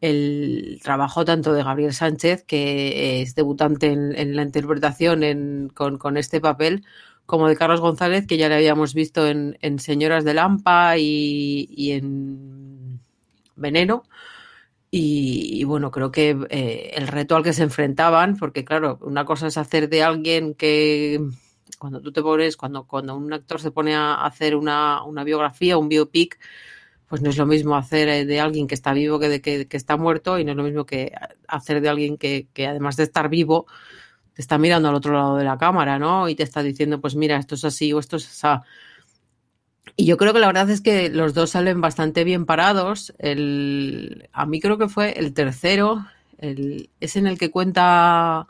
el 0.00 0.80
trabajo 0.82 1.24
tanto 1.24 1.52
de 1.52 1.64
Gabriel 1.64 1.92
Sánchez, 1.94 2.44
que 2.44 3.22
es 3.22 3.34
debutante 3.34 3.88
en, 3.88 4.36
la 4.36 4.42
interpretación 4.42 5.70
con, 5.74 6.16
este 6.16 6.40
papel, 6.40 6.84
como 7.26 7.48
de 7.48 7.56
Carlos 7.56 7.80
González, 7.80 8.26
que 8.26 8.36
ya 8.36 8.48
le 8.48 8.56
habíamos 8.56 8.94
visto 8.94 9.26
en, 9.26 9.58
en 9.60 9.78
Señoras 9.78 10.24
de 10.24 10.34
Lampa 10.34 10.98
y 10.98 11.92
en 11.92 13.00
Veneno. 13.56 14.04
Y, 14.94 15.64
bueno, 15.64 15.90
creo 15.90 16.10
que 16.12 16.36
eh, 16.50 16.90
el 16.92 17.08
reto 17.08 17.34
al 17.34 17.42
que 17.42 17.54
se 17.54 17.62
enfrentaban, 17.62 18.36
porque 18.36 18.62
claro, 18.62 18.98
una 19.00 19.24
cosa 19.24 19.46
es 19.46 19.56
hacer 19.56 19.88
de 19.88 20.02
alguien 20.02 20.52
que 20.52 21.18
cuando 21.78 22.02
tú 22.02 22.12
te 22.12 22.20
pones, 22.20 22.58
cuando, 22.58 22.86
cuando 22.86 23.16
un 23.16 23.32
actor 23.32 23.58
se 23.58 23.70
pone 23.70 23.94
a 23.94 24.16
hacer 24.16 24.54
una, 24.54 25.02
una 25.04 25.24
biografía, 25.24 25.78
un 25.78 25.88
biopic, 25.88 26.38
pues 27.08 27.22
no 27.22 27.30
es 27.30 27.38
lo 27.38 27.46
mismo 27.46 27.74
hacer 27.74 28.06
eh, 28.10 28.26
de 28.26 28.40
alguien 28.40 28.66
que 28.66 28.74
está 28.74 28.92
vivo 28.92 29.18
que 29.18 29.30
de 29.30 29.40
que, 29.40 29.66
que 29.66 29.78
está 29.78 29.96
muerto 29.96 30.38
y 30.38 30.44
no 30.44 30.50
es 30.50 30.58
lo 30.58 30.64
mismo 30.64 30.84
que 30.84 31.12
hacer 31.48 31.80
de 31.80 31.88
alguien 31.88 32.18
que, 32.18 32.48
que 32.52 32.66
además 32.66 32.96
de 32.96 33.04
estar 33.04 33.30
vivo, 33.30 33.66
te 34.34 34.42
está 34.42 34.58
mirando 34.58 34.90
al 34.90 34.94
otro 34.94 35.14
lado 35.14 35.36
de 35.36 35.44
la 35.44 35.56
cámara, 35.56 35.98
¿no? 35.98 36.28
Y 36.28 36.34
te 36.34 36.42
está 36.42 36.62
diciendo, 36.62 37.00
pues 37.00 37.16
mira, 37.16 37.38
esto 37.38 37.54
es 37.54 37.64
así 37.64 37.94
o 37.94 37.98
esto 37.98 38.16
es 38.16 38.44
así. 38.44 38.62
Y 39.96 40.06
yo 40.06 40.16
creo 40.16 40.32
que 40.32 40.38
la 40.40 40.46
verdad 40.46 40.70
es 40.70 40.80
que 40.80 41.10
los 41.10 41.34
dos 41.34 41.50
salen 41.50 41.80
bastante 41.80 42.24
bien 42.24 42.46
parados. 42.46 43.14
El, 43.18 44.28
a 44.32 44.46
mí 44.46 44.60
creo 44.60 44.78
que 44.78 44.88
fue 44.88 45.18
el 45.18 45.34
tercero, 45.34 46.06
el, 46.38 46.90
es 47.00 47.16
en 47.16 47.26
el 47.26 47.38
que 47.38 47.50
cuenta 47.50 48.46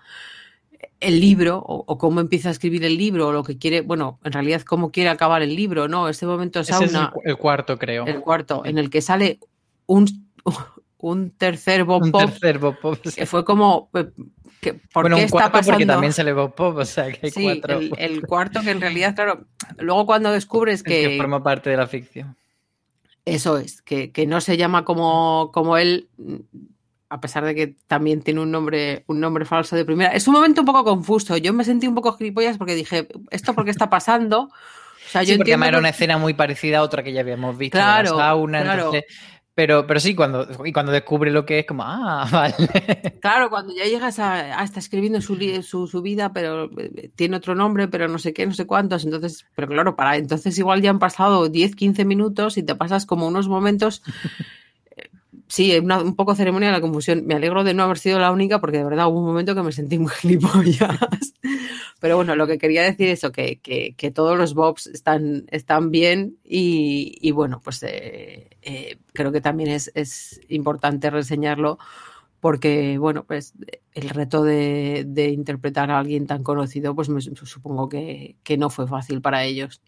el 1.00 1.20
libro 1.20 1.58
o, 1.58 1.84
o 1.86 1.98
cómo 1.98 2.20
empieza 2.20 2.48
a 2.48 2.52
escribir 2.52 2.84
el 2.84 2.96
libro 2.96 3.28
o 3.28 3.32
lo 3.32 3.42
que 3.42 3.58
quiere, 3.58 3.80
bueno, 3.80 4.18
en 4.24 4.32
realidad 4.32 4.62
cómo 4.62 4.92
quiere 4.92 5.10
acabar 5.10 5.42
el 5.42 5.54
libro, 5.56 5.88
¿no? 5.88 6.08
Ese 6.08 6.26
momento 6.26 6.60
Ese 6.60 6.70
es 6.72 6.80
el, 6.80 6.88
sauna, 6.90 7.10
cu- 7.12 7.22
el 7.24 7.36
cuarto, 7.36 7.78
creo. 7.78 8.04
el 8.06 8.20
cuarto, 8.20 8.64
en 8.64 8.78
el 8.78 8.88
que 8.88 9.02
sale 9.02 9.40
un, 9.86 10.06
un 11.02 11.30
tercer 11.36 11.84
Bob 11.84 12.02
Un 12.04 12.10
Pop, 12.12 12.22
tercer 12.22 12.58
Bob 12.58 12.78
Pop. 12.80 12.98
sí. 13.04 13.12
que 13.16 13.26
fue 13.26 13.44
como, 13.44 13.90
eh, 13.94 14.06
que, 14.60 14.74
¿por 14.74 15.02
bueno, 15.04 15.16
qué 15.16 15.22
un 15.22 15.26
está 15.26 15.36
cuarto 15.50 15.52
porque 15.58 15.70
pasando? 15.72 15.92
también 15.92 16.12
sale 16.14 16.32
Bob 16.32 16.54
Pop, 16.54 16.76
o 16.78 16.84
sea 16.84 17.12
que 17.12 17.18
hay 17.26 17.30
Sí, 17.30 17.42
cuatro. 17.42 17.78
el, 17.78 17.92
el 17.98 18.22
cuarto 18.26 18.60
que 18.62 18.70
en 18.70 18.80
realidad, 18.80 19.14
claro, 19.14 19.44
luego 19.78 20.06
cuando 20.06 20.32
descubres 20.32 20.82
que... 20.82 21.10
que, 21.10 21.16
forma 21.18 21.42
parte 21.42 21.68
de 21.70 21.76
la 21.76 21.86
ficción. 21.86 22.36
Eso 23.24 23.58
es, 23.58 23.82
que, 23.82 24.10
que 24.12 24.26
no 24.26 24.40
se 24.40 24.56
llama 24.56 24.84
como, 24.84 25.50
como 25.52 25.76
él, 25.76 26.08
a 27.08 27.20
pesar 27.20 27.44
de 27.44 27.54
que 27.54 27.76
también 27.86 28.22
tiene 28.22 28.40
un 28.40 28.50
nombre, 28.50 29.04
un 29.06 29.20
nombre 29.20 29.44
falso 29.44 29.76
de 29.76 29.84
primera. 29.84 30.12
Es 30.12 30.26
un 30.26 30.34
momento 30.34 30.62
un 30.62 30.66
poco 30.66 30.82
confuso. 30.84 31.36
Yo 31.36 31.52
me 31.52 31.62
sentí 31.64 31.86
un 31.86 31.94
poco 31.94 32.12
gilipollas 32.14 32.58
porque 32.58 32.74
dije, 32.74 33.06
¿esto 33.30 33.54
por 33.54 33.64
qué 33.64 33.70
está 33.70 33.90
pasando? 33.90 34.42
O 34.42 34.50
sea, 35.08 35.22
Sí, 35.24 35.32
yo 35.32 35.36
porque 35.36 35.52
además 35.52 35.68
era 35.68 35.78
una 35.78 35.90
escena 35.90 36.16
muy 36.18 36.34
parecida 36.34 36.78
a 36.78 36.82
otra 36.82 37.02
que 37.02 37.12
ya 37.12 37.20
habíamos 37.20 37.58
visto 37.58 37.76
Claro, 37.76 38.10
en 38.12 38.16
la 38.16 38.22
sauna. 38.24 38.62
claro. 38.62 38.84
entonces- 38.86 39.04
pero, 39.54 39.86
pero 39.86 40.00
sí, 40.00 40.14
cuando, 40.14 40.48
y 40.64 40.72
cuando 40.72 40.92
descubre 40.92 41.30
lo 41.30 41.44
que 41.44 41.58
es, 41.58 41.66
como, 41.66 41.82
ah, 41.84 42.26
vale. 42.32 42.54
Claro, 43.20 43.50
cuando 43.50 43.74
ya 43.74 43.84
llegas 43.84 44.18
a, 44.18 44.58
a 44.58 44.64
está 44.64 44.80
escribiendo 44.80 45.20
su, 45.20 45.36
su, 45.62 45.86
su 45.86 46.02
vida, 46.02 46.32
pero 46.32 46.70
eh, 46.78 47.10
tiene 47.14 47.36
otro 47.36 47.54
nombre, 47.54 47.88
pero 47.88 48.08
no 48.08 48.18
sé 48.18 48.32
qué, 48.32 48.46
no 48.46 48.54
sé 48.54 48.66
cuántos. 48.66 49.04
Entonces, 49.04 49.46
pero 49.54 49.68
claro, 49.68 49.94
para 49.94 50.16
entonces 50.16 50.58
igual 50.58 50.80
ya 50.80 50.90
han 50.90 50.98
pasado 50.98 51.48
10, 51.48 51.76
15 51.76 52.04
minutos 52.04 52.56
y 52.56 52.62
te 52.62 52.74
pasas 52.74 53.04
como 53.04 53.26
unos 53.26 53.48
momentos. 53.48 54.02
Sí, 55.52 55.76
una- 55.78 56.00
un 56.00 56.16
poco 56.16 56.34
ceremonia 56.34 56.68
de 56.68 56.72
la 56.76 56.80
confusión. 56.80 57.26
Me 57.26 57.34
alegro 57.34 57.62
de 57.62 57.74
no 57.74 57.82
haber 57.82 57.98
sido 57.98 58.18
la 58.18 58.32
única 58.32 58.58
porque 58.58 58.78
de 58.78 58.84
verdad 58.84 59.08
hubo 59.08 59.18
un 59.20 59.26
momento 59.26 59.54
que 59.54 59.62
me 59.62 59.70
sentí 59.72 59.98
muy 59.98 60.10
gilipollas. 60.20 61.34
Pero 62.00 62.16
bueno, 62.16 62.34
lo 62.36 62.46
que 62.46 62.56
quería 62.56 62.82
decir 62.82 63.08
es 63.08 63.20
que, 63.34 63.60
que, 63.60 64.10
todos 64.12 64.38
los 64.38 64.54
bobs 64.54 64.86
están, 64.86 65.44
están 65.50 65.90
bien 65.90 66.38
y, 66.42 67.18
y 67.20 67.32
bueno, 67.32 67.60
pues 67.62 67.82
eh, 67.82 68.48
eh, 68.62 68.96
creo 69.12 69.30
que 69.30 69.42
también 69.42 69.68
es, 69.70 69.90
es 69.94 70.40
importante 70.48 71.10
reseñarlo 71.10 71.76
porque, 72.40 72.96
bueno, 72.98 73.24
pues 73.24 73.52
el 73.94 74.08
reto 74.10 74.44
de, 74.44 75.04
de 75.06 75.28
interpretar 75.30 75.90
a 75.90 75.98
alguien 75.98 76.26
tan 76.26 76.42
conocido, 76.42 76.94
pues 76.94 77.10
me, 77.10 77.20
supongo 77.20 77.90
que, 77.90 78.36
que 78.42 78.56
no 78.56 78.70
fue 78.70 78.88
fácil 78.88 79.20
para 79.20 79.44
ellos. 79.44 79.82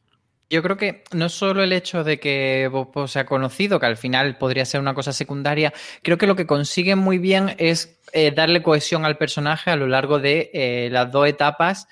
Yo 0.51 0.63
creo 0.63 0.77
que 0.77 1.05
no 1.13 1.29
solo 1.29 1.63
el 1.63 1.73
hecho 1.73 2.05
de 2.05 2.21
que 2.21 2.69
Bob 2.71 3.09
sea 3.09 3.25
conocido, 3.25 3.81
que 3.81 3.87
al 3.87 3.97
final 3.97 4.37
podría 4.37 4.65
ser 4.65 4.81
una 4.81 4.95
cosa 4.95 5.13
secundaria, 5.13 5.73
creo 6.03 6.19
que 6.19 6.27
lo 6.27 6.37
que 6.37 6.47
consiguen 6.47 6.99
muy 6.99 7.19
bien 7.19 7.55
es 7.59 7.99
eh, 8.13 8.31
darle 8.31 8.63
cohesión 8.63 9.05
al 9.05 9.17
personaje 9.17 9.71
a 9.71 9.77
lo 9.77 9.87
largo 9.87 10.19
de 10.19 10.51
eh, 10.53 10.89
las 10.91 11.11
dos 11.11 11.27
etapas 11.27 11.89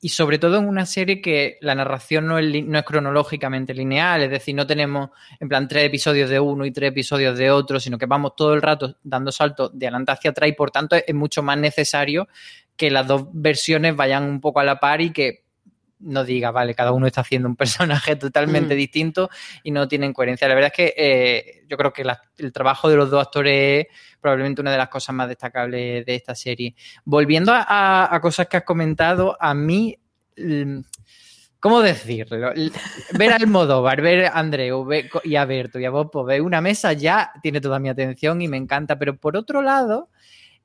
y 0.00 0.10
sobre 0.10 0.38
todo 0.38 0.58
en 0.58 0.68
una 0.68 0.86
serie 0.86 1.20
que 1.20 1.58
la 1.60 1.74
narración 1.74 2.26
no 2.26 2.38
es, 2.38 2.64
no 2.64 2.78
es 2.78 2.84
cronológicamente 2.84 3.74
lineal, 3.74 4.22
es 4.22 4.30
decir, 4.30 4.54
no 4.54 4.66
tenemos 4.66 5.10
en 5.40 5.48
plan 5.48 5.66
tres 5.66 5.84
episodios 5.84 6.30
de 6.30 6.38
uno 6.38 6.64
y 6.64 6.70
tres 6.70 6.90
episodios 6.90 7.36
de 7.36 7.50
otro, 7.50 7.80
sino 7.80 7.98
que 7.98 8.06
vamos 8.06 8.36
todo 8.36 8.54
el 8.54 8.62
rato 8.62 8.96
dando 9.02 9.32
saltos 9.32 9.70
de 9.76 9.86
adelante 9.86 10.12
hacia 10.12 10.30
atrás 10.30 10.48
y 10.48 10.52
por 10.52 10.70
tanto 10.70 10.96
es 10.96 11.14
mucho 11.14 11.42
más 11.42 11.58
necesario 11.58 12.28
que 12.76 12.90
las 12.90 13.06
dos 13.06 13.26
versiones 13.32 13.96
vayan 13.96 14.24
un 14.24 14.40
poco 14.40 14.60
a 14.60 14.64
la 14.64 14.78
par 14.78 15.00
y 15.00 15.12
que 15.12 15.45
no 15.98 16.24
diga, 16.24 16.50
vale, 16.50 16.74
cada 16.74 16.92
uno 16.92 17.06
está 17.06 17.22
haciendo 17.22 17.48
un 17.48 17.56
personaje 17.56 18.16
totalmente 18.16 18.74
Mm. 18.74 18.78
distinto 18.78 19.30
y 19.62 19.70
no 19.70 19.88
tienen 19.88 20.12
coherencia. 20.12 20.46
La 20.48 20.54
verdad 20.54 20.72
es 20.72 20.76
que 20.76 20.94
eh, 20.96 21.64
yo 21.68 21.76
creo 21.76 21.92
que 21.92 22.04
la- 22.04 22.20
el 22.38 22.52
trabajo 22.52 22.88
de 22.88 22.96
los 22.96 23.10
dos 23.10 23.22
actores 23.22 23.86
es 23.86 24.18
probablemente 24.20 24.60
una 24.60 24.72
de 24.72 24.78
las 24.78 24.88
cosas 24.88 25.14
más 25.14 25.28
destacables 25.28 26.04
de 26.04 26.14
esta 26.14 26.34
serie. 26.34 26.74
Volviendo 27.04 27.52
a, 27.52 27.62
a- 27.66 28.14
a 28.14 28.20
cosas 28.20 28.46
que 28.46 28.58
has 28.58 28.64
comentado, 28.64 29.36
a 29.40 29.54
mí, 29.54 29.96
mm, 30.36 30.80
¿cómo 31.60 31.80
decirlo? 31.80 32.52
Ver 33.18 33.32
a 33.32 33.36
Almodóvar, 33.36 34.00
ver 34.02 34.26
a 34.26 34.38
Andreu 34.38 34.84
ver- 34.84 35.10
y 35.24 35.36
a 35.36 35.44
Berto 35.44 35.78
y 35.80 35.84
a 35.86 35.90
Bob 35.90 36.10
Pop, 36.10 36.26
ver 36.26 36.42
una 36.42 36.60
mesa 36.60 36.92
ya 36.92 37.32
tiene 37.42 37.60
toda 37.60 37.78
mi 37.78 37.88
atención 37.88 38.42
y 38.42 38.48
me 38.48 38.56
encanta, 38.58 38.98
pero 38.98 39.16
por 39.16 39.36
otro 39.36 39.62
lado... 39.62 40.10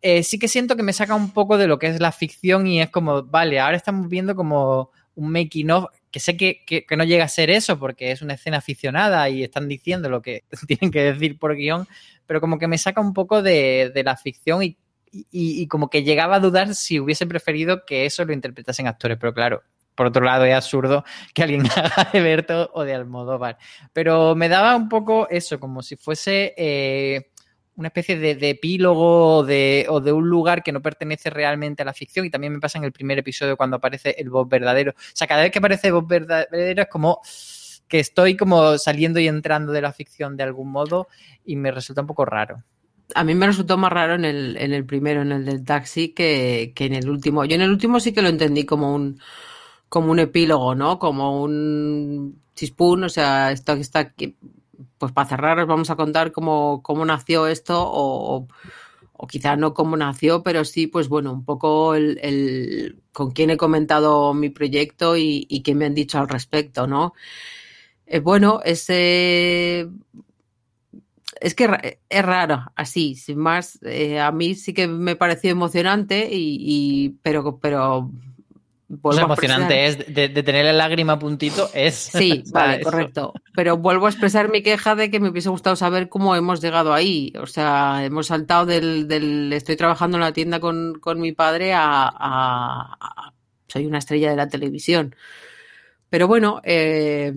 eh, 0.03 0.23
sí 0.23 0.39
que 0.39 0.47
siento 0.47 0.75
que 0.75 0.81
me 0.81 0.93
saca 0.93 1.13
un 1.13 1.29
poco 1.31 1.59
de 1.59 1.67
lo 1.67 1.77
que 1.77 1.85
es 1.85 1.99
la 1.99 2.11
ficción 2.11 2.65
y 2.65 2.81
es 2.81 2.89
como, 2.89 3.21
vale, 3.23 3.59
ahora 3.59 3.77
estamos 3.77 4.09
viendo 4.09 4.35
como 4.35 4.89
un 5.15 5.31
making 5.31 5.71
of, 5.71 5.85
que 6.11 6.19
sé 6.19 6.37
que, 6.37 6.63
que- 6.65 6.85
no 6.97 7.03
llega 7.03 7.25
a 7.25 7.27
ser 7.27 7.49
eso 7.49 7.77
porque 7.79 8.11
es 8.11 8.21
una 8.21 8.33
escena 8.35 8.57
aficionada 8.57 9.27
y 9.29 9.43
están 9.43 9.67
diciendo 9.67 10.09
lo 10.09 10.21
que 10.21 10.43
tienen 10.67 10.91
que 10.91 11.01
decir 11.13 11.37
por 11.39 11.55
guion, 11.55 11.87
pero 12.25 12.39
como 12.41 12.57
que 12.59 12.67
me 12.67 12.77
saca 12.77 13.01
un 13.01 13.13
poco 13.13 13.41
de, 13.41 13.91
de 13.93 14.03
la 14.03 14.15
ficción 14.17 14.63
y, 14.63 14.77
y- 15.11 15.61
y 15.61 15.67
como 15.67 15.89
que 15.89 16.03
llegaba 16.03 16.37
a 16.37 16.39
dudar 16.39 16.73
si 16.75 16.99
hubiese 16.99 17.25
preferido 17.27 17.85
que 17.85 18.05
eso 18.05 18.23
lo 18.25 18.33
interpretasen 18.33 18.87
actores, 18.87 19.17
pero 19.19 19.33
claro. 19.33 19.63
Por 19.93 20.07
otro 20.07 20.23
lado, 20.23 20.45
es 20.45 20.55
absurdo 20.55 21.03
que 21.33 21.43
alguien 21.43 21.63
haga 21.75 22.09
de 22.13 22.21
Berto 22.21 22.71
o 22.73 22.83
de 22.85 22.93
Almodóvar. 22.95 23.57
Pero 23.91 24.35
me 24.35 24.47
daba 24.47 24.75
un 24.75 24.87
poco 24.87 25.27
eso, 25.29 25.59
como 25.59 25.83
si 25.83 25.97
fuese 25.97 26.53
eh, 26.57 27.30
una 27.75 27.87
especie 27.87 28.17
de, 28.17 28.49
epílogo 28.49 29.37
o 29.37 29.43
de, 29.43 29.85
o 29.89 30.01
de 30.01 30.11
un 30.11 30.29
lugar 30.29 30.63
que 30.63 30.71
no 30.71 30.81
pertenece 30.81 31.29
realmente 31.29 31.81
a 31.81 31.85
la 31.85 31.93
ficción. 31.93 32.25
Y 32.25 32.29
también 32.29 32.53
me 32.53 32.59
pasa 32.59 32.77
en 32.77 32.83
el 32.83 32.91
primer 32.91 33.19
episodio 33.19 33.57
cuando 33.57 33.77
aparece 33.77 34.15
el 34.17 34.29
Bob 34.29 34.49
verdadero. 34.49 34.91
O 34.91 35.15
sea, 35.15 35.27
cada 35.27 35.41
vez 35.41 35.51
que 35.51 35.59
aparece 35.59 35.91
Bob 35.91 36.07
verdadero 36.07 36.81
es 36.81 36.89
como 36.89 37.21
que 37.87 37.99
estoy 37.99 38.37
como 38.37 38.77
saliendo 38.77 39.19
y 39.19 39.27
entrando 39.27 39.71
de 39.71 39.81
la 39.81 39.91
ficción 39.91 40.37
de 40.37 40.43
algún 40.43 40.71
modo 40.71 41.07
y 41.45 41.55
me 41.55 41.71
resulta 41.71 42.01
un 42.01 42.07
poco 42.07 42.25
raro. 42.25 42.63
A 43.13 43.25
mí 43.25 43.35
me 43.35 43.47
resultó 43.47 43.77
más 43.77 43.91
raro 43.91 44.15
en 44.15 44.23
el, 44.23 44.55
en 44.57 44.71
el 44.71 44.85
primero, 44.85 45.21
en 45.21 45.33
el 45.33 45.43
del 45.43 45.65
taxi, 45.65 46.09
que, 46.09 46.71
que 46.73 46.85
en 46.85 46.93
el 46.93 47.09
último. 47.09 47.43
Yo 47.43 47.55
en 47.55 47.61
el 47.61 47.69
último 47.69 47.99
sí 47.99 48.13
que 48.13 48.21
lo 48.21 48.29
entendí 48.29 48.65
como 48.65 48.95
un, 48.95 49.19
como 49.89 50.11
un 50.11 50.19
epílogo, 50.19 50.73
¿no? 50.73 50.99
Como 50.99 51.43
un 51.43 52.41
chispún, 52.55 53.03
o 53.03 53.09
sea, 53.09 53.51
esto 53.51 53.75
que 53.75 53.81
está 53.81 53.99
aquí, 53.99 54.37
pues 54.97 55.11
para 55.11 55.29
cerrar 55.29 55.59
os 55.59 55.67
vamos 55.67 55.89
a 55.89 55.95
contar 55.95 56.31
cómo, 56.31 56.81
cómo 56.83 57.05
nació 57.05 57.47
esto 57.47 57.75
o, 57.83 58.47
o 59.13 59.27
quizá 59.27 59.55
no 59.55 59.73
cómo 59.73 59.97
nació, 59.97 60.43
pero 60.43 60.65
sí, 60.65 60.87
pues 60.87 61.07
bueno, 61.09 61.31
un 61.33 61.45
poco 61.45 61.95
el, 61.95 62.19
con 63.13 63.31
quién 63.31 63.49
he 63.51 63.57
comentado 63.57 64.33
mi 64.33 64.49
proyecto 64.49 65.17
y, 65.17 65.45
qué 65.63 65.75
me 65.75 65.85
han 65.85 65.93
dicho 65.95 66.19
al 66.19 66.27
respecto, 66.29 66.87
¿no? 66.87 67.13
Eh, 68.05 68.19
bueno, 68.19 68.61
ese 68.65 69.87
es 71.39 71.55
que 71.55 71.99
es 72.09 72.25
raro, 72.25 72.65
así, 72.75 73.15
sin 73.15 73.37
más. 73.39 73.79
eh, 73.83 74.19
a 74.19 74.31
mí 74.31 74.55
sí 74.55 74.73
que 74.73 74.87
me 74.87 75.15
pareció 75.15 75.51
emocionante, 75.51 76.29
y, 76.31 76.57
y- 76.59 77.09
pero, 77.23 77.59
pero 77.59 78.11
vuelvo 78.99 79.21
expresar- 79.21 79.25
emocionante 79.25 79.85
es 79.87 80.13
de, 80.13 80.29
de 80.29 80.43
tener 80.43 80.65
la 80.65 80.73
lágrima 80.73 81.13
a 81.13 81.19
puntito, 81.19 81.69
es. 81.73 81.95
Sí, 81.95 82.43
vale, 82.51 82.81
eso. 82.81 82.83
correcto. 82.91 83.33
Pero 83.55 83.77
vuelvo 83.77 84.05
a 84.05 84.09
expresar 84.09 84.49
mi 84.51 84.61
queja 84.61 84.95
de 84.95 85.09
que 85.09 85.19
me 85.19 85.29
hubiese 85.29 85.49
gustado 85.49 85.75
saber 85.75 86.09
cómo 86.09 86.35
hemos 86.35 86.61
llegado 86.61 86.93
ahí. 86.93 87.33
O 87.41 87.47
sea, 87.47 88.03
hemos 88.05 88.27
saltado 88.27 88.65
del, 88.65 89.07
del 89.07 89.51
estoy 89.53 89.75
trabajando 89.75 90.17
en 90.17 90.21
la 90.21 90.33
tienda 90.33 90.59
con, 90.59 90.99
con 90.99 91.19
mi 91.19 91.31
padre 91.31 91.73
a, 91.73 92.03
a- 92.03 92.97
a- 92.99 93.33
soy 93.67 93.85
una 93.85 93.99
estrella 93.99 94.29
de 94.31 94.35
la 94.35 94.49
televisión. 94.49 95.15
Pero 96.09 96.27
bueno, 96.27 96.59
eh, 96.65 97.33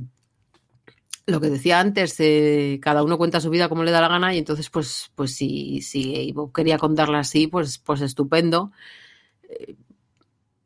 lo 1.26 1.40
que 1.40 1.48
decía 1.48 1.78
antes, 1.80 2.16
eh, 2.18 2.80
cada 2.82 3.02
uno 3.04 3.16
cuenta 3.16 3.40
su 3.40 3.48
vida 3.48 3.68
como 3.68 3.84
le 3.84 3.92
da 3.92 4.00
la 4.00 4.08
gana 4.08 4.34
y 4.34 4.38
entonces 4.38 4.68
pues, 4.68 5.10
pues 5.14 5.34
si, 5.34 5.80
si 5.80 6.32
Bob 6.32 6.52
quería 6.52 6.76
contarla 6.76 7.20
así, 7.20 7.46
pues, 7.46 7.78
pues 7.78 8.00
estupendo. 8.00 8.72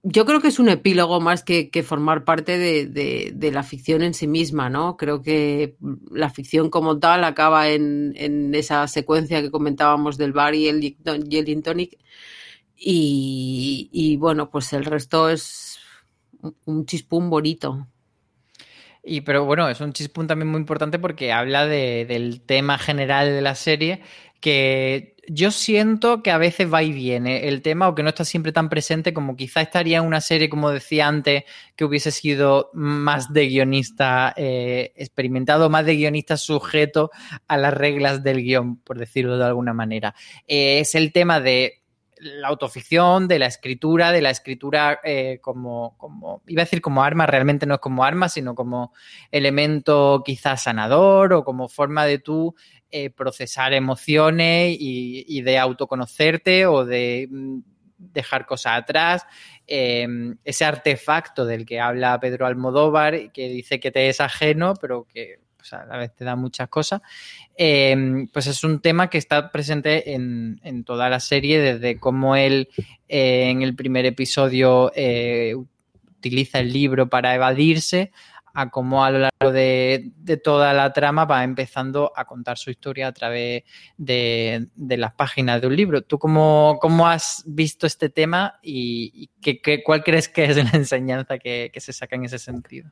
Yo 0.02 0.24
creo 0.24 0.40
que 0.40 0.48
es 0.48 0.58
un 0.60 0.68
epílogo 0.68 1.20
más 1.20 1.42
que, 1.42 1.70
formar 1.84 2.24
parte 2.24 2.56
de, 2.56 3.50
la 3.52 3.62
ficción 3.64 4.02
en 4.02 4.14
sí 4.14 4.28
misma, 4.28 4.70
¿no? 4.70 4.96
Creo 4.96 5.22
que 5.22 5.76
la 6.10 6.30
ficción 6.30 6.70
como 6.70 6.98
tal 6.98 7.24
acaba 7.24 7.68
en, 7.68 8.14
esa 8.54 8.86
secuencia 8.86 9.42
que 9.42 9.50
comentábamos 9.50 10.16
del 10.16 10.32
bar 10.32 10.54
y 10.54 10.68
el, 10.68 10.84
y 10.84 11.36
el. 11.36 11.98
Y, 12.80 14.16
bueno, 14.18 14.50
pues 14.50 14.72
el 14.72 14.84
resto 14.84 15.28
es 15.30 15.78
un- 16.64 16.86
chispún 16.86 17.28
bonito. 17.28 17.88
Y 19.02 19.22
pero 19.22 19.44
bueno, 19.44 19.68
es 19.68 19.80
un 19.80 19.92
chispún 19.92 20.26
también 20.28 20.48
muy 20.48 20.60
importante 20.60 20.98
porque 20.98 21.32
habla 21.32 21.66
de- 21.66 22.04
del 22.06 22.40
tema 22.42 22.78
general 22.78 23.28
de 23.28 23.42
la 23.42 23.54
serie 23.54 24.02
que 24.40 25.16
yo 25.28 25.50
siento 25.50 26.22
que 26.22 26.30
a 26.30 26.38
veces 26.38 26.72
va 26.72 26.82
y 26.82 26.92
viene 26.92 27.48
el 27.48 27.60
tema 27.60 27.88
o 27.88 27.94
que 27.94 28.02
no 28.02 28.08
está 28.08 28.24
siempre 28.24 28.50
tan 28.50 28.68
presente 28.68 29.12
como 29.12 29.36
quizá 29.36 29.60
estaría 29.60 29.98
en 29.98 30.04
una 30.04 30.20
serie, 30.20 30.48
como 30.48 30.70
decía 30.70 31.06
antes, 31.06 31.44
que 31.76 31.84
hubiese 31.84 32.10
sido 32.10 32.70
más 32.72 33.32
de 33.32 33.46
guionista 33.46 34.32
eh, 34.36 34.92
experimentado, 34.96 35.68
más 35.68 35.84
de 35.84 35.96
guionista 35.96 36.36
sujeto 36.36 37.10
a 37.46 37.58
las 37.58 37.74
reglas 37.74 38.22
del 38.22 38.42
guion, 38.42 38.76
por 38.78 38.98
decirlo 38.98 39.36
de 39.36 39.44
alguna 39.44 39.74
manera. 39.74 40.14
Eh, 40.46 40.80
es 40.80 40.94
el 40.94 41.12
tema 41.12 41.40
de 41.40 41.82
la 42.20 42.48
autoficción, 42.48 43.28
de 43.28 43.38
la 43.38 43.46
escritura, 43.46 44.12
de 44.12 44.22
la 44.22 44.30
escritura 44.30 45.00
eh, 45.04 45.38
como, 45.40 45.96
como, 45.98 46.42
iba 46.46 46.62
a 46.62 46.64
decir 46.64 46.80
como 46.80 47.02
arma, 47.02 47.26
realmente 47.26 47.66
no 47.66 47.74
es 47.74 47.80
como 47.80 48.04
arma, 48.04 48.28
sino 48.28 48.54
como 48.54 48.92
elemento 49.30 50.22
quizás 50.24 50.62
sanador 50.62 51.32
o 51.32 51.44
como 51.44 51.68
forma 51.68 52.06
de 52.06 52.18
tú 52.18 52.54
eh, 52.90 53.10
procesar 53.10 53.72
emociones 53.74 54.76
y, 54.78 55.40
de 55.42 55.58
autoconocerte 55.58 56.66
o 56.66 56.84
de 56.84 57.28
mm, 57.30 57.58
dejar 57.98 58.46
cosas 58.46 58.78
atrás. 58.78 59.26
Eh, 59.66 60.06
ese 60.44 60.64
artefacto 60.64 61.44
del 61.44 61.66
que 61.66 61.80
habla 61.80 62.20
Pedro 62.20 62.46
Almodóvar, 62.46 63.32
que 63.32 63.48
dice 63.48 63.80
que 63.80 63.90
te 63.90 64.08
es 64.08 64.20
ajeno, 64.20 64.74
pero 64.80 65.04
que 65.04 65.40
a 65.72 65.84
la 65.84 65.96
vez 65.98 66.14
te 66.14 66.24
da 66.24 66.36
muchas 66.36 66.68
cosas, 66.68 67.02
eh, 67.56 68.26
pues 68.32 68.46
es 68.46 68.64
un 68.64 68.80
tema 68.80 69.10
que 69.10 69.18
está 69.18 69.50
presente 69.50 70.14
en, 70.14 70.60
en 70.62 70.84
toda 70.84 71.08
la 71.08 71.20
serie, 71.20 71.60
desde 71.60 71.98
cómo 71.98 72.36
él 72.36 72.68
eh, 73.08 73.50
en 73.50 73.62
el 73.62 73.74
primer 73.74 74.06
episodio 74.06 74.92
eh, 74.94 75.54
utiliza 76.18 76.60
el 76.60 76.72
libro 76.72 77.08
para 77.08 77.34
evadirse, 77.34 78.12
a 78.60 78.70
cómo 78.70 79.04
a 79.04 79.10
lo 79.12 79.18
largo 79.20 79.52
de, 79.52 80.10
toda 80.42 80.72
la 80.72 80.92
trama 80.92 81.24
va 81.24 81.44
empezando 81.44 82.10
a 82.16 82.24
contar 82.24 82.58
su 82.58 82.70
historia 82.70 83.06
a 83.06 83.12
través 83.12 83.62
de, 83.96 84.66
las 84.74 85.14
páginas 85.14 85.60
de 85.60 85.68
un 85.68 85.76
libro. 85.76 86.02
¿Tú 86.02 86.18
cómo, 86.18 86.78
cómo 86.80 87.06
has 87.06 87.44
visto 87.46 87.86
este 87.86 88.08
tema 88.08 88.58
y, 88.60 89.12
y 89.14 89.30
qué, 89.40 89.60
qué- 89.60 89.84
cuál 89.84 90.02
crees 90.02 90.28
que 90.28 90.46
es 90.46 90.56
la 90.56 90.70
enseñanza 90.72 91.38
que, 91.38 91.70
que 91.72 91.80
se 91.80 91.92
saca 91.92 92.16
en 92.16 92.24
ese 92.24 92.40
sentido? 92.40 92.90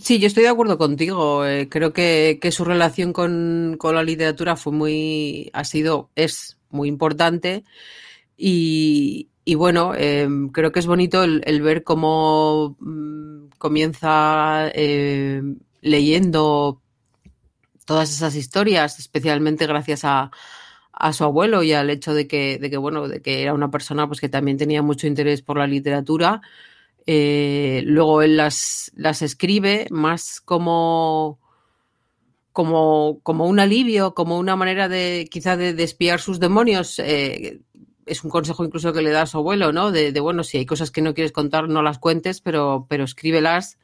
Sí, 0.00 0.18
yo 0.18 0.26
estoy 0.26 0.42
de 0.42 0.48
acuerdo 0.48 0.78
contigo. 0.78 1.46
eh, 1.46 1.68
creo 1.68 1.92
que, 1.92 2.40
que 2.42 2.50
su 2.50 2.64
relación 2.64 3.12
con, 3.12 3.76
con 3.78 3.94
la 3.94 4.02
literatura 4.02 4.56
fue 4.56 4.72
muy, 4.72 5.50
ha 5.52 5.62
sido, 5.62 6.10
es 6.16 6.58
muy 6.70 6.88
importante. 6.88 7.62
Y, 8.36 9.28
y 9.44 9.54
bueno, 9.56 9.92
eh, 9.96 10.28
creo 10.52 10.70
que 10.72 10.78
es 10.80 10.86
bonito 10.86 11.24
el, 11.24 11.62
ver 11.62 11.82
cómo 11.82 12.76
mm, 12.78 13.48
comienza 13.58 14.68
eh, 14.74 15.42
leyendo 15.80 16.80
todas 17.84 18.10
esas 18.12 18.36
historias, 18.36 18.98
especialmente 19.00 19.66
gracias 19.66 20.04
a, 20.04 20.30
a 20.92 21.12
su 21.12 21.24
abuelo 21.24 21.62
y 21.64 21.72
al 21.72 21.90
hecho 21.90 22.14
de 22.14 22.28
que, 22.28 22.58
de 22.58 22.70
que, 22.70 22.76
bueno, 22.76 23.08
de 23.08 23.20
que 23.20 23.42
era 23.42 23.54
una 23.54 23.70
persona 23.70 24.06
pues, 24.06 24.20
que 24.20 24.28
también 24.28 24.58
tenía 24.58 24.82
mucho 24.82 25.08
interés 25.08 25.42
por 25.42 25.58
la 25.58 25.66
literatura. 25.66 26.40
Eh, 27.06 27.82
luego 27.84 28.22
él 28.22 28.36
las, 28.36 28.92
las 28.94 29.22
escribe 29.22 29.88
más 29.90 30.40
como, 30.40 31.40
como, 32.52 33.18
como 33.24 33.46
un 33.46 33.58
alivio, 33.58 34.14
como 34.14 34.38
una 34.38 34.54
manera 34.54 34.88
de 34.88 35.28
quizá 35.28 35.56
de, 35.56 35.74
de 35.74 36.18
sus 36.18 36.38
demonios. 36.38 37.00
eh, 37.00 37.60
es 38.06 38.24
un 38.24 38.30
consejo 38.30 38.64
incluso 38.64 38.92
que 38.92 39.02
le 39.02 39.10
da 39.10 39.22
a 39.22 39.26
su 39.26 39.38
abuelo, 39.38 39.72
¿no? 39.72 39.92
De, 39.92 40.12
de, 40.12 40.20
bueno, 40.20 40.44
si 40.44 40.58
hay 40.58 40.66
cosas 40.66 40.90
que 40.90 41.02
no 41.02 41.14
quieres 41.14 41.32
contar, 41.32 41.68
no 41.68 41.82
las 41.82 41.98
cuentes, 41.98 42.40
pero, 42.40 42.86
pero 42.88 43.04
escríbelas 43.04 43.78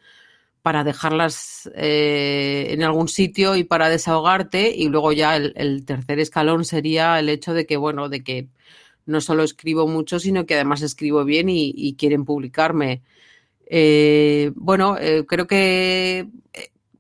para 0.63 0.85
dejarlas 0.85 1.71
eh, 1.77 2.67
en 2.71 2.83
algún 2.83 3.09
sitio 3.09 3.57
y 3.57 3.65
para 3.65 3.89
desahogarte. 3.89 4.75
Y 4.75 4.89
luego 4.89 5.13
ya 5.13 5.37
el, 5.37 5.85
tercer 5.85 6.19
escalón 6.21 6.65
sería 6.65 7.19
el 7.19 7.29
hecho 7.29 7.55
de 7.55 7.67
que, 7.67 7.77
bueno, 7.77 8.09
de 8.09 8.23
que 8.23 8.49
no 9.07 9.21
solo 9.21 9.45
escribo 9.45 9.87
mucho, 9.87 10.19
sino 10.19 10.47
que 10.47 10.55
además 10.55 10.83
escribo 10.83 11.25
bien 11.25 11.49
y, 11.49 11.95
quieren 11.97 12.25
publicarme. 12.25 13.03
Eh, 13.67 14.53
bueno, 14.57 14.97
eh, 14.99 15.25
creo 15.27 15.47
que 15.47 16.29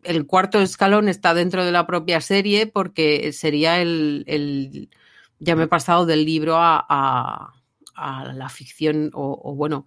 el 0.02 0.26
cuarto 0.26 0.60
escalón 0.60 1.08
está 1.08 1.34
dentro 1.34 1.64
de 1.64 1.72
la 1.72 1.86
propia 1.86 2.20
serie 2.20 2.66
porque 2.66 3.32
sería 3.32 3.80
el 3.82 4.88
ya 5.38 5.56
me 5.56 5.64
he 5.64 5.68
pasado 5.68 6.06
del 6.06 6.24
libro 6.24 6.56
a, 6.56 7.52
a, 7.94 8.32
la 8.32 8.48
ficción 8.48 9.10
o, 9.14 9.54
bueno, 9.54 9.86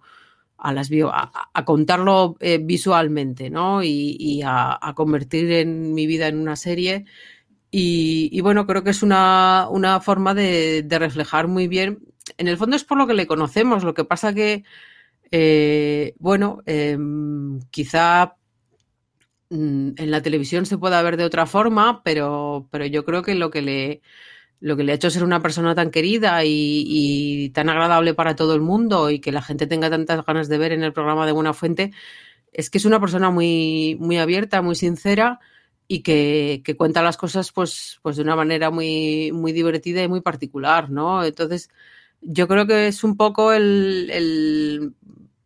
a 0.58 0.72
las 0.72 0.88
bio, 0.88 1.10
a, 1.12 1.64
contarlo 1.64 2.36
eh, 2.40 2.58
visualmente, 2.62 3.50
¿no? 3.50 3.82
Y, 3.82 4.16
y 4.18 4.42
a, 4.44 4.78
convertir 4.94 5.50
en 5.52 5.94
mi 5.94 6.06
vida 6.06 6.28
en 6.28 6.38
una 6.38 6.56
serie. 6.56 7.04
Y, 7.70 8.40
bueno, 8.42 8.66
creo 8.66 8.84
que 8.84 8.90
es 8.90 9.02
una, 9.02 9.66
una 9.70 10.00
forma 10.00 10.34
de, 10.34 10.82
de, 10.82 10.98
reflejar 10.98 11.48
muy 11.48 11.68
bien. 11.68 12.00
En 12.36 12.48
el 12.48 12.58
fondo 12.58 12.76
es 12.76 12.84
por 12.84 12.98
lo 12.98 13.06
que 13.06 13.14
le 13.14 13.26
conocemos. 13.26 13.82
Lo 13.82 13.94
que 13.94 14.04
pasa 14.04 14.34
que, 14.34 14.64
eh, 15.30 16.14
bueno, 16.18 16.62
eh, 16.66 16.98
quizá 17.70 18.36
mm, 19.50 19.92
en 19.96 20.10
la 20.10 20.22
televisión 20.22 20.66
se 20.66 20.78
pueda 20.78 21.02
ver 21.02 21.16
de 21.16 21.24
otra 21.24 21.46
forma, 21.46 22.02
pero, 22.04 22.68
pero 22.70 22.86
yo 22.86 23.04
creo 23.04 23.22
que 23.22 23.34
lo 23.34 23.50
que 23.50 23.62
le 23.62 24.02
lo 24.62 24.76
que 24.76 24.84
le 24.84 24.92
ha 24.92 24.94
hecho 24.94 25.10
ser 25.10 25.24
una 25.24 25.42
persona 25.42 25.74
tan 25.74 25.90
querida 25.90 26.44
y, 26.44 27.50
tan 27.52 27.68
agradable 27.68 28.14
para 28.14 28.36
todo 28.36 28.54
el 28.54 28.60
mundo 28.60 29.10
y 29.10 29.18
que 29.18 29.32
la 29.32 29.42
gente 29.42 29.66
tenga 29.66 29.90
tantas 29.90 30.24
ganas 30.24 30.48
de 30.48 30.56
ver 30.56 30.70
en 30.70 30.84
el 30.84 30.92
programa 30.92 31.26
de 31.26 31.32
Buena 31.32 31.52
Fuente 31.52 31.90
es 32.52 32.70
que 32.70 32.78
es 32.78 32.84
una 32.84 33.00
persona 33.00 33.30
muy, 33.30 33.96
muy 33.98 34.18
abierta, 34.18 34.62
muy 34.62 34.76
sincera 34.76 35.40
y 35.88 36.02
que, 36.02 36.62
cuenta 36.78 37.02
las 37.02 37.16
cosas 37.16 37.50
pues, 37.50 37.98
pues 38.02 38.16
de 38.16 38.22
una 38.22 38.36
manera 38.36 38.70
muy, 38.70 39.32
muy 39.32 39.52
divertida 39.52 40.00
y 40.04 40.08
muy 40.08 40.20
particular, 40.20 40.90
¿no? 40.90 41.24
Entonces, 41.24 41.68
yo 42.20 42.46
creo 42.46 42.64
que 42.66 42.86
es 42.86 43.02
un 43.02 43.16
poco 43.16 43.52
el, 43.52 44.10
el 44.12 44.92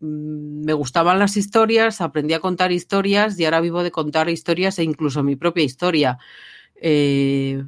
me 0.00 0.74
gustaban 0.74 1.18
las 1.18 1.38
historias, 1.38 2.02
aprendí 2.02 2.34
a 2.34 2.40
contar 2.40 2.70
historias 2.70 3.40
y 3.40 3.46
ahora 3.46 3.62
vivo 3.62 3.82
de 3.82 3.90
contar 3.90 4.28
historias 4.28 4.78
e 4.78 4.82
incluso 4.82 5.22
mi 5.22 5.36
propia 5.36 5.64
historia. 5.64 6.18
Eh, 6.76 7.64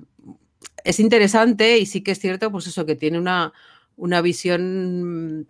es 0.84 1.00
interesante 1.00 1.78
y 1.78 1.86
sí 1.86 2.02
que 2.02 2.12
es 2.12 2.18
cierto, 2.18 2.50
pues 2.50 2.66
eso, 2.66 2.86
que 2.86 2.96
tiene 2.96 3.18
una, 3.18 3.52
una 3.96 4.20
visión, 4.20 5.46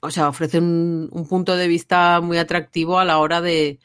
o 0.00 0.10
sea, 0.10 0.28
ofrece 0.28 0.58
un, 0.58 1.08
un, 1.12 1.26
punto 1.28 1.56
de 1.56 1.68
vista 1.68 2.20
muy 2.20 2.38
atractivo 2.38 2.98
a 2.98 3.04
la 3.04 3.18
hora 3.18 3.40
de, 3.40 3.78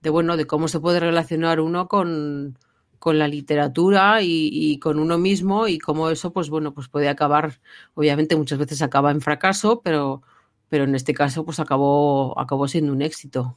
de 0.00 0.10
bueno, 0.10 0.36
de 0.36 0.46
cómo 0.46 0.68
se 0.68 0.80
puede 0.80 1.00
relacionar 1.00 1.60
uno 1.60 1.88
con, 1.88 2.58
con 2.98 3.18
la 3.18 3.28
literatura 3.28 4.22
y, 4.22 4.48
y, 4.52 4.78
con 4.78 4.98
uno 4.98 5.18
mismo 5.18 5.68
y 5.68 5.78
cómo 5.78 6.10
eso, 6.10 6.32
pues 6.32 6.50
bueno, 6.50 6.74
pues 6.74 6.88
puede 6.88 7.08
acabar, 7.08 7.60
obviamente 7.94 8.36
muchas 8.36 8.58
veces 8.58 8.82
acaba 8.82 9.10
en 9.10 9.20
fracaso, 9.20 9.80
pero, 9.82 10.22
pero 10.68 10.84
en 10.84 10.94
este 10.94 11.14
caso 11.14 11.44
pues 11.44 11.60
acabó, 11.60 12.38
acabó 12.38 12.68
siendo 12.68 12.92
un 12.92 13.02
éxito. 13.02 13.56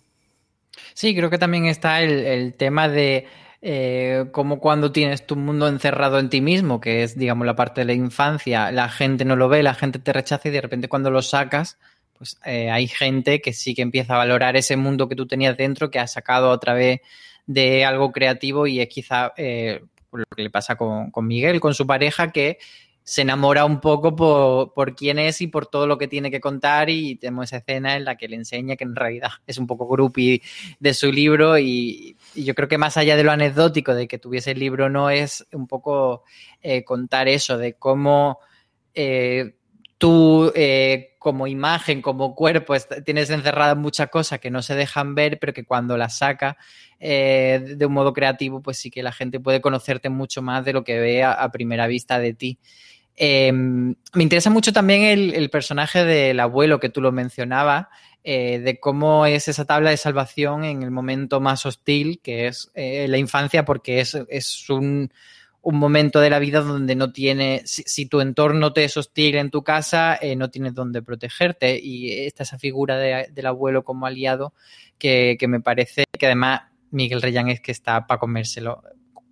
Sí, 0.93 1.15
creo 1.15 1.29
que 1.29 1.37
también 1.37 1.65
está 1.65 2.01
el, 2.01 2.11
el 2.25 2.53
tema 2.53 2.89
de 2.89 3.27
eh, 3.67 4.25
como 4.31 4.59
cuando 4.59 4.91
tienes 4.91 5.25
tu 5.25 5.35
mundo 5.35 5.67
encerrado 5.67 6.19
en 6.19 6.29
ti 6.29 6.39
mismo, 6.39 6.79
que 6.79 7.01
es, 7.01 7.17
digamos, 7.17 7.47
la 7.47 7.55
parte 7.55 7.81
de 7.81 7.85
la 7.85 7.93
infancia, 7.93 8.71
la 8.71 8.89
gente 8.89 9.25
no 9.25 9.35
lo 9.35 9.49
ve, 9.49 9.63
la 9.63 9.73
gente 9.73 9.97
te 9.97 10.13
rechaza 10.13 10.49
y 10.49 10.51
de 10.51 10.61
repente 10.61 10.87
cuando 10.87 11.09
lo 11.09 11.23
sacas, 11.23 11.79
pues 12.15 12.37
eh, 12.45 12.69
hay 12.69 12.87
gente 12.87 13.41
que 13.41 13.53
sí 13.53 13.73
que 13.73 13.81
empieza 13.81 14.13
a 14.13 14.17
valorar 14.17 14.55
ese 14.55 14.77
mundo 14.77 15.09
que 15.09 15.15
tú 15.15 15.25
tenías 15.25 15.57
dentro, 15.57 15.89
que 15.89 15.97
has 15.97 16.13
sacado 16.13 16.51
a 16.51 16.59
través 16.59 16.99
de 17.47 17.85
algo 17.85 18.11
creativo 18.11 18.67
y 18.67 18.81
es 18.81 18.87
quizá 18.87 19.33
eh, 19.35 19.81
lo 20.11 20.25
que 20.35 20.43
le 20.43 20.51
pasa 20.51 20.75
con, 20.75 21.09
con, 21.09 21.25
Miguel, 21.25 21.59
con 21.59 21.73
su 21.73 21.87
pareja, 21.87 22.31
que 22.31 22.59
se 23.05 23.21
enamora 23.21 23.65
un 23.65 23.81
poco 23.81 24.15
por, 24.73 24.95
quién 24.95 25.19
es 25.19 25.39
y 25.39 25.45
por 25.45 25.67
todo 25.67 25.85
lo 25.85 25.99
que 25.99 26.07
tiene 26.07 26.31
que 26.31 26.39
contar 26.39 26.89
y 26.89 27.15
tenemos 27.17 27.45
esa 27.45 27.57
escena 27.57 27.95
en 27.95 28.03
la 28.03 28.17
que 28.17 28.27
le 28.27 28.35
enseña 28.35 28.75
que 28.75 28.83
en 28.83 28.95
realidad 28.95 29.29
es 29.45 29.59
un 29.59 29.67
poco 29.67 29.87
groupie 29.87 30.41
de 30.79 30.93
su 30.95 31.11
libro 31.11 31.59
y, 31.59 32.17
yo 32.33 32.55
creo 32.55 32.67
que 32.67 32.79
más 32.79 32.97
allá 32.97 33.15
de 33.15 33.23
lo 33.23 33.31
anecdótico 33.31 33.93
de 33.93 34.07
que 34.07 34.17
tuviese 34.17 34.51
el 34.51 34.59
libro 34.59 34.89
no 34.89 35.11
es 35.11 35.45
un 35.53 35.67
poco 35.67 36.23
eh, 36.61 36.83
contar 36.83 37.27
eso 37.27 37.59
de 37.59 37.75
cómo 37.75 38.39
eh, 38.95 39.55
tú 39.99 40.51
eh, 40.55 41.13
como 41.19 41.45
imagen, 41.45 42.01
como 42.01 42.33
cuerpo, 42.33 42.73
tienes 43.05 43.29
encerradas 43.29 43.77
muchas 43.77 44.09
cosas 44.09 44.39
que 44.39 44.49
no 44.49 44.63
se 44.63 44.73
dejan 44.73 45.13
ver, 45.13 45.37
pero 45.39 45.53
que 45.53 45.63
cuando 45.63 45.95
las 45.95 46.17
saca 46.17 46.57
de 46.99 47.85
un 47.85 47.93
modo 47.93 48.13
creativo, 48.13 48.63
pues 48.63 48.77
sí 48.77 48.89
que 48.89 49.03
la 49.03 49.11
gente 49.11 49.39
puede 49.39 49.61
conocerte 49.61 50.09
mucho 50.09 50.41
más 50.41 50.65
de 50.65 50.73
lo 50.73 50.83
que 50.83 50.99
ve 50.99 51.23
a 51.23 51.51
primera 51.51 51.85
vista 51.85 52.17
de 52.17 52.33
ti. 52.33 52.57
Eh, 53.17 53.51
me 53.51 54.23
interesa 54.23 54.49
mucho 54.49 54.73
también 54.73 55.03
el, 55.03 55.49
personaje 55.49 56.03
del 56.03 56.39
abuelo 56.39 56.79
que 56.79 56.89
tú 56.89 57.01
lo 57.01 57.11
mencionabas, 57.11 57.87
eh, 58.23 58.59
de 58.59 58.79
cómo 58.79 59.25
es 59.25 59.47
esa 59.47 59.65
tabla 59.65 59.91
de 59.91 59.97
salvación 59.97 60.63
en 60.63 60.83
el 60.83 60.91
momento 60.91 61.39
más 61.39 61.65
hostil, 61.65 62.19
que 62.23 62.47
es 62.47 62.71
eh, 62.73 63.07
la 63.07 63.17
infancia, 63.17 63.65
porque 63.65 63.99
es, 63.99 64.17
es 64.29 64.69
un, 64.69 65.11
un, 65.61 65.77
momento 65.77 66.19
de 66.19 66.31
la 66.31 66.39
vida 66.39 66.61
donde 66.61 66.95
no 66.95 67.11
tiene, 67.11 67.61
si, 67.65 68.07
tu 68.07 68.21
entorno 68.21 68.73
te 68.73 68.83
es 68.83 68.97
hostil 68.97 69.35
en 69.35 69.51
tu 69.51 69.63
casa, 69.63 70.17
eh, 70.19 70.35
no 70.35 70.49
tienes 70.49 70.73
donde 70.73 71.03
protegerte. 71.03 71.79
Y 71.79 72.25
esta 72.25 72.43
esa 72.43 72.57
figura 72.57 72.97
de, 72.97 73.27
del 73.31 73.45
abuelo 73.45 73.83
como 73.83 74.07
aliado 74.07 74.53
que, 74.97 75.37
que 75.39 75.47
me 75.47 75.61
parece 75.61 76.05
que 76.17 76.25
además 76.25 76.63
Miguel 76.89 77.21
Reyán 77.21 77.49
es 77.49 77.61
que 77.61 77.71
está 77.71 78.07
para 78.07 78.19
comérselo. 78.19 78.81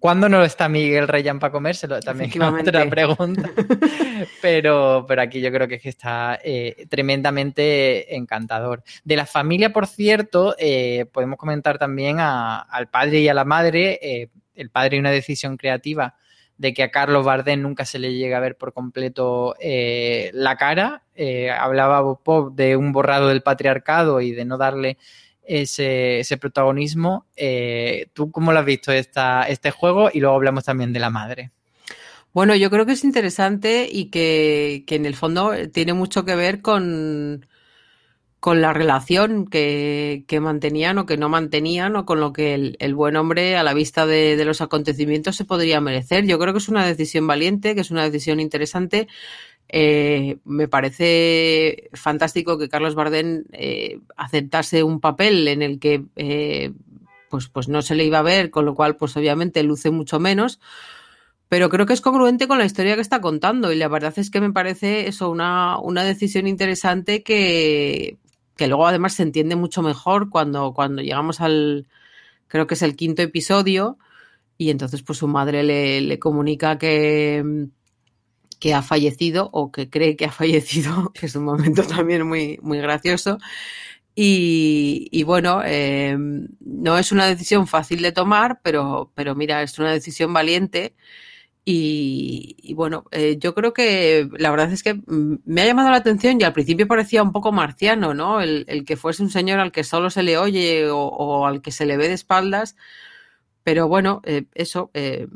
¿Cuándo 0.04 0.28
no 0.28 0.44
está 0.44 0.68
Miguel 0.68 1.08
Reyán 1.08 1.40
para 1.40 1.54
comérselo? 1.54 1.98
También 2.02 2.30
es 2.30 2.38
otra 2.38 2.90
pregunta. 2.90 3.50
pero, 4.42 5.06
pero 5.08 5.22
aquí 5.22 5.40
yo 5.40 5.50
creo 5.50 5.66
que, 5.66 5.76
es 5.76 5.82
que 5.82 5.88
está 5.88 6.38
eh, 6.44 6.88
tremendamente 6.90 8.14
encantador. 8.14 8.84
De 9.06 9.16
la 9.16 9.26
familia, 9.26 9.72
por 9.72 9.88
cierto, 9.88 10.56
eh, 10.60 11.06
podemos 11.14 11.38
comentar 11.38 11.78
también 11.78 12.18
a, 12.20 12.60
al 12.60 12.90
padre 12.90 13.22
y 13.22 13.30
a 13.30 13.34
la 13.34 13.46
madre. 13.46 13.98
Eh, 14.02 14.30
el 14.56 14.70
padre 14.70 15.00
una 15.00 15.10
decisión 15.10 15.56
creativa 15.56 16.18
de 16.58 16.74
que 16.74 16.84
a 16.84 16.92
Carlos 16.92 17.24
Bardem 17.24 17.62
nunca 17.62 17.86
se 17.86 17.98
le 17.98 18.14
llega 18.14 18.36
a 18.36 18.42
ver 18.42 18.58
por 18.58 18.74
completo 18.74 19.56
la 19.62 20.58
cara. 20.58 21.04
hablaba 21.58 22.02
Bob 22.02 22.54
de 22.54 22.76
un 22.76 22.92
borrado 22.92 23.30
del 23.30 23.42
patriarcado 23.42 24.20
y 24.20 24.34
de 24.34 24.44
no 24.44 24.58
darle 24.58 24.98
ese, 25.46 26.38
protagonismo. 26.40 27.26
Eh, 27.36 28.08
¿Tú 28.14 28.32
cómo 28.32 28.52
lo 28.52 28.60
has 28.60 28.66
visto 28.66 28.92
esta, 28.92 29.44
este 29.44 29.72
juego? 29.72 30.10
Y 30.14 30.20
luego 30.20 30.36
hablamos 30.36 30.66
también 30.66 30.94
de 30.94 31.00
la 31.00 31.10
madre. 31.10 31.52
Bueno, 32.34 32.56
yo 32.56 32.70
creo 32.70 32.86
que 32.86 32.94
es 32.94 33.04
interesante 33.04 33.88
y 33.92 34.06
que, 34.06 34.84
que 34.88 34.96
en 34.96 35.06
el 35.06 35.16
fondo 35.16 35.54
tiene 35.72 35.94
mucho 35.94 36.26
que 36.26 36.36
ver 36.36 36.62
con, 36.62 37.46
con 38.44 38.60
la 38.60 38.74
relación 38.74 39.48
que, 39.48 40.26
que, 40.28 40.42
mantenían 40.42 40.98
o 40.98 41.06
que 41.06 41.16
no 41.16 41.30
mantenían 41.30 41.96
o 41.96 42.06
con 42.06 42.20
lo 42.20 42.34
que 42.34 42.76
el, 42.78 42.94
buen 42.94 43.16
hombre 43.16 43.56
a 43.56 43.64
la 43.64 43.74
vista 43.74 44.06
de, 44.06 44.36
de, 44.36 44.44
los 44.44 44.60
acontecimientos 44.60 45.38
se 45.38 45.46
podría 45.46 45.80
merecer. 45.80 46.26
Yo 46.26 46.38
creo 46.38 46.52
que 46.52 46.58
es 46.58 46.68
una 46.68 46.86
decisión 46.86 47.26
valiente, 47.26 47.74
que 47.74 47.80
es 47.80 47.90
una 47.90 48.04
decisión 48.04 48.42
interesante. 48.42 49.08
Eh, 49.70 50.40
me 50.44 50.68
parece 50.68 51.90
fantástico 51.94 52.58
que 52.58 52.68
Carlos 52.68 52.96
Bardem 52.96 53.46
eh, 53.54 54.02
aceptase 54.18 54.84
un 54.84 55.00
papel 55.00 55.48
en 55.48 55.62
el 55.62 55.80
que 55.80 56.04
eh, 56.18 56.74
pues, 57.30 57.48
pues 57.48 57.70
no 57.70 57.82
se 57.82 57.96
le 57.96 58.04
iba 58.04 58.20
a 58.20 58.24
ver, 58.24 58.50
con 58.50 58.66
lo 58.66 58.76
cual 58.76 58.98
pues 58.98 59.16
obviamente 59.16 59.64
luce 59.64 59.90
mucho 59.90 60.20
menos, 60.20 60.60
pero 61.48 61.70
creo 61.70 61.86
que 61.86 61.94
es 61.94 62.02
congruente 62.02 62.50
con 62.50 62.58
la 62.58 62.66
historia 62.66 62.96
que 62.96 63.02
está 63.02 63.22
contando 63.22 63.72
y 63.72 63.78
la 63.78 63.88
verdad 63.88 64.14
es 64.18 64.30
que 64.30 64.42
me 64.42 64.52
parece 64.52 65.08
eso 65.08 65.30
una, 65.30 65.80
una 65.80 66.04
decisión 66.04 66.46
interesante 66.46 67.24
que, 67.24 68.18
que 68.56 68.68
luego 68.68 68.88
además 68.88 69.14
se 69.14 69.24
entiende 69.24 69.56
mucho 69.56 69.82
mejor 69.82 70.30
cuando, 70.30 70.74
cuando 70.74 71.02
llegamos 71.02 71.42
al, 71.42 71.88
creo 72.48 72.68
que 72.68 72.76
es 72.76 72.82
el 72.84 72.96
quinto 72.96 73.22
episodio 73.22 73.98
y 74.58 74.70
entonces 74.72 75.04
pues 75.04 75.20
su 75.20 75.28
madre 75.28 75.64
le, 75.64 76.02
le 76.02 76.20
comunica 76.20 76.78
que 76.78 77.70
que 78.64 78.74
ha 78.74 78.82
fallecido 78.82 79.50
o 79.52 79.74
que 79.74 79.90
cree 79.90 80.16
que 80.16 80.24
ha 80.24 80.32
fallecido, 80.42 81.12
que 81.14 81.26
es 81.26 81.36
un 81.36 81.44
momento 81.44 81.84
también 81.84 82.26
muy, 82.26 82.60
muy 82.62 82.80
gracioso. 82.80 83.38
Y, 84.16 85.10
y 85.12 85.24
bueno, 85.24 85.62
eh, 85.66 86.16
no 86.62 86.98
es 86.98 87.12
una 87.12 87.26
decisión 87.26 87.68
fácil 87.68 88.02
de 88.02 88.14
tomar, 88.14 88.62
pero, 88.64 89.12
pero 89.16 89.36
mira, 89.36 89.64
es 89.64 89.78
una 89.80 89.92
decisión 89.92 90.32
valiente. 90.32 90.96
Y, 91.66 92.74
bueno, 92.76 93.06
eh, 93.12 93.38
yo 93.40 93.56
creo 93.56 93.74
que 93.74 94.28
la 94.38 94.52
verdad 94.52 94.72
es 94.74 94.84
que 94.84 95.02
me 95.08 95.62
ha 95.62 95.66
llamado 95.66 95.92
la 95.92 95.98
atención 95.98 96.40
y 96.40 96.44
al 96.44 96.52
principio 96.52 96.88
parecía 96.88 97.24
un 97.24 97.32
poco 97.32 97.54
marciano, 97.54 98.14
¿no? 98.14 98.42
El, 98.42 98.84
que 98.86 98.98
fuese 98.98 99.24
un 99.24 99.30
señor 99.30 99.60
al 99.60 99.72
que 99.72 99.86
solo 99.86 100.10
se 100.10 100.24
le 100.24 100.38
oye 100.38 100.90
o, 100.90 101.46
al 101.48 101.62
que 101.62 101.72
se 101.72 101.86
le 101.86 101.98
ve 101.98 102.08
de 102.10 102.16
espaldas 102.16 102.76
pero 103.64 103.88
bueno, 103.88 104.22
eh, 104.26 104.46
eso, 104.56 104.92
eh, 104.94 105.28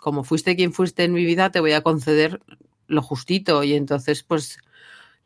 como 0.00 0.24
fuiste 0.24 0.56
quien 0.56 0.72
fuiste 0.72 1.04
en 1.04 1.12
mi 1.12 1.26
vida, 1.26 1.50
te 1.50 1.60
voy 1.60 1.72
a 1.72 1.82
conceder 1.82 2.40
lo 2.86 3.02
justito. 3.02 3.62
Y 3.64 3.74
entonces, 3.74 4.22
pues, 4.22 4.58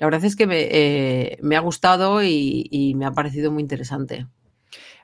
la 0.00 0.06
verdad 0.06 0.24
es 0.24 0.34
que 0.36 0.46
me, 0.48 1.38
me 1.42 1.56
ha 1.56 1.60
gustado 1.60 2.24
y, 2.24 2.94
me 2.96 3.06
ha 3.06 3.12
parecido 3.12 3.52
muy 3.52 3.62
interesante. 3.62 4.26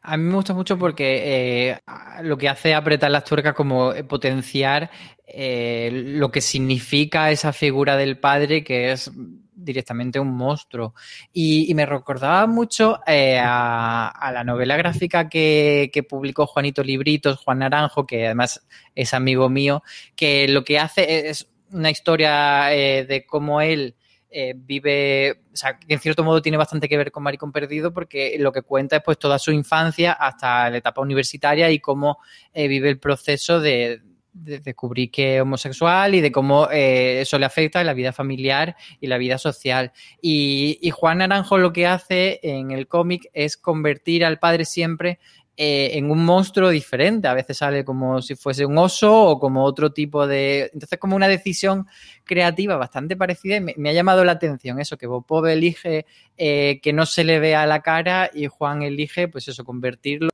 A 0.07 0.17
mí 0.19 0.25
me 0.25 0.35
gusta 0.35 0.53
mucho 0.53 0.79
porque 0.79 1.71
eh, 1.71 1.81
lo 2.23 2.37
que 2.37 2.49
hace 2.49 2.75
apretar 2.75 3.11
las 3.11 3.25
tuercas 3.25 3.55
como 3.55 3.95
potenciar 4.07 4.91
eh, 5.27 5.91
lo 5.93 6.31
que 6.31 6.43
significa 6.43 7.31
esa 7.31 7.55
figura 7.55 7.97
del 7.97 8.19
padre 8.19 8.63
que 8.63 8.93
es 8.93 9.11
directamente 9.55 10.21
un 10.21 10.37
monstruo. 10.37 10.95
Y, 11.33 11.73
me 11.75 11.87
recordaba 11.87 12.47
mucho 12.47 13.01
eh, 13.07 13.41
a, 13.43 14.31
la 14.33 14.45
novela 14.45 14.77
gráfica 14.77 15.29
que, 15.29 15.91
que, 15.93 16.03
publicó 16.03 16.47
Juanito 16.47 16.83
Libritos, 16.83 17.39
Juan 17.39 17.61
Naranjo, 17.61 18.07
que 18.07 18.27
además 18.27 18.67
es 18.95 19.15
amigo 19.15 19.49
mío, 19.49 19.83
que 20.15 20.47
lo 20.49 20.65
que 20.65 20.79
hace 20.79 21.31
es 21.31 21.49
una 21.73 21.91
historia 21.91 22.75
eh, 22.75 23.07
de 23.07 23.25
cómo 23.27 23.61
él 23.61 23.97
eh, 24.37 24.53
vive, 24.57 25.43
o 25.53 25.57
sea, 25.57 25.79
que 25.79 25.95
en 25.95 26.01
cierto 26.01 26.25
modo 26.25 26.43
tiene 26.43 26.59
bastante 26.59 26.89
que 26.89 26.97
ver 26.97 27.13
con 27.13 27.23
Maricón 27.23 27.53
Perdido 27.53 27.95
porque 27.95 28.35
lo 28.41 28.51
que 28.51 28.63
cuenta 28.63 28.97
es 28.97 29.03
pues 29.05 29.17
toda 29.17 29.39
su 29.39 29.53
infancia 29.53 30.11
hasta 30.13 30.69
la 30.71 30.77
etapa 30.77 31.01
universitaria 31.01 31.71
y 31.71 31.79
cómo 31.79 32.19
eh, 32.53 32.67
vive 32.67 32.89
el 32.89 32.99
proceso 32.99 33.61
de, 33.61 34.03
de 34.33 34.59
descubrir 34.59 35.13
que 35.13 35.37
es 35.37 35.43
homosexual 35.43 36.17
y 36.17 36.21
de 36.21 36.33
cómo 36.33 36.69
eh, 36.73 37.21
eso 37.21 37.39
le 37.39 37.47
afecta 37.47 37.81
en 37.81 37.87
la 37.87 37.95
vida 37.95 38.13
familiar 38.13 38.75
y 39.01 39.07
la 39.07 39.19
vida 39.19 39.39
social. 39.39 39.93
Y, 40.21 40.81
y 40.83 40.91
Juan 40.91 41.19
Naranjo 41.19 41.57
lo 41.57 41.73
que 41.73 41.87
hace 41.87 42.41
en 42.43 42.73
el 42.73 42.89
cómic 42.89 43.31
es 43.33 43.57
convertir 43.57 44.25
al 44.25 44.41
padre 44.41 44.65
siempre 44.65 45.21
eh, 45.57 45.91
en 45.93 46.11
un 46.11 46.25
monstruo 46.25 46.71
diferente. 46.71 47.29
A 47.29 47.35
veces 47.35 47.59
sale 47.59 47.85
como 47.85 48.21
si 48.21 48.35
fuese 48.35 48.67
un 48.67 48.77
oso 48.77 49.29
o 49.29 49.39
como 49.39 49.63
otro 49.65 49.93
tipo 49.93 50.27
de. 50.27 50.71
Entonces, 50.73 50.99
como 50.99 51.15
una 51.15 51.29
decisión 51.29 51.87
creativa 52.25 52.77
bastante 52.77 53.17
parecida. 53.17 53.57
Y 53.57 53.61
me, 53.77 53.91
ha 53.91 53.93
llamado 53.93 54.25
la 54.25 54.33
atención 54.33 54.81
eso, 54.81 54.97
que 54.97 55.07
Popov 55.07 55.47
elige 55.47 56.07
eh, 56.37 56.81
que 56.83 56.93
no 56.93 57.07
se 57.07 57.23
le 57.23 57.39
vea 57.39 57.67
la 57.67 57.83
cara 57.83 58.31
y 58.35 58.47
Juan 58.47 58.83
elige, 58.83 59.29
pues 59.29 59.47
eso, 59.47 59.65
convertirlo 59.65 60.31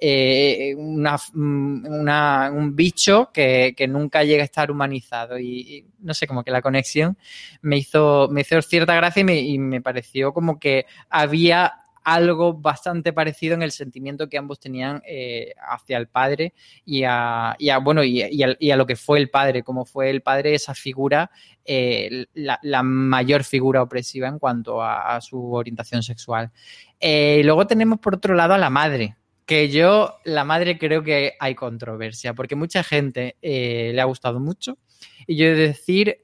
eh, 0.00 0.70
en 0.70 0.80
una, 0.80 1.18
una, 1.34 2.50
un 2.52 2.74
bicho 2.74 3.30
que, 3.32 3.74
que, 3.76 3.86
nunca 3.86 4.24
llega 4.24 4.42
a 4.42 4.46
estar 4.46 4.72
humanizado. 4.72 5.38
Y, 5.38 5.86
no 6.00 6.14
sé, 6.14 6.26
como 6.26 6.42
que 6.42 6.50
la 6.50 6.62
conexión 6.62 7.16
me 7.62 7.76
hizo, 7.76 8.28
me 8.28 8.40
hizo 8.40 8.60
cierta 8.60 8.96
gracia 8.96 9.22
y 9.22 9.58
me 9.58 9.80
pareció 9.80 10.32
como 10.32 10.58
que 10.58 10.86
había 11.08 11.83
algo 12.04 12.52
bastante 12.52 13.14
parecido 13.14 13.54
en 13.54 13.62
el 13.62 13.72
sentimiento 13.72 14.28
que 14.28 14.36
ambos 14.36 14.60
tenían 14.60 15.02
eh, 15.06 15.54
hacia 15.68 15.96
el 15.96 16.06
padre 16.06 16.52
y 16.84 17.02
a, 17.04 17.56
y 17.58 17.70
a 17.70 17.78
bueno, 17.78 18.04
y, 18.04 18.42
a, 18.42 18.76
lo 18.76 18.86
que 18.86 18.94
fue 18.94 19.18
el 19.18 19.30
padre, 19.30 19.62
como 19.62 19.86
fue 19.86 20.10
el 20.10 20.20
padre 20.20 20.54
esa 20.54 20.74
figura, 20.74 21.30
eh, 21.64 22.26
la, 22.34 22.82
mayor 22.82 23.42
figura 23.42 23.82
opresiva 23.82 24.28
en 24.28 24.38
cuanto 24.38 24.82
a, 24.82 25.18
su 25.22 25.52
orientación 25.54 26.02
sexual. 26.02 26.52
Eh, 27.00 27.40
luego 27.42 27.66
tenemos 27.66 27.98
por 27.98 28.16
otro 28.16 28.34
lado 28.34 28.52
a 28.52 28.58
la 28.58 28.70
madre, 28.70 29.16
que 29.46 29.70
yo, 29.70 30.18
la 30.24 30.44
madre, 30.44 30.78
creo 30.78 31.02
que 31.02 31.34
hay 31.40 31.54
controversia, 31.54 32.34
porque 32.34 32.54
mucha 32.54 32.82
gente 32.82 33.36
le 33.40 34.00
ha 34.00 34.04
gustado 34.04 34.40
mucho. 34.40 34.78
Y 35.26 35.36
yo 35.36 35.46
he 35.46 35.54
de 35.54 35.68
decir 35.68 36.18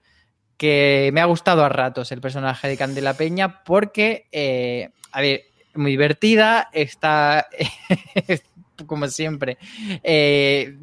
que 0.57 1.11
me 1.15 1.23
ha 1.23 1.27
gustado 1.27 1.65
a 1.65 1.71
ratos 1.71 2.13
el 2.13 2.21
personaje 2.21 2.69
de 2.69 2.77
Candela 2.77 3.15
Peña, 3.15 3.63
porque, 3.65 4.27
a 5.13 5.21
ver, 5.21 5.50
muy 5.81 5.93
divertida, 5.93 6.69
está, 6.73 7.49
como 8.87 9.09
siempre, 9.09 9.59
eh, 10.03 10.77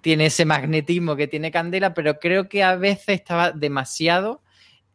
tiene 0.00 0.26
ese 0.26 0.44
magnetismo 0.44 1.14
que 1.16 1.28
tiene 1.28 1.50
Candela, 1.50 1.94
pero 1.94 2.18
creo 2.18 2.48
que 2.48 2.62
a 2.62 2.76
veces 2.76 3.20
estaba 3.20 3.52
demasiado 3.52 4.42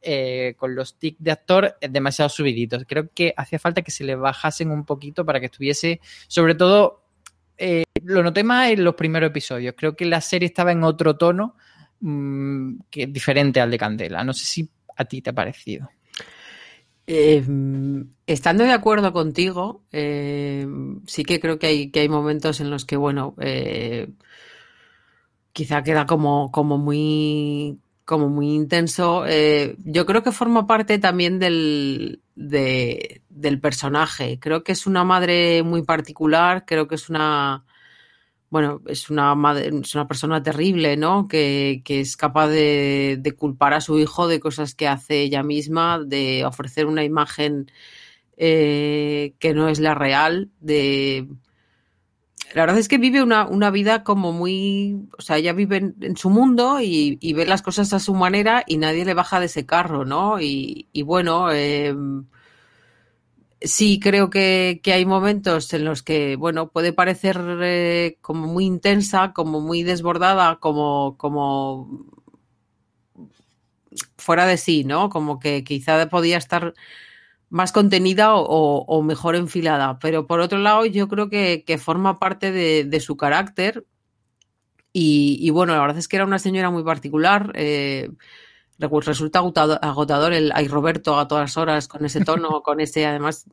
eh, 0.02 0.56
con 0.58 0.76
los 0.76 1.00
tics 1.00 1.24
de 1.24 1.32
actor 1.32 1.78
eh, 1.80 1.88
demasiado 1.90 2.30
subiditos. 2.30 2.84
Creo 2.88 3.10
que 3.14 3.34
hacía 3.38 3.60
falta 3.60 3.82
que 3.82 3.92
se 3.92 4.04
le 4.04 4.16
bajasen 4.16 4.72
un 4.72 4.86
poquito 4.86 5.26
para 5.26 5.40
que 5.40 5.46
estuviese, 5.46 6.02
sobre 6.28 6.56
todo, 6.56 7.02
lo 8.04 8.24
noté 8.24 8.44
más 8.44 8.72
en 8.72 8.84
los 8.84 8.96
primeros 8.96 9.30
episodios. 9.30 9.76
Creo 9.78 9.96
que 9.96 10.06
la 10.06 10.20
serie 10.20 10.48
estaba 10.48 10.74
en 10.74 10.84
otro 10.84 11.16
tono 11.16 11.56
mmm, 12.02 12.80
que 12.90 13.08
diferente 13.08 13.62
al 13.62 13.72
de 13.72 13.78
Candela. 13.78 14.24
No 14.24 14.34
sé 14.34 14.46
si 14.46 14.70
a 14.98 15.06
ti 15.06 15.22
te 15.22 15.30
ha 15.30 15.34
parecido. 15.34 15.90
Eh, 17.06 17.44
estando 18.28 18.64
de 18.64 18.72
acuerdo 18.72 19.12
contigo, 19.14 19.84
eh, 19.92 20.66
sí 21.06 21.24
que 21.26 21.40
creo 21.40 21.60
que 21.60 21.68
hay, 21.68 21.92
que 21.92 22.00
hay 22.02 22.10
momentos 22.10 22.62
en 22.62 22.70
los 22.70 22.86
que, 22.86 22.96
bueno, 22.98 23.36
eh, 23.40 24.10
quizá 25.52 25.84
queda 25.84 26.06
como, 26.06 26.52
como 26.52 26.78
muy 26.78 27.80
como 28.06 28.28
muy 28.30 28.54
intenso. 28.54 29.24
Yo 29.86 30.06
creo 30.06 30.24
que 30.24 30.32
forma 30.34 30.68
parte 30.68 31.00
también 31.00 31.40
del, 31.40 32.22
de, 32.36 33.22
del 33.30 33.60
personaje. 33.62 34.40
Creo 34.40 34.64
que 34.64 34.74
es 34.74 34.86
una 34.88 35.04
madre 35.06 35.64
muy 35.64 35.84
particular, 35.84 36.66
creo 36.66 36.88
que 36.88 36.96
es 36.96 37.10
una, 37.10 37.64
bueno, 38.54 38.82
es 38.86 39.10
una 39.10 39.34
madre, 39.34 39.72
es 39.82 39.96
una 39.96 40.08
persona 40.08 40.44
terrible, 40.44 40.96
¿no? 40.96 41.28
Que, 41.28 41.82
que 41.84 42.02
es 42.02 42.16
capaz 42.16 42.50
de, 42.50 43.18
de, 43.20 43.32
culpar 43.32 43.74
a 43.74 43.82
su 43.82 43.98
hijo 43.98 44.28
de 44.28 44.40
cosas 44.40 44.76
que 44.76 44.88
hace 44.88 45.22
ella 45.22 45.42
misma, 45.42 45.98
de 45.98 46.46
ofrecer 46.46 46.86
una 46.86 47.04
imagen 47.04 47.72
eh, 48.38 49.34
que 49.40 49.56
no 49.56 49.70
es 49.70 49.80
la 49.80 49.96
real, 49.96 50.52
de 50.60 51.28
la 52.54 52.62
verdad 52.62 52.78
es 52.78 52.88
que 52.88 53.00
vive 53.00 53.24
una, 53.24 53.48
una, 53.48 53.72
vida 53.72 54.04
como 54.04 54.32
muy, 54.32 55.08
o 55.18 55.22
sea, 55.24 55.38
ella 55.38 55.54
vive 55.54 55.78
en, 55.78 55.96
en 56.02 56.16
su 56.16 56.30
mundo 56.30 56.80
y, 56.80 57.18
y, 57.22 57.34
ve 57.34 57.48
las 57.48 57.64
cosas 57.64 57.92
a 57.94 58.00
su 58.00 58.14
manera 58.14 58.64
y 58.68 58.78
nadie 58.78 59.04
le 59.04 59.16
baja 59.16 59.40
de 59.40 59.48
ese 59.48 59.66
carro, 59.66 60.06
¿no? 60.06 60.40
Y, 60.40 60.90
y 60.94 61.02
bueno, 61.02 61.52
eh, 61.52 61.96
sí 63.64 64.00
creo 64.00 64.30
que, 64.30 64.82
hay 64.86 65.06
momentos 65.06 65.74
en 65.74 65.86
los 65.86 66.04
que, 66.04 66.36
bueno, 66.36 66.70
puede 66.70 66.94
parecer 66.94 67.40
eh, 67.62 68.18
como 68.22 68.48
muy 68.48 68.66
intensa, 68.66 69.34
como 69.34 69.62
muy 69.62 69.84
desbordada, 69.84 70.58
como, 70.60 71.18
como 71.18 72.06
fuera 74.18 74.46
de 74.46 74.58
sí, 74.58 74.84
¿no? 74.84 75.10
Como 75.10 75.40
que 75.40 75.64
quizá 75.64 76.08
podía 76.10 76.38
estar 76.38 76.74
más 77.50 77.72
contenida 77.72 78.36
o, 78.36 79.02
mejor 79.04 79.36
enfilada. 79.36 80.00
Pero 80.00 80.28
por 80.28 80.40
otro 80.40 80.60
lado, 80.60 80.86
yo 80.86 81.08
creo 81.08 81.30
que, 81.30 81.64
forma 81.80 82.20
parte 82.20 82.52
de, 82.52 83.00
su 83.00 83.18
carácter. 83.18 83.86
Y, 84.92 85.38
y, 85.42 85.50
bueno, 85.52 85.74
la 85.74 85.82
verdad 85.82 85.98
es 85.98 86.08
que 86.08 86.18
era 86.18 86.26
una 86.26 86.40
señora 86.40 86.70
muy 86.70 86.84
particular. 86.84 87.52
Eh, 87.56 88.10
resulta 88.80 89.40
agotador 89.40 90.34
el 90.34 90.52
ay 90.54 90.68
Roberto 90.68 91.18
a 91.18 91.28
todas 91.28 91.58
horas 91.58 91.88
con 91.88 92.06
ese 92.06 92.24
tono, 92.24 92.62
con 92.64 92.80
ese, 92.82 93.06
además, 93.06 93.46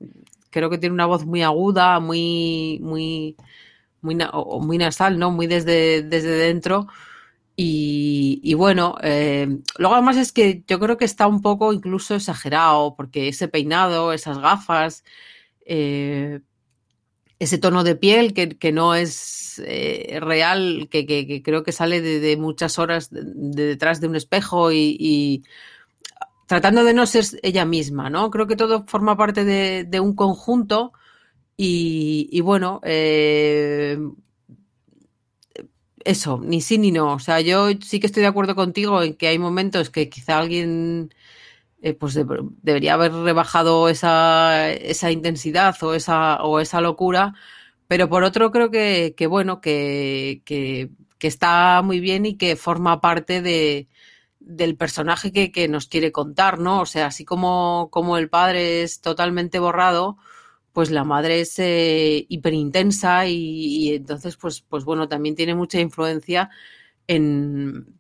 creo 0.51 0.71
que 0.71 0.79
tiene 0.79 0.95
una 0.95 1.07
voz 1.07 1.25
muy 1.25 1.43
aguda, 1.43 2.01
muy, 2.01 2.79
muy, 2.83 3.37
muy, 4.03 4.17
muy 4.61 4.79
nasal, 4.79 5.19
¿no? 5.19 5.31
Muy 5.31 5.47
desde, 5.47 6.03
desde 6.03 6.31
dentro. 6.31 6.87
Y, 7.57 8.41
y, 8.43 8.55
bueno, 8.55 8.97
eh, 9.03 9.47
luego 9.77 9.95
además 9.95 10.17
es 10.17 10.33
que 10.33 10.65
yo 10.67 10.81
creo 10.81 10.97
que 10.97 11.05
está 11.05 11.27
un 11.27 11.43
poco 11.43 11.73
incluso 11.73 12.15
exagerado, 12.15 12.95
porque 12.97 13.29
ese 13.29 13.49
peinado, 13.49 14.13
esas 14.15 14.39
gafas, 14.39 15.05
eh, 15.67 16.41
ese 17.41 17.59
tono 17.59 17.83
de 17.83 17.97
piel 17.97 18.33
que, 18.35 18.51
que 18.51 18.71
no 18.71 18.95
es 18.95 19.61
eh, 19.67 20.19
real, 20.21 20.89
que, 20.91 21.07
que, 21.07 21.43
creo 21.43 21.65
que 21.65 21.73
sale 21.73 22.01
de, 22.01 22.21
de 22.21 22.37
muchas 22.37 22.79
horas 22.79 23.11
de, 23.11 23.23
de, 23.25 23.65
detrás 23.67 24.01
de 24.01 24.07
un 24.07 24.15
espejo 24.15 24.71
y, 24.71 24.97
y, 25.01 25.43
tratando 26.51 26.85
de 26.85 26.95
no 26.95 27.07
ser 27.07 27.25
ella 27.43 27.65
misma, 27.65 28.11
¿no? 28.11 28.29
Creo 28.31 28.49
que 28.49 28.57
todo 28.57 28.85
forma 28.87 29.17
parte 29.17 29.45
de, 29.45 30.01
un 30.01 30.17
conjunto 30.17 30.93
y, 31.57 32.41
bueno, 32.41 32.81
eh, 32.83 33.97
eso, 36.05 36.41
ni 36.43 36.61
sí 36.61 36.77
ni 36.79 36.91
no. 36.91 37.15
O 37.15 37.19
sea, 37.21 37.41
yo 37.41 37.69
sí 37.81 38.01
que 38.01 38.07
estoy 38.07 38.23
de 38.23 38.29
acuerdo 38.29 38.57
contigo 38.57 39.01
en 39.03 39.15
que 39.15 39.29
hay 39.29 39.39
momentos 39.39 39.91
que 39.91 40.09
quizá 40.09 40.39
alguien 40.41 41.15
eh, 41.83 41.95
pues 41.95 42.15
de, 42.15 42.27
debería 42.63 42.95
haber 42.95 43.13
rebajado 43.13 43.89
esa, 43.89 44.71
esa 44.71 45.11
intensidad 45.11 45.77
o 45.83 45.95
esa, 45.95 46.43
o 46.43 46.61
esa 46.61 46.81
locura, 46.81 47.35
pero 47.89 48.09
por 48.09 48.25
otro 48.25 48.51
creo 48.51 48.71
que, 48.71 49.15
que 49.17 49.27
bueno, 49.27 49.61
que, 49.61 50.43
que, 50.45 50.91
está 51.21 51.83
muy 51.83 52.01
bien 52.01 52.25
y 52.27 52.37
que 52.37 52.57
forma 52.57 53.01
parte 53.01 53.43
de, 53.43 53.89
del 54.41 54.77
personaje 54.77 55.33
que, 55.33 55.53
que, 55.53 55.69
nos 55.69 55.87
quiere 55.89 56.13
contar, 56.13 56.59
¿no? 56.59 56.81
O 56.81 56.87
sea, 56.87 57.07
así 57.07 57.25
como, 57.25 57.89
como 57.91 58.17
el 58.19 58.31
padre 58.31 58.83
es 58.83 59.01
totalmente 59.01 59.59
borrado, 59.59 60.19
pues 60.73 60.91
la 60.91 61.05
madre 61.05 61.41
es 61.41 61.59
eh, 61.59 62.27
hiperintensa 62.29 63.27
y, 63.27 63.95
entonces, 63.95 64.37
pues, 64.37 64.63
pues 64.63 64.85
bueno, 64.85 65.09
también 65.09 65.35
tiene 65.35 65.55
mucha 65.55 65.81
influencia 65.81 66.51
en, 67.07 67.99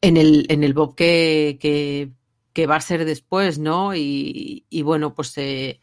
en, 0.00 0.16
el, 0.16 0.46
en 0.48 0.64
el 0.64 0.74
Bob 0.74 0.94
que, 0.94 2.10
que, 2.52 2.66
va 2.66 2.76
a 2.76 2.80
ser 2.80 3.04
después, 3.04 3.58
¿no? 3.58 3.94
Y, 3.94 4.64
y 4.70 4.82
bueno, 4.82 5.14
pues 5.14 5.36
eh, 5.38 5.80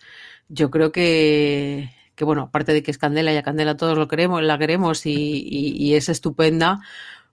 yo 0.50 0.70
creo 0.72 0.92
que, 0.92 1.90
que, 2.16 2.26
bueno, 2.26 2.44
aparte 2.44 2.74
de 2.74 2.84
que 2.84 2.92
es 2.92 2.98
Candela 2.98 3.34
y 3.34 3.38
a 3.38 3.44
Candela 3.44 3.78
todos 3.78 3.98
lo 3.98 4.08
queremos, 4.08 4.42
la 4.44 4.58
queremos 4.58 5.06
y, 5.06 5.94
es 5.94 6.10
estupenda, 6.10 6.80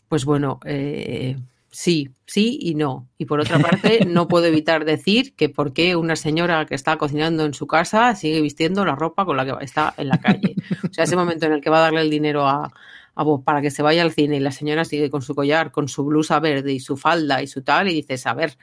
pues 0.08 0.24
bueno, 0.24 0.60
eh, 0.64 1.36
sí, 1.70 2.10
sí 2.26 2.58
y 2.60 2.74
no. 2.74 3.08
Y 3.18 3.26
por 3.26 3.40
otra 3.40 3.58
parte, 3.58 4.04
no 4.06 4.28
puedo 4.28 4.46
evitar 4.46 4.84
decir 4.84 5.34
que 5.34 5.48
por 5.48 5.72
qué 5.72 5.96
una 5.96 6.16
señora 6.16 6.66
que 6.66 6.74
está 6.74 6.96
cocinando 6.96 7.44
en 7.44 7.54
su 7.54 7.66
casa 7.66 8.14
sigue 8.14 8.40
vistiendo 8.40 8.84
la 8.84 8.94
ropa 8.94 9.24
con 9.24 9.36
la 9.36 9.44
que 9.44 9.64
está 9.64 9.94
en 9.96 10.08
la 10.08 10.18
calle. 10.18 10.56
O 10.88 10.92
sea, 10.92 11.04
ese 11.04 11.16
momento 11.16 11.46
en 11.46 11.52
el 11.52 11.60
que 11.60 11.70
va 11.70 11.78
a 11.78 11.82
darle 11.82 12.00
el 12.02 12.10
dinero 12.10 12.46
a 12.46 12.70
vos 13.16 13.42
para 13.44 13.62
que 13.62 13.70
se 13.70 13.82
vaya 13.82 14.02
al 14.02 14.12
cine 14.12 14.36
y 14.36 14.40
la 14.40 14.50
señora 14.50 14.84
sigue 14.84 15.08
con 15.08 15.22
su 15.22 15.34
collar, 15.34 15.70
con 15.70 15.88
su 15.88 16.04
blusa 16.04 16.40
verde 16.40 16.72
y 16.72 16.80
su 16.80 16.96
falda 16.96 17.42
y 17.42 17.46
su 17.46 17.62
tal, 17.62 17.88
y 17.88 17.94
dices, 17.94 18.26
a 18.26 18.34
ver, 18.34 18.56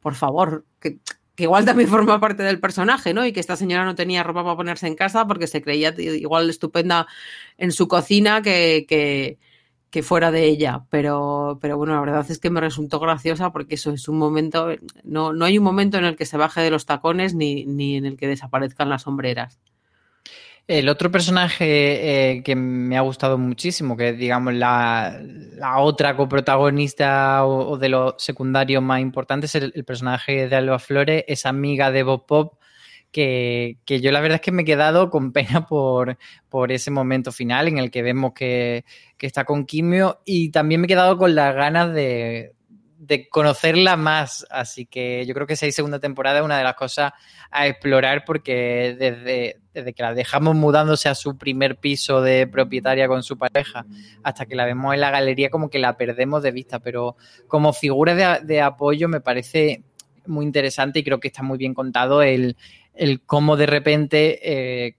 por 0.00 0.14
favor, 0.14 0.64
que, 0.80 0.98
igual 1.36 1.64
también 1.64 1.88
forma 1.88 2.20
parte 2.20 2.42
del 2.42 2.60
personaje, 2.60 3.14
¿no? 3.14 3.24
Y 3.24 3.32
que 3.32 3.40
esta 3.40 3.56
señora 3.56 3.84
no 3.84 3.94
tenía 3.94 4.22
ropa 4.22 4.42
para 4.42 4.56
ponerse 4.56 4.86
en 4.86 4.94
casa 4.94 5.26
porque 5.26 5.46
se 5.46 5.62
creía 5.62 5.94
igual 5.98 6.50
estupenda 6.50 7.06
en 7.56 7.72
su 7.72 7.88
cocina 7.88 8.42
que, 8.42 8.84
que 8.88 9.38
que 9.90 10.02
fuera 10.04 10.30
de 10.30 10.44
ella, 10.44 10.84
pero, 10.88 11.58
pero 11.60 11.76
bueno, 11.76 11.94
la 11.94 12.00
verdad 12.00 12.26
es 12.30 12.38
que 12.38 12.48
me 12.50 12.60
resultó 12.60 13.00
graciosa 13.00 13.50
porque 13.50 13.74
eso 13.74 13.90
es 13.90 14.08
un 14.08 14.18
momento, 14.18 14.68
no, 15.02 15.32
no 15.32 15.44
hay 15.44 15.58
un 15.58 15.64
momento 15.64 15.98
en 15.98 16.04
el 16.04 16.16
que 16.16 16.26
se 16.26 16.36
baje 16.36 16.60
de 16.60 16.70
los 16.70 16.86
tacones 16.86 17.34
ni, 17.34 17.66
ni 17.66 17.96
en 17.96 18.06
el 18.06 18.16
que 18.16 18.28
desaparezcan 18.28 18.88
las 18.88 19.02
sombreras. 19.02 19.58
El 20.70 20.88
otro 20.88 21.10
personaje 21.10 22.30
eh, 22.30 22.42
que 22.44 22.54
me 22.54 22.96
ha 22.96 23.00
gustado 23.00 23.36
muchísimo, 23.38 23.96
que 23.96 24.10
es 24.10 24.16
digamos 24.16 24.54
la, 24.54 25.20
la 25.56 25.78
otra 25.80 26.16
coprotagonista 26.16 27.44
o, 27.44 27.70
o, 27.70 27.76
de 27.76 27.88
los 27.88 28.14
secundarios 28.18 28.80
más 28.80 29.00
importantes, 29.00 29.52
es 29.56 29.64
el, 29.64 29.72
el, 29.74 29.84
personaje 29.84 30.48
de 30.48 30.54
Alba 30.54 30.78
Flores, 30.78 31.24
es 31.26 31.44
amiga 31.44 31.90
de 31.90 32.04
Bob 32.04 32.24
Pop, 32.24 32.54
que, 33.10 33.78
que, 33.84 34.00
yo 34.00 34.12
la 34.12 34.20
verdad 34.20 34.36
es 34.36 34.42
que 34.42 34.52
me 34.52 34.62
he 34.62 34.64
quedado 34.64 35.10
con 35.10 35.32
pena 35.32 35.66
por, 35.66 36.18
por 36.48 36.70
ese 36.70 36.92
momento 36.92 37.32
final 37.32 37.66
en 37.66 37.78
el 37.78 37.90
que 37.90 38.02
vemos 38.02 38.32
que, 38.32 38.84
que, 39.18 39.26
está 39.26 39.44
con 39.44 39.66
quimio 39.66 40.20
y 40.24 40.52
también 40.52 40.80
me 40.80 40.84
he 40.84 40.88
quedado 40.88 41.18
con 41.18 41.34
las 41.34 41.52
ganas 41.52 41.92
de, 41.92 42.52
de 43.00 43.30
conocerla 43.30 43.96
más. 43.96 44.46
Así 44.50 44.84
que 44.84 45.24
yo 45.24 45.32
creo 45.32 45.46
que 45.46 45.54
esa 45.54 45.70
segunda 45.70 45.98
temporada 45.98 46.40
es 46.40 46.44
una 46.44 46.58
de 46.58 46.64
las 46.64 46.74
cosas 46.74 47.12
a 47.50 47.66
explorar 47.66 48.24
porque 48.26 48.94
desde, 48.98 49.58
desde, 49.72 49.94
que 49.94 50.02
la 50.02 50.12
dejamos 50.12 50.54
mudándose 50.54 51.08
a 51.08 51.14
su 51.14 51.38
primer 51.38 51.76
piso 51.76 52.20
de 52.20 52.46
propietaria 52.46 53.08
con 53.08 53.22
su 53.22 53.38
pareja 53.38 53.86
hasta 54.22 54.44
que 54.44 54.54
la 54.54 54.66
vemos 54.66 54.92
en 54.92 55.00
la 55.00 55.10
galería 55.10 55.48
como 55.48 55.70
que 55.70 55.78
la 55.78 55.96
perdemos 55.96 56.42
de 56.42 56.50
vista, 56.50 56.78
pero 56.78 57.16
como 57.48 57.72
figura 57.72 58.14
de, 58.14 58.44
de 58.44 58.60
apoyo 58.60 59.08
me 59.08 59.22
parece 59.22 59.82
muy 60.26 60.44
interesante 60.44 60.98
y 60.98 61.02
creo 61.02 61.20
que 61.20 61.28
está 61.28 61.42
muy 61.42 61.56
bien 61.56 61.72
contado 61.72 62.20
el, 62.20 62.54
el 62.92 63.22
cómo 63.22 63.56
de 63.56 63.66
repente 63.66 64.40
eh, 64.42 64.96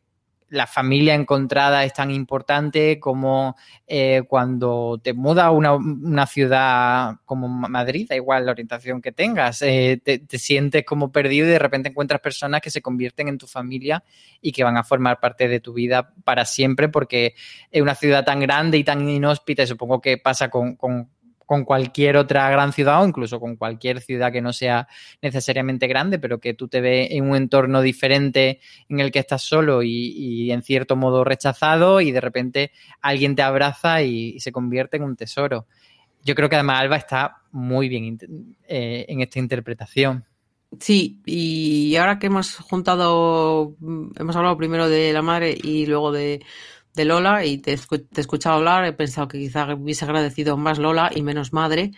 la 0.51 0.67
familia 0.67 1.15
encontrada 1.15 1.85
es 1.85 1.93
tan 1.93 2.11
importante 2.11 2.99
como 2.99 3.55
eh, 3.87 4.23
cuando 4.27 4.99
te 5.01 5.13
muda 5.13 5.45
a 5.45 5.51
una, 5.51 5.73
una, 5.73 6.27
ciudad 6.27 7.15
como 7.23 7.47
Madrid, 7.47 8.07
da 8.09 8.17
igual 8.17 8.45
la 8.45 8.51
orientación 8.51 9.01
que 9.01 9.13
tengas, 9.13 9.61
eh, 9.61 10.01
te, 10.03 10.19
te, 10.19 10.37
sientes 10.37 10.83
como 10.85 11.09
perdido 11.09 11.47
y 11.47 11.51
de 11.51 11.59
repente 11.59 11.87
encuentras 11.89 12.19
personas 12.19 12.59
que 12.59 12.69
se 12.69 12.81
convierten 12.81 13.29
en 13.29 13.37
tu 13.37 13.47
familia 13.47 14.03
y 14.41 14.51
que 14.51 14.65
van 14.65 14.75
a 14.75 14.83
formar 14.83 15.21
parte 15.21 15.47
de 15.47 15.61
tu 15.61 15.71
vida 15.71 16.13
para 16.25 16.43
siempre 16.43 16.89
porque 16.89 17.33
es 17.71 17.81
una 17.81 17.95
ciudad 17.95 18.25
tan 18.25 18.41
grande 18.41 18.77
y 18.77 18.83
tan 18.83 19.07
inhóspita 19.07 19.63
y 19.63 19.67
supongo 19.67 20.01
que 20.01 20.17
pasa 20.17 20.49
con 20.49 20.75
con 21.51 21.65
cualquier 21.65 22.15
otra 22.15 22.49
gran 22.49 22.71
ciudad 22.71 23.03
o 23.03 23.05
incluso 23.05 23.41
con 23.41 23.57
cualquier 23.57 23.99
ciudad 23.99 24.31
que 24.31 24.39
no 24.39 24.53
sea 24.53 24.87
necesariamente 25.21 25.85
grande, 25.87 26.17
pero 26.17 26.39
que 26.39 26.53
tú 26.53 26.69
te 26.69 26.79
ves 26.79 27.09
en 27.11 27.29
un 27.29 27.35
entorno 27.35 27.81
diferente 27.81 28.61
en 28.87 29.01
el 29.01 29.11
que 29.11 29.19
estás 29.19 29.41
solo 29.41 29.83
y, 29.83 30.49
en 30.49 30.61
cierto 30.61 30.95
modo 30.95 31.25
rechazado 31.25 31.99
y 31.99 32.13
de 32.13 32.21
repente 32.21 32.71
alguien 33.01 33.35
te 33.35 33.41
abraza 33.41 34.01
y, 34.01 34.39
se 34.39 34.53
convierte 34.53 34.95
en 34.95 35.03
un 35.03 35.17
tesoro. 35.17 35.67
Yo 36.23 36.35
creo 36.35 36.47
que 36.47 36.55
además 36.55 36.79
Alba 36.79 36.95
está 36.95 37.41
muy 37.51 37.89
bien 37.89 38.17
eh, 38.69 39.05
en 39.09 39.19
esta 39.19 39.39
interpretación. 39.39 40.23
Sí, 40.79 41.19
y 41.25 41.97
ahora 41.97 42.17
que 42.17 42.27
hemos 42.27 42.55
juntado, 42.59 43.75
hemos 44.15 44.35
hablado 44.37 44.55
primero 44.55 44.87
de 44.87 45.11
la 45.11 45.21
madre 45.21 45.57
y 45.61 45.85
luego 45.85 46.13
de, 46.13 46.45
de 46.93 47.05
Lola 47.05 47.45
y 47.45 47.57
te, 47.57 47.77
te, 47.77 47.95
he 48.17 48.21
escuchado 48.21 48.55
hablar, 48.55 48.85
he 48.85 48.93
pensado 48.93 49.27
que 49.27 49.37
quizá 49.37 49.73
hubiese 49.73 50.05
agradecido 50.05 50.57
más 50.57 50.79
Lola 50.79 51.11
y 51.13 51.21
menos 51.21 51.53
madre. 51.53 51.91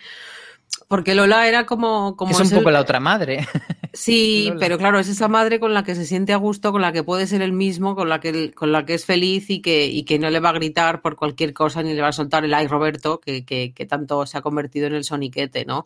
Porque 0.87 1.15
Lola 1.15 1.47
era 1.47 1.65
como... 1.65 2.15
como 2.15 2.31
es 2.31 2.39
un 2.39 2.57
poco 2.57 2.71
la 2.71 2.81
otra 2.81 2.99
madre. 2.99 3.47
Sí, 3.95 4.45
Lola. 4.47 4.59
pero 4.59 4.77
claro, 4.79 4.97
es 4.97 5.07
esa 5.07 5.27
madre 5.27 5.59
con 5.59 5.75
la 5.75 5.83
que 5.83 5.93
se 5.93 6.05
siente 6.05 6.33
a 6.33 6.37
gusto, 6.37 6.71
con 6.71 6.81
la 6.81 6.91
que 6.91 7.03
puede 7.03 7.27
ser 7.27 7.43
el 7.43 7.53
mismo, 7.53 7.95
con 7.95 8.09
la 8.09 8.19
que, 8.19 8.51
con 8.51 8.71
la 8.71 8.87
que 8.87 8.95
es 8.95 9.05
feliz 9.05 9.51
y 9.51 9.61
que, 9.61 9.85
y 9.85 10.01
que 10.03 10.17
no 10.17 10.31
le 10.31 10.39
va 10.39 10.49
a 10.49 10.53
gritar 10.53 11.03
por 11.03 11.15
cualquier 11.15 11.53
cosa 11.53 11.83
ni 11.83 11.93
le 11.93 12.01
va 12.01 12.07
a 12.07 12.11
soltar 12.11 12.43
el 12.43 12.55
ay 12.55 12.65
Roberto, 12.65 13.19
que, 13.19 13.45
que, 13.45 13.71
que 13.71 13.85
tanto 13.85 14.25
se 14.25 14.35
ha 14.35 14.41
convertido 14.41 14.87
en 14.87 14.95
el 14.95 15.03
soniquete, 15.03 15.65
¿no? 15.65 15.85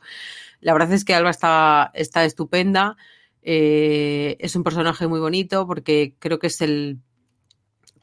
La 0.61 0.71
verdad 0.71 0.93
es 0.93 1.03
que 1.03 1.15
Alba 1.15 1.31
está, 1.31 1.91
está 1.93 2.23
estupenda. 2.23 2.95
Eh, 3.43 4.35
es 4.39 4.55
un 4.55 4.63
personaje 4.63 5.07
muy 5.07 5.19
bonito 5.19 5.67
porque 5.67 6.15
creo 6.19 6.39
que 6.39 6.47
es 6.47 6.61
el 6.61 6.99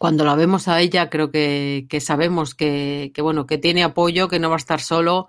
cuando 0.05 0.27
la 0.27 0.35
vemos 0.35 0.69
a 0.69 0.83
ella, 0.83 1.09
creo 1.09 1.31
que, 1.31 1.87
sabemos 1.99 2.55
que, 2.55 3.11
bueno, 3.23 3.47
que 3.47 3.57
tiene 3.57 3.83
apoyo, 3.83 4.29
que 4.29 4.39
no 4.39 4.51
va 4.51 4.57
a 4.57 4.59
estar 4.59 4.83
solo, 4.83 5.29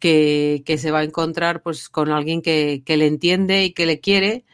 que, 0.00 0.64
se 0.76 0.90
va 0.90 0.98
a 0.98 1.04
encontrar 1.04 1.62
pues 1.62 1.88
con 1.88 2.10
alguien 2.10 2.42
que, 2.42 2.82
le 2.84 3.06
entiende 3.06 3.62
y 3.62 3.72
que 3.72 3.86
le 3.86 4.00
quiere. 4.00 4.44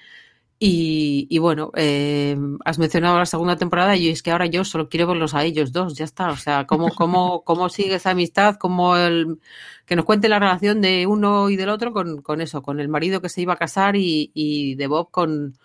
Y, 0.58 1.38
bueno, 1.38 1.72
eh, 1.76 2.36
has 2.66 2.78
mencionado 2.78 3.18
la 3.18 3.24
segunda 3.24 3.56
temporada 3.56 3.96
y 3.96 4.08
es 4.10 4.22
que 4.22 4.32
ahora 4.32 4.44
yo 4.44 4.64
solo 4.64 4.90
quiero 4.90 5.06
verlos 5.06 5.32
a 5.32 5.44
ellos 5.44 5.72
dos, 5.72 5.96
ya 5.96 6.04
está. 6.04 6.28
O 6.30 6.36
sea, 6.36 6.66
cómo, 6.66 6.90
cómo, 6.94 7.42
cómo 7.44 7.70
sigue 7.70 7.94
esa 7.94 8.10
amistad, 8.10 8.56
cómo 8.56 8.98
el, 8.98 9.38
que 9.86 9.96
nos 9.96 10.04
cuente 10.04 10.28
la 10.28 10.40
relación 10.40 10.82
de 10.82 11.06
uno 11.06 11.48
y 11.48 11.56
del 11.56 11.70
otro 11.70 11.94
con, 11.94 12.20
con 12.20 12.42
eso, 12.42 12.60
con 12.60 12.80
el 12.80 12.88
marido 12.88 13.22
que 13.22 13.30
se 13.30 13.40
iba 13.40 13.54
a 13.54 13.56
casar 13.56 13.96
y 13.96 14.74
de 14.74 14.86
Bob 14.88 15.10
con, 15.10 15.56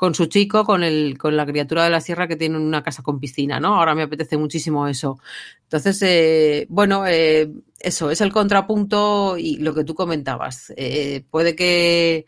con 0.00 0.14
su 0.14 0.26
chico, 0.28 0.64
con, 0.64 0.82
el, 0.82 1.18
con 1.18 1.36
la 1.36 1.44
criatura 1.44 1.84
de 1.84 1.90
la 1.90 2.00
sierra 2.00 2.26
que 2.26 2.36
tiene 2.36 2.56
una 2.56 2.82
casa 2.82 3.02
con 3.02 3.20
piscina, 3.20 3.60
¿no? 3.60 3.74
Ahora 3.74 3.94
me 3.94 4.04
apetece 4.04 4.38
muchísimo 4.38 4.88
eso. 4.88 5.18
Entonces, 5.64 6.00
eh, 6.00 6.66
bueno, 6.70 7.06
eh, 7.06 7.52
eso 7.78 8.10
es 8.10 8.22
el 8.22 8.32
contrapunto 8.32 9.36
y 9.36 9.58
lo 9.58 9.74
que 9.74 9.84
tú 9.84 9.94
comentabas. 9.94 10.72
Eh, 10.74 11.26
puede 11.30 11.54
que, 11.54 12.24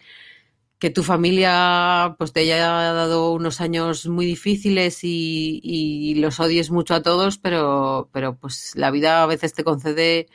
que 0.78 0.90
tu 0.90 1.02
familia 1.02 2.14
pues 2.18 2.34
te 2.34 2.40
haya 2.40 2.58
dado 2.58 3.32
unos 3.32 3.62
años 3.62 4.06
muy 4.06 4.26
difíciles 4.26 5.02
y, 5.02 5.58
y 5.62 6.16
los 6.16 6.40
odies 6.40 6.70
mucho 6.70 6.94
a 6.94 7.00
todos, 7.02 7.38
pero, 7.38 8.10
pero 8.12 8.36
pues 8.36 8.72
la 8.74 8.90
vida 8.90 9.22
a 9.22 9.26
veces 9.26 9.54
te 9.54 9.64
concede 9.64 10.28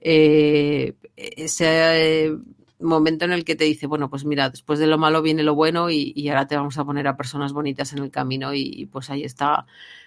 eh, 0.00 0.94
ese 1.16 2.36
momento 2.80 3.24
en 3.24 3.32
el 3.32 3.44
que 3.44 3.56
te 3.56 3.64
dice, 3.64 3.86
bueno, 3.86 4.10
pues 4.10 4.24
mira, 4.24 4.50
después 4.50 4.78
de 4.78 4.86
lo 4.86 4.98
malo 4.98 5.22
viene 5.22 5.42
lo 5.42 5.54
bueno 5.54 5.90
y, 5.90 6.12
y 6.14 6.28
ahora 6.28 6.46
te 6.46 6.56
vamos 6.56 6.78
a 6.78 6.84
poner 6.84 7.08
a 7.08 7.16
personas 7.16 7.52
bonitas 7.52 7.92
en 7.92 8.00
el 8.00 8.10
camino 8.10 8.52
y, 8.54 8.86
pues 8.86 9.10
ahí 9.10 9.24
está 9.24 9.66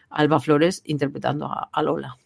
Alba 0.10 0.40
Flores 0.40 0.82
interpretando 0.86 1.46
a, 1.46 1.70
a 1.72 1.84
Lola. 1.84 2.18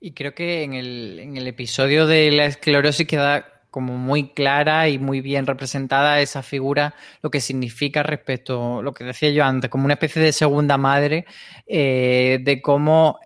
Y 0.00 0.12
creo 0.12 0.34
que 0.34 0.62
en 0.62 0.74
el, 0.74 1.18
en 1.18 1.36
el, 1.36 1.46
episodio 1.46 2.06
de 2.06 2.30
la 2.30 2.46
esclerosis 2.46 3.06
queda 3.06 3.58
como 3.70 3.96
muy 3.96 4.30
clara 4.30 4.88
y 4.88 4.98
muy 4.98 5.20
bien 5.20 5.46
representada 5.46 6.20
esa 6.20 6.42
figura, 6.42 6.94
lo 7.22 7.30
que 7.30 7.40
significa 7.40 8.02
respecto 8.02 8.78
a 8.78 8.82
lo 8.82 8.94
que 8.94 9.04
decía 9.04 9.30
yo 9.30 9.44
antes, 9.44 9.70
como 9.70 9.84
una 9.84 9.94
especie 9.94 10.22
de 10.22 10.32
segunda 10.32 10.78
madre, 10.78 11.26
eh, 11.66 12.38
de 12.42 12.62
cómo 12.62 13.18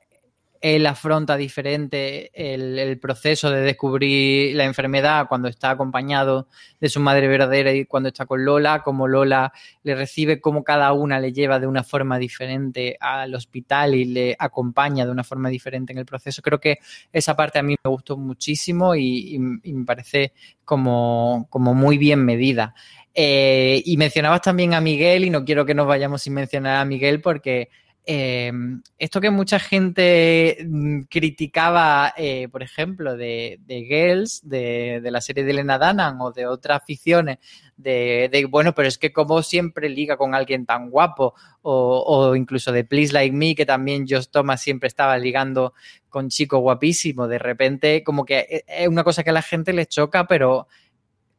él 0.62 0.86
afronta 0.86 1.36
diferente 1.36 2.30
el, 2.32 2.98
proceso 3.00 3.50
de 3.50 3.62
descubrir 3.62 4.54
la 4.54 4.64
enfermedad 4.64 5.26
cuando 5.28 5.48
está 5.48 5.70
acompañado 5.70 6.46
de 6.80 6.88
su 6.88 7.00
madre 7.00 7.26
verdadera 7.26 7.72
y 7.72 7.84
cuando 7.84 8.08
está 8.08 8.26
con 8.26 8.44
Lola, 8.44 8.82
como 8.82 9.08
Lola 9.08 9.52
le 9.82 9.96
recibe, 9.96 10.40
como 10.40 10.62
cada 10.62 10.92
una 10.92 11.18
le 11.18 11.32
lleva 11.32 11.58
de 11.58 11.66
una 11.66 11.82
forma 11.82 12.16
diferente 12.16 12.96
al 13.00 13.34
hospital 13.34 13.96
y 13.96 14.04
le 14.04 14.36
acompaña 14.38 15.04
de 15.04 15.10
una 15.10 15.24
forma 15.24 15.48
diferente 15.48 15.92
en 15.92 15.98
el 15.98 16.06
proceso. 16.06 16.40
Creo 16.42 16.60
que 16.60 16.78
esa 17.12 17.34
parte 17.34 17.58
a 17.58 17.62
mí 17.62 17.74
me 17.82 17.90
gustó 17.90 18.16
muchísimo 18.16 18.94
y 18.94 19.38
me 19.38 19.84
parece 19.84 20.32
como, 20.64 21.48
como 21.50 21.74
muy 21.74 21.98
bien 21.98 22.24
medida. 22.24 22.74
Eh, 23.14 23.82
y 23.84 23.96
mencionabas 23.98 24.40
también 24.40 24.72
a 24.72 24.80
Miguel 24.80 25.24
y 25.24 25.30
no 25.30 25.44
quiero 25.44 25.66
que 25.66 25.74
nos 25.74 25.86
vayamos 25.86 26.22
sin 26.22 26.32
mencionar 26.32 26.76
a 26.76 26.84
Miguel 26.84 27.20
porque 27.20 27.68
eh, 28.04 28.52
esto 28.98 29.20
que 29.20 29.30
mucha 29.30 29.60
gente 29.60 30.58
mm, 30.66 31.02
criticaba, 31.02 32.12
eh, 32.16 32.48
por 32.50 32.62
ejemplo, 32.62 33.16
de, 33.16 33.60
Girls, 33.68 34.40
de, 34.42 35.00
la 35.04 35.20
serie 35.20 35.44
de 35.44 35.52
Elena 35.52 35.78
Danan 35.78 36.20
o 36.20 36.32
de 36.32 36.46
otras 36.46 36.82
ficciones, 36.84 37.38
de, 37.76 38.46
bueno, 38.50 38.74
pero 38.74 38.88
es 38.88 38.98
que 38.98 39.12
como 39.12 39.42
siempre 39.42 39.88
liga 39.88 40.16
con 40.16 40.34
alguien 40.34 40.66
tan 40.66 40.90
guapo, 40.90 41.34
o, 41.62 42.34
incluso 42.34 42.72
de 42.72 42.84
Please 42.84 43.12
Like 43.12 43.36
Me, 43.36 43.54
que 43.54 43.66
también 43.66 44.06
Josh 44.08 44.26
Thomas 44.30 44.60
siempre 44.60 44.88
estaba 44.88 45.16
ligando 45.16 45.74
con 46.08 46.28
chicos 46.28 46.60
guapísimos, 46.60 47.28
de 47.28 47.38
repente 47.38 48.02
como 48.02 48.24
que 48.24 48.40
eh, 48.40 48.64
es 48.66 48.88
una 48.88 49.04
cosa 49.04 49.22
que 49.22 49.30
a 49.30 49.34
la 49.34 49.42
gente 49.42 49.72
le 49.72 49.86
choca, 49.86 50.26
pero 50.26 50.66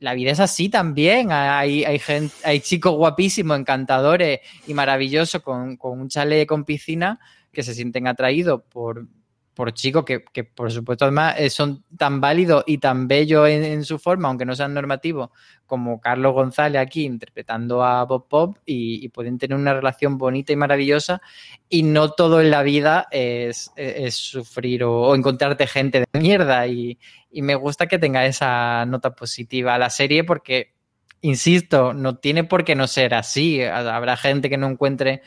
la 0.03 0.13
vida 0.13 0.31
es 0.31 0.41
así 0.41 0.67
también. 0.67 1.31
Hay, 1.31 1.85
hay, 1.85 1.97
gente, 1.97 2.35
hay 2.43 2.59
chicos 2.59 2.93
guapísimos, 2.93 3.57
encantadores 3.57 4.41
y 4.67 4.73
maravillosos 4.73 5.41
con, 5.41 5.77
con 5.77 5.97
un 5.97 6.09
chalet 6.09 6.45
con 6.45 6.65
piscina 6.65 7.21
que 7.53 7.63
se 7.63 7.73
sienten 7.73 8.07
atraídos 8.07 8.63
por, 8.69 9.07
por 9.53 9.73
chicos 9.73 10.03
que, 10.03 10.23
que, 10.33 10.43
por 10.43 10.71
supuesto, 10.71 11.05
además 11.05 11.35
eh, 11.37 11.49
son 11.49 11.83
tan 11.97 12.19
válidos 12.19 12.63
y 12.65 12.79
tan 12.79 13.07
bellos 13.07 13.47
en, 13.47 13.83
su 13.85 13.99
forma, 13.99 14.27
aunque 14.27 14.45
no 14.45 14.55
sean 14.55 14.73
normativos, 14.73 15.29
como 15.65 16.01
Carlos 16.01 16.33
González 16.33 16.81
aquí 16.81 17.03
interpretando 17.03 17.83
a 17.83 18.03
Bob 18.05 18.27
Pop 18.27 18.57
y, 18.65 19.05
y, 19.05 19.09
pueden 19.09 19.37
tener 19.37 19.57
una 19.57 19.73
relación 19.73 20.17
bonita 20.17 20.53
y 20.53 20.55
maravillosa. 20.55 21.21
Y 21.69 21.83
no 21.83 22.11
todo 22.11 22.41
en 22.41 22.51
la 22.51 22.63
vida 22.63 23.07
es, 23.11 23.71
es, 23.75 23.95
es 23.97 24.15
sufrir 24.15 24.83
o, 24.83 25.01
o, 25.01 25.15
encontrarte 25.15 25.67
gente 25.67 25.99
de 26.11 26.19
mierda. 26.19 26.65
Y, 26.67 26.97
y 27.31 27.41
me 27.41 27.55
gusta 27.55 27.87
que 27.87 27.99
tenga 27.99 28.25
esa 28.25 28.85
nota 28.85 29.15
positiva 29.15 29.75
a 29.75 29.79
la 29.79 29.89
serie 29.89 30.23
porque, 30.23 30.73
insisto, 31.21 31.93
no 31.93 32.17
tiene 32.17 32.43
por 32.43 32.63
qué 32.63 32.75
no 32.75 32.87
ser 32.87 33.13
así. 33.13 33.61
Habrá 33.63 34.17
gente 34.17 34.49
que 34.49 34.57
no 34.57 34.67
encuentre 34.67 35.21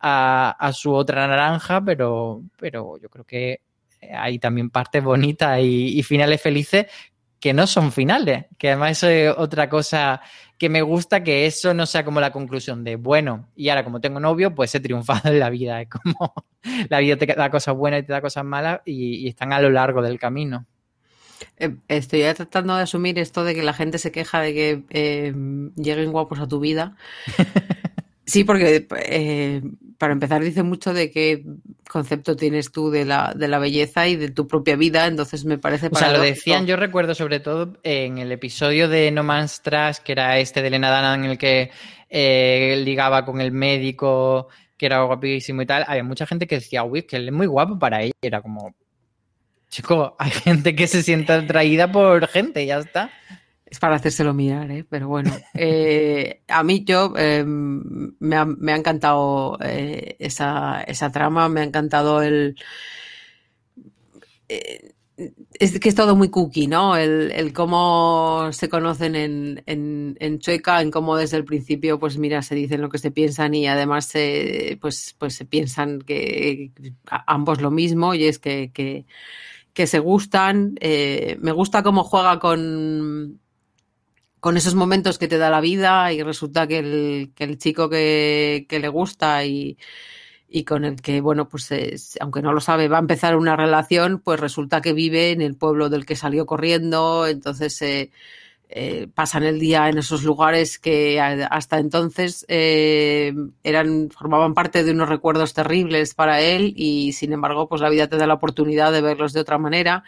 a, 0.00 0.50
a 0.58 0.72
su 0.72 0.92
otra 0.92 1.26
naranja, 1.26 1.82
pero, 1.84 2.42
pero 2.58 2.98
yo 2.98 3.08
creo 3.08 3.24
que 3.24 3.60
hay 4.00 4.38
también 4.38 4.70
partes 4.70 5.02
bonitas 5.02 5.60
y, 5.60 5.98
y, 5.98 6.02
finales 6.02 6.40
felices 6.40 6.86
que 7.38 7.52
no 7.54 7.66
son 7.66 7.90
finales, 7.90 8.46
que 8.58 8.68
además 8.68 9.02
es 9.02 9.32
otra 9.36 9.68
cosa 9.68 10.20
que 10.58 10.68
me 10.68 10.82
gusta, 10.82 11.24
que 11.24 11.46
eso 11.46 11.72
no 11.72 11.86
sea 11.86 12.04
como 12.04 12.20
la 12.20 12.32
conclusión 12.32 12.84
de, 12.84 12.96
bueno, 12.96 13.48
y 13.56 13.70
ahora 13.70 13.82
como 13.82 14.00
tengo 14.00 14.20
novio, 14.20 14.54
pues 14.54 14.74
he 14.74 14.80
triunfado 14.80 15.30
en 15.30 15.38
la 15.38 15.48
vida, 15.48 15.80
es 15.80 15.88
como 15.88 16.34
la 16.90 16.98
vida 16.98 17.16
te 17.16 17.26
da 17.26 17.50
cosas 17.50 17.74
buenas 17.74 18.00
y 18.00 18.06
te 18.06 18.12
da 18.12 18.20
cosas 18.20 18.44
malas 18.44 18.80
y, 18.84 19.24
y 19.24 19.28
están 19.28 19.52
a 19.52 19.60
lo 19.60 19.70
largo 19.70 20.02
del 20.02 20.18
camino. 20.18 20.66
Eh, 21.56 21.76
estoy 21.88 22.22
tratando 22.34 22.76
de 22.76 22.82
asumir 22.82 23.18
esto 23.18 23.44
de 23.44 23.54
que 23.54 23.62
la 23.62 23.72
gente 23.72 23.98
se 23.98 24.12
queja 24.12 24.40
de 24.40 24.54
que 24.54 24.84
eh, 24.90 25.32
lleguen 25.76 26.12
guapos 26.12 26.40
a 26.40 26.48
tu 26.48 26.60
vida. 26.60 26.96
Sí, 28.30 28.44
porque 28.44 28.86
eh, 29.06 29.60
para 29.98 30.12
empezar 30.12 30.40
dice 30.40 30.62
mucho 30.62 30.94
de 30.94 31.10
qué 31.10 31.42
concepto 31.88 32.36
tienes 32.36 32.70
tú 32.70 32.88
de 32.88 33.04
la, 33.04 33.34
de 33.34 33.48
la 33.48 33.58
belleza 33.58 34.06
y 34.06 34.14
de 34.14 34.30
tu 34.30 34.46
propia 34.46 34.76
vida, 34.76 35.08
entonces 35.08 35.44
me 35.44 35.58
parece... 35.58 35.88
O 35.90 35.96
sea, 35.96 36.12
lo 36.12 36.20
decían, 36.20 36.64
yo 36.64 36.76
recuerdo 36.76 37.16
sobre 37.16 37.40
todo 37.40 37.76
en 37.82 38.18
el 38.18 38.30
episodio 38.30 38.88
de 38.88 39.10
No 39.10 39.24
Man's 39.24 39.62
Trash, 39.62 39.96
que 40.04 40.12
era 40.12 40.38
este 40.38 40.62
de 40.62 40.68
Elena 40.68 40.90
Dana 40.90 41.16
en 41.16 41.24
el 41.24 41.38
que 41.38 41.72
eh, 42.08 42.80
ligaba 42.84 43.24
con 43.24 43.40
el 43.40 43.50
médico, 43.50 44.46
que 44.76 44.86
era 44.86 45.02
guapísimo 45.02 45.62
y 45.62 45.66
tal, 45.66 45.84
había 45.88 46.04
mucha 46.04 46.24
gente 46.24 46.46
que 46.46 46.54
decía, 46.54 46.84
uy, 46.84 47.02
que 47.02 47.16
él 47.16 47.26
es 47.26 47.34
muy 47.34 47.48
guapo 47.48 47.80
para 47.80 48.00
ella, 48.00 48.14
era 48.22 48.42
como... 48.42 48.76
Chico, 49.70 50.14
hay 50.20 50.30
gente 50.30 50.76
que 50.76 50.86
se 50.86 51.02
siente 51.02 51.32
atraída 51.32 51.90
por 51.90 52.28
gente, 52.28 52.64
ya 52.64 52.78
está. 52.78 53.10
Es 53.70 53.78
para 53.78 53.96
hacérselo 53.96 54.34
mirar, 54.34 54.68
¿eh? 54.72 54.84
pero 54.88 55.06
bueno. 55.06 55.30
Eh, 55.54 56.42
a 56.48 56.62
mí 56.64 56.84
yo 56.84 57.12
eh, 57.16 57.44
me, 57.44 58.36
ha, 58.36 58.44
me, 58.44 58.72
ha, 58.72 58.76
encantado 58.76 59.58
eh, 59.62 60.16
esa, 60.18 60.80
esa, 60.82 61.12
trama, 61.12 61.48
me 61.48 61.60
ha 61.60 61.64
encantado 61.64 62.22
el... 62.22 62.56
Es 64.48 65.78
que 65.78 65.88
es 65.90 65.94
todo 65.94 66.16
muy 66.16 66.30
cookie, 66.30 66.66
¿no? 66.66 66.96
El, 66.96 67.30
el 67.32 67.52
cómo 67.52 68.48
se 68.52 68.68
conocen 68.68 69.14
en, 69.14 69.62
en, 69.66 70.16
en, 70.18 70.38
Chueca, 70.38 70.80
en 70.80 70.90
cómo 70.90 71.16
desde 71.16 71.36
el 71.36 71.44
principio, 71.44 72.00
pues 72.00 72.16
mira, 72.16 72.42
se 72.42 72.54
dicen 72.54 72.80
lo 72.80 72.88
que 72.88 72.98
se 72.98 73.10
piensan 73.10 73.54
y 73.54 73.68
además 73.68 74.06
se, 74.06 74.78
pues, 74.80 75.14
pues 75.18 75.34
se 75.34 75.44
piensan 75.44 76.00
que 76.00 76.72
ambos 77.26 77.60
lo 77.60 77.70
mismo 77.70 78.14
y 78.14 78.24
es 78.24 78.38
que, 78.38 78.72
que, 78.72 79.04
que 79.74 79.86
se 79.86 79.98
gustan. 79.98 80.74
Me 80.80 81.52
gusta 81.52 81.82
cómo 81.82 82.02
juega 82.02 82.38
con, 82.38 83.40
con 84.40 84.56
esos 84.56 84.74
momentos 84.74 85.18
que 85.18 85.28
te 85.28 85.38
da 85.38 85.50
la 85.50 85.60
vida 85.60 86.12
y 86.12 86.22
resulta 86.22 86.66
que 86.66 86.78
el, 86.78 87.32
que 87.34 87.44
el 87.44 87.58
chico 87.58 87.88
que, 87.88 88.66
que 88.68 88.80
le 88.80 88.88
gusta 88.88 89.44
y 89.44 89.76
con 90.64 90.84
el 90.84 91.00
que, 91.00 91.20
bueno, 91.20 91.48
pues 91.48 91.70
es, 91.70 92.18
aunque 92.20 92.42
no 92.42 92.52
lo 92.52 92.60
sabe, 92.60 92.88
va 92.88 92.98
a 92.98 93.00
empezar 93.00 93.36
una 93.36 93.56
relación, 93.56 94.20
pues 94.20 94.40
resulta 94.40 94.80
que 94.80 94.92
vive 94.92 95.30
en 95.30 95.42
el 95.42 95.56
pueblo 95.56 95.88
del 95.88 96.06
que 96.06 96.16
salió 96.16 96.46
corriendo, 96.46 97.26
entonces 97.26 97.80
eh, 97.82 98.10
eh, 98.68 99.08
pasan 99.14 99.44
el 99.44 99.58
día 99.58 99.88
en 99.88 99.98
esos 99.98 100.22
lugares 100.22 100.78
que 100.78 101.20
hasta 101.20 101.78
entonces 101.78 102.44
eh, 102.48 103.32
eran, 103.64 104.10
formaban 104.10 104.54
parte 104.54 104.84
de 104.84 104.92
unos 104.92 105.08
recuerdos 105.08 105.54
terribles 105.54 106.14
para 106.14 106.40
él 106.40 106.72
y 106.76 107.12
sin 107.12 107.32
embargo, 107.32 107.68
pues 107.68 107.80
la 107.80 107.90
vida 107.90 108.08
te 108.08 108.16
da 108.16 108.26
la 108.26 108.34
oportunidad 108.34 108.92
de 108.92 109.02
verlos 109.02 109.32
de 109.32 109.40
otra 109.40 109.58
manera. 109.58 110.04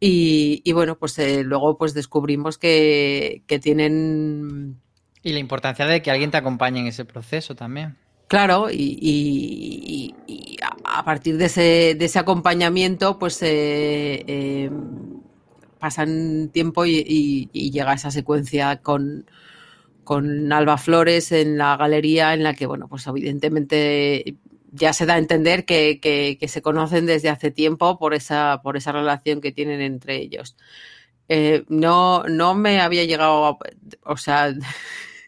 Y, 0.00 0.62
y 0.64 0.72
bueno, 0.72 0.96
pues 0.98 1.18
eh, 1.18 1.42
luego 1.42 1.76
pues 1.76 1.94
descubrimos 1.94 2.58
que, 2.58 3.42
que 3.46 3.58
tienen... 3.58 4.80
Y 5.22 5.32
la 5.32 5.40
importancia 5.40 5.86
de 5.86 6.00
que 6.02 6.10
alguien 6.10 6.30
te 6.30 6.36
acompañe 6.36 6.80
en 6.80 6.86
ese 6.86 7.04
proceso 7.04 7.54
también. 7.56 7.96
Claro, 8.28 8.70
y, 8.70 8.98
y, 9.00 10.14
y, 10.26 10.56
a 10.84 11.02
partir 11.02 11.38
de 11.38 11.46
ese, 11.46 11.96
de 11.98 12.04
ese 12.04 12.18
acompañamiento, 12.18 13.18
pues 13.18 13.42
eh, 13.42 14.22
eh, 14.26 14.70
pasan 15.78 16.50
tiempo 16.50 16.84
y, 16.84 17.48
llega 17.52 17.94
esa 17.94 18.10
secuencia 18.10 18.82
con, 18.82 19.24
con 20.04 20.52
Alba 20.52 20.76
Flores 20.76 21.32
en 21.32 21.56
la 21.56 21.76
galería, 21.78 22.34
en 22.34 22.42
la 22.42 22.52
que, 22.52 22.66
bueno, 22.66 22.86
pues 22.86 23.06
evidentemente 23.06 24.36
ya 24.78 24.92
se 24.92 25.06
da 25.06 25.14
a 25.14 25.18
entender 25.18 25.64
que, 25.64 26.00
que, 26.00 26.48
se 26.48 26.62
conocen 26.62 27.06
desde 27.06 27.28
hace 27.28 27.50
tiempo 27.50 27.98
por 27.98 28.14
esa, 28.14 28.60
por 28.62 28.76
esa 28.76 28.92
relación 28.92 29.40
que 29.40 29.52
tienen 29.52 29.80
entre 29.80 30.16
ellos. 30.16 30.56
Eh, 31.28 31.64
no, 31.68 32.24
no 32.24 32.54
me 32.54 32.80
había 32.80 33.04
llegado, 33.04 33.44
a, 33.46 33.58
o 34.04 34.16
sea, 34.16 34.54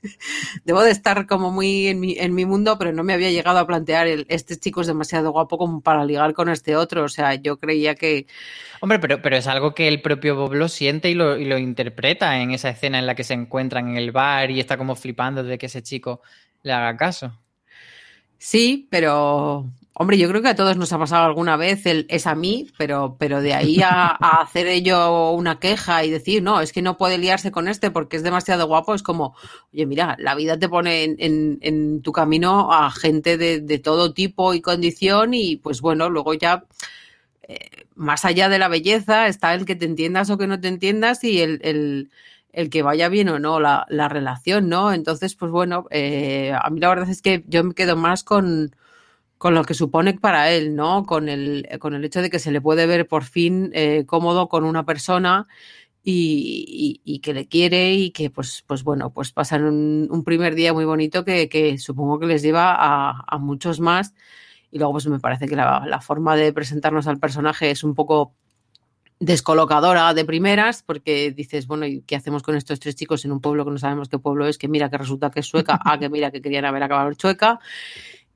debo 0.64 0.82
de 0.82 0.90
estar 0.90 1.26
como 1.26 1.51
muy 1.51 1.88
en 1.88 2.01
mi, 2.01 2.16
en 2.18 2.34
mi 2.34 2.46
mundo, 2.46 2.78
pero 2.78 2.92
no 2.92 3.05
me 3.05 3.12
había 3.12 3.30
llegado 3.30 3.59
a 3.59 3.66
plantear 3.66 4.07
el, 4.07 4.26
este 4.28 4.57
chico 4.59 4.80
es 4.80 4.86
demasiado 4.86 5.32
guapo 5.32 5.59
como 5.59 5.80
para 5.80 6.05
ligar 6.05 6.32
con 6.32 6.48
este 6.48 6.76
otro. 6.76 7.05
O 7.05 7.09
sea, 7.09 7.34
yo 7.34 7.59
creía 7.59 7.94
que... 7.94 8.26
Hombre, 8.80 8.98
pero, 8.98 9.20
pero 9.20 9.36
es 9.36 9.46
algo 9.46 9.74
que 9.74 9.88
el 9.88 10.01
propio 10.01 10.36
Bob 10.36 10.55
lo 10.55 10.68
siente 10.68 11.11
y 11.11 11.14
lo, 11.14 11.36
y 11.36 11.44
lo 11.44 11.59
interpreta 11.59 12.40
en 12.40 12.53
esa 12.53 12.70
escena 12.70 12.98
en 12.98 13.07
la 13.07 13.14
que 13.14 13.24
se 13.24 13.34
encuentran 13.34 13.88
en 13.88 13.96
el 13.96 14.12
bar 14.12 14.51
y 14.51 14.61
está 14.61 14.78
como 14.78 14.96
flipando 14.96 15.42
de 15.42 15.59
que 15.59 15.66
ese 15.66 15.82
chico 15.82 16.22
le 16.62 16.72
haga 16.72 16.96
caso. 16.96 17.39
Sí, 18.41 18.88
pero 18.91 19.70
Hombre, 20.03 20.16
yo 20.16 20.30
creo 20.30 20.41
que 20.41 20.49
a 20.49 20.55
todos 20.55 20.78
nos 20.78 20.91
ha 20.95 20.99
pasado 20.99 21.26
alguna 21.26 21.59
vez 21.59 21.84
el 21.84 22.07
es 22.09 22.26
a 22.26 22.34
mí, 22.34 22.68
pero, 22.78 23.16
pero 23.18 23.43
de 23.43 23.53
ahí 23.53 23.82
a, 23.82 24.07
a, 24.18 24.41
hacer 24.41 24.66
ello 24.66 25.32
una 25.32 25.59
queja 25.59 26.03
y 26.07 26.11
decir, 26.11 26.43
no, 26.43 26.62
es 26.62 26.72
que 26.72 26.80
no 26.80 26.97
puede 26.97 27.18
liarse 27.18 27.51
con 27.51 27.68
este 27.68 27.91
porque 27.91 28.16
es 28.16 28.22
demasiado 28.22 28.66
guapo, 28.66 28.95
es 28.95 29.03
como, 29.03 29.34
oye, 29.74 29.84
mira, 29.84 30.16
la 30.18 30.34
vida 30.34 30.59
te 30.59 30.70
pone 30.70 31.05
en, 31.05 31.16
en, 31.18 31.59
en 31.61 32.01
tu 32.01 32.12
camino 32.12 32.72
a 32.72 32.91
gente 32.91 33.36
de, 33.36 33.61
de, 33.61 33.78
todo 33.78 34.14
tipo 34.14 34.55
y 34.55 34.62
condición 34.62 35.34
y 35.34 35.57
pues 35.57 35.82
bueno, 35.82 36.09
luego 36.09 36.32
ya, 36.32 36.64
eh, 37.47 37.84
más 37.95 38.24
allá 38.24 38.49
de 38.49 38.59
la 38.59 38.68
belleza, 38.68 39.26
está 39.26 39.53
el 39.53 39.66
que 39.66 39.76
te 39.76 39.84
entiendas 39.84 40.30
o 40.30 40.38
que 40.38 40.47
no 40.47 40.59
te 40.59 40.68
entiendas 40.68 41.24
y 41.24 41.43
el, 41.43 41.61
el 41.62 42.11
el 42.53 42.70
que 42.70 42.82
vaya 42.82 43.09
bien 43.09 43.28
o 43.28 43.38
no 43.38 43.61
la, 43.61 43.86
la 43.88 44.09
relación, 44.09 44.68
¿no? 44.68 44.92
Entonces, 44.92 45.34
pues 45.36 45.51
bueno, 45.51 45.86
eh, 45.90 46.53
a 46.61 46.68
mí 46.70 46.80
la 46.80 46.88
verdad 46.88 47.09
es 47.09 47.22
que 47.22 47.44
yo 47.46 47.64
me 47.64 47.74
quedo 47.74 47.96
más 47.96 48.24
con, 48.24 48.74
con 49.38 49.55
lo 49.55 49.64
que 49.64 49.74
supone 49.74 50.14
para 50.14 50.51
él, 50.51 50.76
¿no? 50.76 51.05
Con 51.05 51.28
el, 51.28 51.68
con 51.80 51.94
el 51.94 52.05
hecho 52.05 52.22
de 52.22 52.30
que 52.30 52.38
se 52.38 52.53
le 52.53 52.61
puede 52.61 52.86
ver 52.86 53.09
por 53.09 53.24
fin 53.24 53.70
eh, 53.74 54.05
cómodo 54.07 54.48
con 54.48 54.64
una 54.64 54.84
persona 54.84 55.48
y, 56.03 57.01
y, 57.05 57.20
que 57.20 57.34
le 57.34 57.46
quiere 57.48 57.92
y 57.94 58.11
que, 58.11 58.30
pues, 58.30 58.64
pues 58.66 58.84
bueno, 58.84 59.12
pues 59.12 59.32
pasan 59.32 59.64
un, 59.64 60.24
primer 60.24 60.55
día 60.55 60.72
muy 60.72 60.84
bonito 60.84 61.24
que, 61.24 61.48
que, 61.48 61.78
supongo 61.78 62.18
que 62.18 62.26
les 62.26 62.42
lleva 62.42 62.74
a, 62.74 63.24
a 63.26 63.38
muchos 63.38 63.80
más. 63.80 64.14
Y 64.70 64.78
luego, 64.78 64.92
pues 64.92 65.07
me 65.09 65.20
parece 65.20 65.48
que 65.48 65.57
la 65.57 66.01
forma 66.01 66.36
de 66.36 66.53
presentarnos 66.53 67.07
al 67.07 67.18
personaje 67.18 67.70
es 67.70 67.84
un 67.84 67.94
poco 67.94 68.34
descolocadora 69.20 70.12
de 70.14 70.24
primeras, 70.24 70.82
porque 70.82 71.30
dices, 71.30 71.66
bueno, 71.66 71.86
¿y 71.86 72.00
qué 72.00 72.16
hacemos 72.16 72.42
con 72.42 72.56
estos 72.56 72.80
tres 72.80 72.96
chicos 72.96 73.24
en 73.24 73.32
un 73.32 73.40
pueblo 73.40 73.64
que 73.64 73.70
no 73.70 73.78
sabemos 73.78 74.08
qué 74.08 74.18
pueblo 74.18 74.46
es? 74.46 74.58
Que 74.58 74.66
mira 74.66 74.90
que 74.90 74.98
resulta 74.98 75.30
que 75.30 75.40
es 75.40 75.46
sueca, 75.46 75.78
ah, 75.84 75.98
que 75.98 76.08
mira 76.08 76.30
que 76.30 76.40
querían 76.40 76.64
haber 76.64 76.82
acabado 76.82 77.12
chueca. 77.12 77.60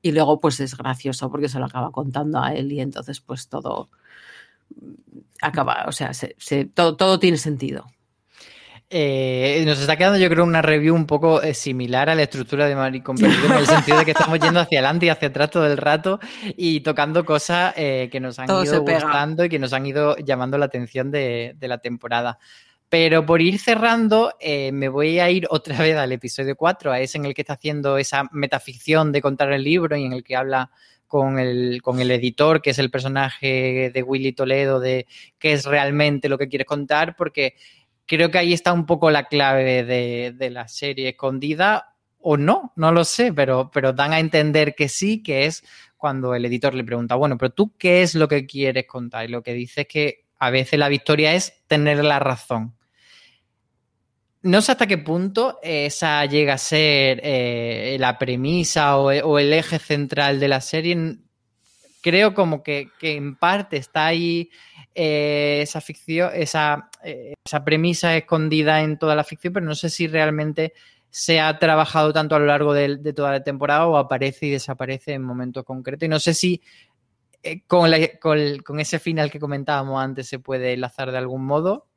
Y 0.01 0.11
luego, 0.11 0.39
pues 0.39 0.59
es 0.59 0.77
gracioso 0.77 1.31
porque 1.31 1.49
se 1.49 1.57
lo 1.57 1.65
acaba 1.65 1.91
contando 1.91 2.41
a 2.41 2.53
él 2.53 2.71
y 2.71 2.79
entonces, 2.79 3.19
pues 3.19 3.49
todo 3.49 3.89
acaba, 5.41 5.85
o 5.87 5.91
sea, 5.91 6.13
se, 6.13 6.35
se, 6.37 6.65
todo, 6.65 6.95
todo 6.95 7.19
tiene 7.19 7.37
sentido. 7.37 7.87
Eh, 8.89 9.63
nos 9.65 9.79
está 9.79 9.95
quedando, 9.95 10.19
yo 10.19 10.29
creo, 10.29 10.43
una 10.43 10.61
review 10.61 10.93
un 10.93 11.07
poco 11.07 11.41
eh, 11.41 11.53
similar 11.53 12.09
a 12.09 12.15
la 12.15 12.23
estructura 12.23 12.67
de 12.67 12.75
Maricón 12.75 13.17
Perdido, 13.17 13.47
en 13.47 13.59
el 13.59 13.65
sentido 13.65 13.97
de 13.97 14.05
que 14.05 14.11
estamos 14.11 14.39
yendo 14.39 14.59
hacia 14.59 14.79
adelante 14.79 15.07
y 15.07 15.09
hacia 15.09 15.29
atrás 15.29 15.49
todo 15.49 15.65
el 15.65 15.77
rato 15.77 16.19
y 16.55 16.81
tocando 16.81 17.25
cosas 17.25 17.73
eh, 17.77 18.09
que 18.11 18.19
nos 18.19 18.37
han 18.37 18.47
todo 18.47 18.63
ido 18.63 18.81
gustando 18.81 19.43
y 19.43 19.49
que 19.49 19.59
nos 19.59 19.73
han 19.73 19.85
ido 19.85 20.15
llamando 20.17 20.57
la 20.57 20.65
atención 20.65 21.09
de, 21.09 21.55
de 21.57 21.67
la 21.67 21.79
temporada. 21.79 22.37
Pero 22.89 23.25
por 23.25 23.41
ir 23.41 23.59
cerrando, 23.59 24.33
eh, 24.39 24.71
me 24.71 24.89
voy 24.89 25.19
a 25.19 25.29
ir 25.29 25.47
otra 25.49 25.77
vez 25.79 25.97
al 25.97 26.11
episodio 26.11 26.55
4, 26.55 26.91
a 26.91 26.99
ese 26.99 27.17
en 27.17 27.25
el 27.25 27.33
que 27.33 27.41
está 27.41 27.53
haciendo 27.53 27.97
esa 27.97 28.29
metaficción 28.31 29.11
de 29.11 29.21
contar 29.21 29.51
el 29.51 29.63
libro 29.63 29.97
y 29.97 30.05
en 30.05 30.13
el 30.13 30.23
que 30.23 30.35
habla 30.35 30.69
con 31.07 31.39
el, 31.39 31.81
con 31.81 31.99
el 31.99 32.11
editor, 32.11 32.61
que 32.61 32.71
es 32.71 32.79
el 32.79 32.91
personaje 32.91 33.91
de 33.93 34.03
Willy 34.03 34.33
Toledo, 34.33 34.79
de 34.79 35.07
qué 35.39 35.53
es 35.53 35.65
realmente 35.65 36.29
lo 36.29 36.37
que 36.37 36.47
quieres 36.47 36.67
contar, 36.67 37.15
porque 37.15 37.55
creo 38.05 38.31
que 38.31 38.37
ahí 38.37 38.53
está 38.53 38.73
un 38.73 38.85
poco 38.85 39.11
la 39.11 39.25
clave 39.25 39.83
de, 39.83 40.33
de 40.35 40.49
la 40.49 40.67
serie 40.67 41.09
escondida, 41.09 41.95
o 42.27 42.37
no, 42.37 42.73
no 42.75 42.91
lo 42.91 43.05
sé, 43.05 43.31
pero, 43.33 43.69
pero 43.71 43.93
dan 43.93 44.11
a 44.11 44.19
entender 44.19 44.73
que 44.73 44.89
sí, 44.89 45.21
que 45.21 45.45
es 45.45 45.63
cuando 45.95 46.33
el 46.33 46.43
editor 46.45 46.73
le 46.73 46.83
pregunta, 46.83 47.13
bueno, 47.13 47.37
pero 47.37 47.51
tú 47.51 47.75
qué 47.77 48.01
es 48.01 48.15
lo 48.15 48.27
que 48.27 48.47
quieres 48.47 48.87
contar? 48.87 49.25
Y 49.25 49.27
lo 49.27 49.43
que 49.43 49.53
dice 49.53 49.81
es 49.81 49.87
que 49.87 50.25
a 50.39 50.49
veces 50.49 50.79
la 50.79 50.89
victoria 50.89 51.35
es 51.35 51.53
tener 51.67 52.03
la 52.03 52.17
razón. 52.17 52.75
No 54.41 54.59
sé 54.61 54.71
hasta 54.71 54.87
qué 54.87 54.97
punto 54.97 55.59
esa 55.61 56.25
llega 56.25 56.53
a 56.53 56.57
ser 56.57 57.21
eh, 57.23 57.97
la 57.99 58.17
premisa 58.17 58.97
o, 58.97 59.11
o, 59.11 59.37
el 59.37 59.53
eje 59.53 59.77
central 59.77 60.39
de 60.39 60.47
la 60.47 60.61
serie. 60.61 61.17
Creo 62.01 62.33
como 62.33 62.63
que, 62.63 62.89
que 62.99 63.15
en 63.15 63.35
parte 63.35 63.77
está 63.77 64.07
ahí 64.07 64.49
eh, 64.95 65.59
esa 65.61 65.81
ficción, 65.81 66.31
esa, 66.33 66.89
eh, 67.03 67.33
esa 67.45 67.65
premisa 67.65 68.15
escondida 68.15 68.81
en 68.81 68.97
toda 68.97 69.13
la 69.13 69.25
ficción, 69.25 69.51
pero 69.53 69.65
no 69.65 69.75
sé 69.75 69.89
si 69.89 70.07
realmente 70.07 70.73
se 71.09 71.41
ha 71.41 71.59
trabajado 71.59 72.13
tanto 72.13 72.35
a 72.35 72.39
lo 72.39 72.45
largo 72.45 72.73
de, 72.73 72.97
toda 73.13 73.31
la 73.31 73.43
temporada 73.43 73.87
o 73.87 73.97
aparece 73.97 74.47
y 74.47 74.51
desaparece 74.51 75.13
en 75.13 75.23
momentos 75.23 75.65
concretos. 75.65 76.05
Y 76.05 76.09
no 76.09 76.19
sé 76.19 76.33
si 76.33 76.61
eh, 77.43 77.61
con, 77.67 77.91
con, 78.21 78.57
con, 78.59 78.79
ese 78.79 78.99
final 78.99 79.29
que 79.29 79.39
comentábamos 79.39 80.01
antes 80.01 80.27
se 80.27 80.39
puede 80.39 80.73
enlazar 80.73 81.11
de 81.11 81.17
algún 81.17 81.45
modo. 81.45 81.87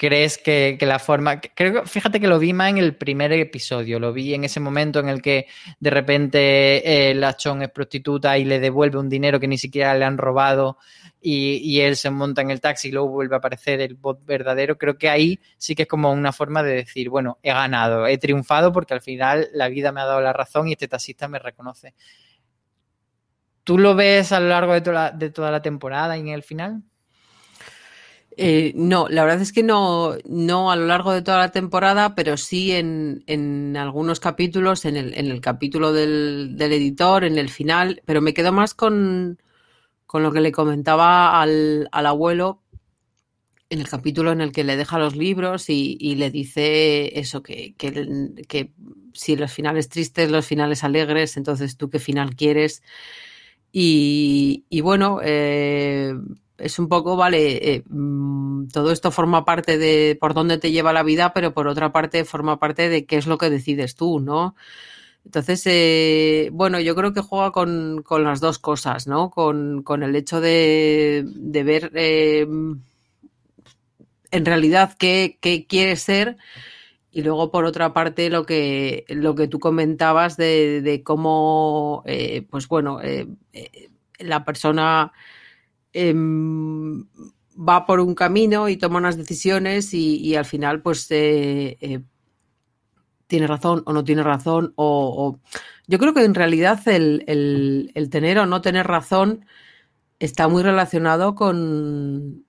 ¿Crees 0.00 0.38
que, 0.38 0.78
que, 0.80 0.86
la 0.86 0.98
forma... 0.98 1.42
Creo 1.42 1.84
fíjate 1.84 2.20
que 2.20 2.26
lo 2.26 2.38
vi 2.38 2.54
más 2.54 2.70
en 2.70 2.78
el 2.78 2.96
primer 2.96 3.34
episodio, 3.34 4.00
lo 4.00 4.14
vi 4.14 4.32
en 4.32 4.44
ese 4.44 4.58
momento 4.58 4.98
en 4.98 5.10
el 5.10 5.20
que 5.20 5.46
de 5.78 5.90
repente 5.90 7.10
eh, 7.10 7.14
la 7.14 7.36
Chon 7.36 7.60
es 7.60 7.68
prostituta 7.68 8.38
y 8.38 8.46
le 8.46 8.60
devuelve 8.60 8.98
un 8.98 9.10
dinero 9.10 9.38
que 9.38 9.46
ni 9.46 9.58
siquiera 9.58 9.94
le 9.94 10.06
han 10.06 10.16
robado 10.16 10.78
y, 11.20 11.56
y, 11.56 11.82
él 11.82 11.96
se 11.96 12.08
monta 12.08 12.40
en 12.40 12.50
el 12.50 12.62
taxi 12.62 12.88
y 12.88 12.92
luego 12.92 13.08
vuelve 13.08 13.34
a 13.34 13.38
aparecer 13.40 13.82
el 13.82 13.92
bot 13.92 14.24
verdadero. 14.24 14.78
Creo 14.78 14.96
que 14.96 15.10
ahí 15.10 15.38
sí 15.58 15.74
que 15.74 15.82
es 15.82 15.88
como 15.88 16.10
una 16.10 16.32
forma 16.32 16.62
de 16.62 16.76
decir, 16.76 17.10
bueno, 17.10 17.38
he 17.42 17.52
ganado, 17.52 18.06
he 18.06 18.16
triunfado 18.16 18.72
porque 18.72 18.94
al 18.94 19.02
final 19.02 19.48
la 19.52 19.68
vida 19.68 19.92
me 19.92 20.00
ha 20.00 20.06
dado 20.06 20.22
la 20.22 20.32
razón 20.32 20.68
y 20.68 20.72
este 20.72 20.88
taxista 20.88 21.28
me 21.28 21.38
reconoce. 21.38 21.92
¿Tú 23.64 23.76
lo 23.76 23.94
ves 23.94 24.32
a 24.32 24.40
lo 24.40 24.48
largo 24.48 24.72
de 24.72 25.10
de 25.12 25.28
toda 25.28 25.50
la 25.50 25.60
temporada 25.60 26.16
y 26.16 26.20
en 26.20 26.28
el 26.28 26.42
final? 26.42 26.84
Eh, 28.42 28.72
no, 28.74 29.06
la 29.10 29.22
verdad 29.24 29.42
es 29.42 29.52
que 29.52 29.62
no, 29.62 30.16
no 30.24 30.70
a 30.70 30.76
lo 30.76 30.86
largo 30.86 31.12
de 31.12 31.20
toda 31.20 31.36
la 31.36 31.52
temporada, 31.52 32.14
pero 32.14 32.38
sí 32.38 32.72
en, 32.72 33.22
en 33.26 33.76
algunos 33.76 34.18
capítulos, 34.18 34.86
en 34.86 34.96
el, 34.96 35.12
en 35.12 35.26
el 35.26 35.42
capítulo 35.42 35.92
del, 35.92 36.56
del, 36.56 36.72
editor, 36.72 37.24
en 37.24 37.36
el 37.36 37.50
final, 37.50 38.00
pero 38.06 38.22
me 38.22 38.32
quedo 38.32 38.50
más 38.50 38.72
con, 38.72 39.38
con 40.06 40.22
lo 40.22 40.32
que 40.32 40.40
le 40.40 40.52
comentaba 40.52 41.38
al, 41.42 41.90
al 41.92 42.06
abuelo, 42.06 42.62
en 43.68 43.78
el 43.80 43.88
capítulo 43.90 44.32
en 44.32 44.40
el 44.40 44.52
que 44.52 44.64
le 44.64 44.78
deja 44.78 44.98
los 44.98 45.16
libros 45.16 45.68
y, 45.68 45.98
y 46.00 46.14
le 46.14 46.30
dice 46.30 47.20
eso, 47.20 47.42
que, 47.42 47.74
que, 47.74 47.92
que, 48.48 48.72
si 49.12 49.36
los 49.36 49.52
finales 49.52 49.90
tristes, 49.90 50.30
los 50.30 50.46
finales 50.46 50.82
alegres, 50.82 51.36
entonces 51.36 51.76
tú 51.76 51.90
qué 51.90 51.98
final 51.98 52.34
quieres. 52.36 52.82
Y, 53.70 54.64
y 54.70 54.80
bueno, 54.80 55.20
eh, 55.22 56.14
es 56.60 56.78
un 56.78 56.88
poco, 56.88 57.16
vale, 57.16 57.74
eh, 57.74 57.84
mm, 57.88 58.68
todo 58.68 58.92
esto 58.92 59.10
forma 59.10 59.44
parte 59.44 59.78
de 59.78 60.16
por 60.20 60.34
dónde 60.34 60.58
te 60.58 60.70
lleva 60.72 60.92
la 60.92 61.02
vida, 61.02 61.32
pero 61.32 61.52
por 61.54 61.68
otra 61.68 61.92
parte 61.92 62.24
forma 62.24 62.58
parte 62.58 62.88
de 62.88 63.06
qué 63.06 63.16
es 63.16 63.26
lo 63.26 63.38
que 63.38 63.50
decides 63.50 63.94
tú, 63.94 64.20
¿no? 64.20 64.54
Entonces, 65.24 65.62
eh, 65.66 66.50
bueno, 66.52 66.80
yo 66.80 66.94
creo 66.94 67.12
que 67.12 67.20
juega 67.20 67.52
con, 67.52 68.02
con 68.02 68.24
las 68.24 68.40
dos 68.40 68.58
cosas, 68.58 69.06
¿no? 69.06 69.30
Con, 69.30 69.82
con 69.82 70.02
el 70.02 70.16
hecho 70.16 70.40
de, 70.40 71.24
de 71.26 71.62
ver 71.62 71.90
eh, 71.94 72.46
en 74.30 74.44
realidad 74.44 74.96
qué, 74.98 75.38
qué 75.40 75.66
quieres 75.66 76.02
ser 76.02 76.36
y 77.12 77.22
luego 77.22 77.50
por 77.50 77.64
otra 77.64 77.92
parte 77.92 78.30
lo 78.30 78.46
que, 78.46 79.04
lo 79.08 79.34
que 79.34 79.48
tú 79.48 79.58
comentabas 79.58 80.36
de, 80.36 80.80
de 80.82 81.02
cómo, 81.02 82.02
eh, 82.06 82.46
pues 82.48 82.68
bueno, 82.68 83.00
la 84.18 84.44
persona 84.44 85.12
em, 85.92 87.04
va 87.56 87.86
por 87.86 88.00
un 88.00 88.14
camino 88.14 88.68
y 88.68 88.76
toma 88.76 88.98
unas 88.98 89.16
decisiones 89.16 89.92
y, 89.94 90.34
al 90.34 90.44
final 90.44 90.82
pues 90.82 91.10
eh, 91.10 91.76
eh, 91.80 92.00
tiene 93.26 93.46
razón 93.46 93.82
o 93.86 93.92
no 93.92 94.04
tiene 94.04 94.22
razón 94.22 94.72
o, 94.76 95.38
yo 95.86 95.98
creo 95.98 96.14
que 96.14 96.24
en 96.24 96.34
realidad 96.34 96.80
el, 96.86 97.92
tener 98.10 98.38
o 98.38 98.46
no 98.46 98.60
tener 98.60 98.86
razón 98.86 99.44
está 100.18 100.48
muy 100.48 100.62
relacionado 100.62 101.34
con 101.34 102.44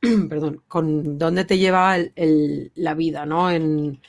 perdón 0.28 0.62
con 0.68 1.18
dónde 1.18 1.44
te 1.44 1.58
lleva 1.58 1.96
la 2.16 2.94
vida 2.94 3.26
no 3.26 3.50
en 3.50 4.00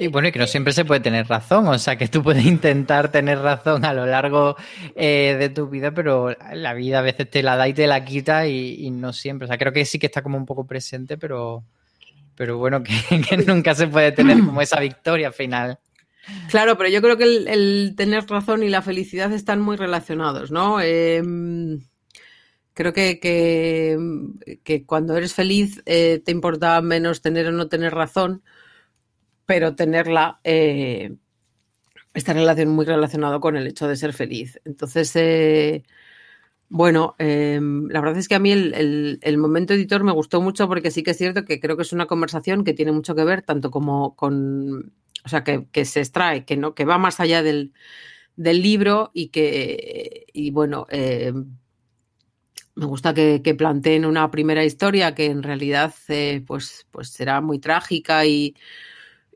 y 0.00 0.06
bueno, 0.06 0.28
y 0.28 0.32
que 0.32 0.38
no 0.38 0.46
siempre 0.46 0.72
se 0.72 0.86
puede 0.86 1.00
tener 1.00 1.28
razón, 1.28 1.68
o 1.68 1.78
sea, 1.78 1.96
que 1.96 2.08
tú 2.08 2.22
puedes 2.22 2.46
intentar 2.46 3.12
tener 3.12 3.38
razón 3.38 3.84
a 3.84 3.92
lo 3.92 4.06
largo 4.06 4.56
eh, 4.96 5.36
de 5.38 5.50
tu 5.50 5.68
vida, 5.68 5.92
pero 5.92 6.34
la 6.54 6.72
vida 6.72 7.00
a 7.00 7.02
veces 7.02 7.28
te 7.28 7.42
la 7.42 7.54
da 7.54 7.68
y 7.68 7.74
te 7.74 7.86
la 7.86 8.02
quita 8.02 8.48
y, 8.48 8.90
no 8.92 9.12
siempre. 9.12 9.44
O 9.44 9.48
sea, 9.48 9.58
creo 9.58 9.74
que 9.74 9.84
sí 9.84 9.98
que 9.98 10.06
está 10.06 10.22
como 10.22 10.38
un 10.38 10.46
poco 10.46 10.66
presente, 10.66 11.18
pero, 11.18 11.64
pero 12.34 12.56
bueno, 12.56 12.82
que, 12.82 12.94
nunca 13.46 13.74
se 13.74 13.88
puede 13.88 14.12
tener 14.12 14.38
como 14.42 14.62
esa 14.62 14.80
victoria 14.80 15.32
final. 15.32 15.78
Claro, 16.48 16.78
pero 16.78 16.88
yo 16.88 17.02
creo 17.02 17.18
que 17.18 17.24
el, 17.24 17.92
tener 17.94 18.26
razón 18.26 18.62
y 18.62 18.70
la 18.70 18.80
felicidad 18.80 19.30
están 19.34 19.60
muy 19.60 19.76
relacionados, 19.76 20.50
¿no? 20.50 20.80
Eh, 20.80 21.22
creo 22.72 22.94
que, 22.94 23.20
que, 23.20 23.98
que, 24.64 24.86
cuando 24.86 25.14
eres 25.14 25.34
feliz 25.34 25.82
eh, 25.84 26.22
te 26.24 26.32
importa 26.32 26.80
menos 26.80 27.20
tener 27.20 27.48
o 27.48 27.52
no 27.52 27.68
tener 27.68 27.92
razón 27.92 28.42
pero 29.50 29.74
tenerla 29.74 30.38
eh, 30.44 31.16
está 32.14 32.34
relación 32.34 32.68
muy 32.68 32.84
relacionado 32.84 33.40
con 33.40 33.56
el 33.56 33.66
hecho 33.66 33.88
de 33.88 33.96
ser 33.96 34.12
feliz. 34.12 34.60
Entonces, 34.64 35.10
eh, 35.16 35.82
bueno, 36.68 37.16
eh, 37.18 37.58
la 37.60 38.00
verdad 38.00 38.18
es 38.18 38.28
que 38.28 38.36
a 38.36 38.38
mí 38.38 38.52
el, 38.52 39.18
el, 39.20 39.38
momento 39.38 39.74
editor 39.74 40.04
me 40.04 40.12
gustó 40.12 40.40
mucho 40.40 40.68
porque 40.68 40.92
sí 40.92 41.02
que 41.02 41.10
es 41.10 41.18
cierto 41.18 41.44
que 41.44 41.58
creo 41.58 41.76
que 41.76 41.82
es 41.82 41.92
una 41.92 42.06
conversación 42.06 42.62
que 42.62 42.74
tiene 42.74 42.92
mucho 42.92 43.16
que 43.16 43.24
ver 43.24 43.42
tanto 43.42 43.72
como 43.72 44.14
con, 44.14 44.92
o 45.24 45.28
sea, 45.28 45.42
que, 45.42 45.66
que 45.72 45.84
se 45.84 45.98
extrae, 45.98 46.44
que 46.44 46.56
no, 46.56 46.76
que 46.76 46.84
va 46.84 46.98
más 46.98 47.18
allá 47.18 47.42
del, 47.42 47.72
del 48.36 48.62
libro 48.62 49.10
y 49.14 49.30
que, 49.30 50.26
y 50.32 50.52
bueno, 50.52 50.86
eh, 50.90 51.32
me 52.76 52.86
gusta 52.86 53.14
que, 53.14 53.42
que, 53.42 53.56
planteen 53.56 54.04
una 54.04 54.30
primera 54.30 54.64
historia 54.64 55.12
que 55.12 55.26
en 55.26 55.42
realidad 55.42 55.92
eh, 56.06 56.44
pues, 56.46 56.86
pues 56.92 57.08
será 57.10 57.40
muy 57.40 57.58
trágica 57.58 58.24
y, 58.26 58.54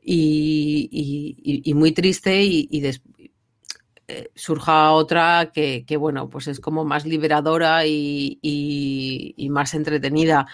y, 0.05 0.87
y, 0.91 1.69
y 1.69 1.73
muy 1.73 1.91
triste 1.91 2.43
y, 2.43 2.67
y 2.69 2.81
des, 2.81 3.01
eh, 4.07 4.29
surja 4.35 4.91
otra 4.91 5.49
que, 5.51 5.83
que, 5.83 5.97
bueno, 5.97 6.29
pues 6.29 6.47
es 6.47 6.59
como 6.59 6.85
más 6.85 7.05
liberadora 7.05 7.87
y, 7.87 9.35
más 9.49 9.73
entretenida. 9.73 10.45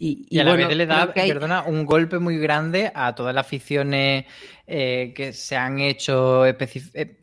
Y, 0.00 0.36
a 0.38 0.42
la 0.42 0.50
bueno, 0.50 0.68
vez 0.68 0.76
le 0.76 0.86
da, 0.86 1.12
hay... 1.14 1.28
perdona, 1.28 1.62
un 1.62 1.86
golpe 1.86 2.18
muy 2.18 2.38
grande 2.38 2.90
a 2.92 3.14
todas 3.14 3.34
las 3.34 3.46
aficiones 3.46 4.24
eh, 4.24 4.26
que 4.68 5.32
se 5.32 5.56
han 5.56 5.78
hecho 5.78 6.44
eh, 6.44 6.56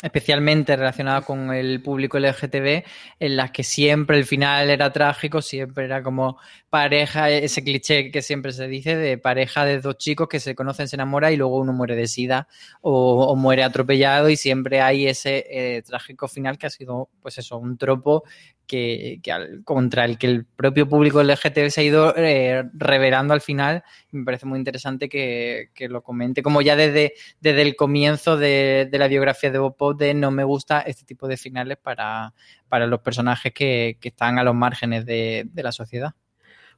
especialmente 0.01 0.75
relacionadas 0.75 1.25
con 1.25 1.53
el 1.53 1.81
público 1.81 2.17
LGTB, 2.17 2.83
en 3.19 3.35
las 3.37 3.51
que 3.51 3.63
siempre 3.63 4.17
el 4.17 4.25
final 4.25 4.69
era 4.69 4.91
trágico, 4.91 5.41
siempre 5.41 5.85
era 5.85 6.01
como 6.01 6.37
pareja, 6.69 7.29
ese 7.29 7.63
cliché 7.63 8.11
que 8.11 8.21
siempre 8.21 8.51
se 8.51 8.67
dice 8.67 8.95
de 8.97 9.17
pareja 9.17 9.63
de 9.63 9.79
dos 9.79 9.97
chicos 9.97 10.27
que 10.27 10.39
se 10.39 10.55
conocen, 10.55 10.87
se 10.87 10.95
enamoran 10.95 11.31
y 11.31 11.37
luego 11.37 11.59
uno 11.59 11.71
muere 11.71 11.95
de 11.95 12.07
sida 12.07 12.47
o, 12.81 13.35
muere 13.35 13.63
atropellado 13.63 14.29
y 14.29 14.35
siempre 14.35 14.81
hay 14.81 15.07
ese 15.07 15.45
eh, 15.49 15.81
trágico 15.83 16.27
final 16.27 16.57
que 16.57 16.67
ha 16.67 16.69
sido, 16.69 17.09
pues 17.21 17.37
eso, 17.37 17.57
un 17.57 17.77
tropo 17.77 18.23
que, 18.65 19.21
al, 19.31 19.63
contra 19.63 20.05
el 20.05 20.17
que 20.17 20.27
el 20.27 20.45
propio 20.45 20.87
público 20.87 21.23
LGTB 21.23 21.69
se 21.69 21.81
ha 21.81 21.83
ido 21.83 22.15
eh, 22.15 22.63
revelando 22.73 23.33
al 23.33 23.41
final. 23.41 23.83
Me 24.11 24.23
parece 24.25 24.45
muy 24.45 24.59
interesante 24.59 25.09
que, 25.09 25.69
lo 25.89 26.01
comente, 26.03 26.41
como 26.41 26.61
ya 26.61 26.75
desde, 26.75 27.13
desde 27.39 27.61
el 27.61 27.75
comienzo 27.75 28.37
de, 28.37 28.87
de 28.89 28.97
la 28.97 29.07
biografía 29.07 29.51
de 29.51 29.59
Bob 29.59 29.75
Pop, 29.75 29.99
de 29.99 30.13
no 30.13 30.31
me 30.31 30.43
gusta 30.43 30.81
este 30.81 31.05
tipo 31.05 31.27
de 31.27 31.37
finales 31.37 31.77
para, 31.77 32.33
para 32.69 32.87
los 32.87 33.01
personajes 33.01 33.53
que, 33.53 33.97
que 33.99 34.09
están 34.09 34.39
a 34.39 34.43
los 34.43 34.55
márgenes 34.55 35.05
de, 35.05 35.47
de 35.51 35.63
la 35.63 35.71
sociedad. 35.71 36.13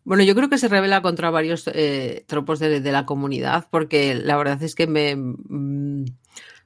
Bueno, 0.03 0.24
yo 0.24 0.36
creo 0.36 0.49
que 0.49 0.58
se 0.58 0.70
revela 0.70 1.01
contra 1.01 1.32
varios 1.32 1.68
eh, 1.68 2.24
tropos 2.28 2.60
de, 2.60 2.80
de, 2.80 2.91
la 2.93 3.05
comunidad, 3.05 3.68
porque 3.70 4.16
la 4.16 4.38
verdad 4.38 4.64
es 4.64 4.74
que 4.74 4.88
me, 4.88 5.18
mm, 5.18 6.05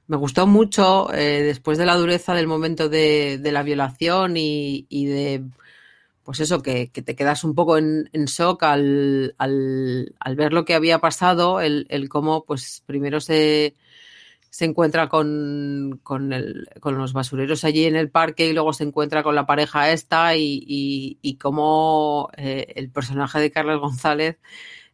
me 0.06 0.16
gustó 0.16 0.46
mucho 0.46 1.12
eh, 1.12 1.42
después 1.42 1.76
de 1.78 1.86
la 1.86 1.96
dureza 1.96 2.34
del 2.34 2.46
momento 2.46 2.88
de, 2.88 3.38
de 3.38 3.52
la 3.52 3.64
violación 3.64 4.36
y, 4.36 4.86
y, 4.88 5.06
de, 5.06 5.44
pues 6.22 6.40
eso, 6.40 6.62
que, 6.62 6.90
que 6.90 7.02
te 7.02 7.16
quedas 7.16 7.42
un 7.44 7.54
poco 7.54 7.78
en, 7.78 8.08
shock 8.12 8.62
al, 8.62 9.34
al, 9.38 10.14
al, 10.20 10.36
ver 10.36 10.52
lo 10.52 10.64
que 10.64 10.74
había 10.74 11.00
pasado, 11.00 11.60
el, 11.60 11.86
el 11.88 12.08
cómo, 12.08 12.44
pues 12.44 12.82
primero 12.86 13.20
se, 13.20 13.74
se 14.52 14.66
encuentra 14.66 15.08
con, 15.08 15.98
con, 16.02 16.34
el, 16.34 16.68
con, 16.80 16.98
los 16.98 17.14
basureros 17.14 17.64
allí 17.64 17.86
en 17.86 17.96
el 17.96 18.10
parque 18.10 18.46
y 18.46 18.52
luego 18.52 18.74
se 18.74 18.84
encuentra 18.84 19.22
con 19.22 19.34
la 19.34 19.46
pareja 19.46 19.90
esta 19.90 20.36
y, 20.36 20.62
y, 20.66 21.18
y 21.22 21.36
cómo 21.38 22.28
eh, 22.36 22.66
el 22.76 22.90
personaje 22.90 23.40
de 23.40 23.50
Carlos 23.50 23.80
González 23.80 24.38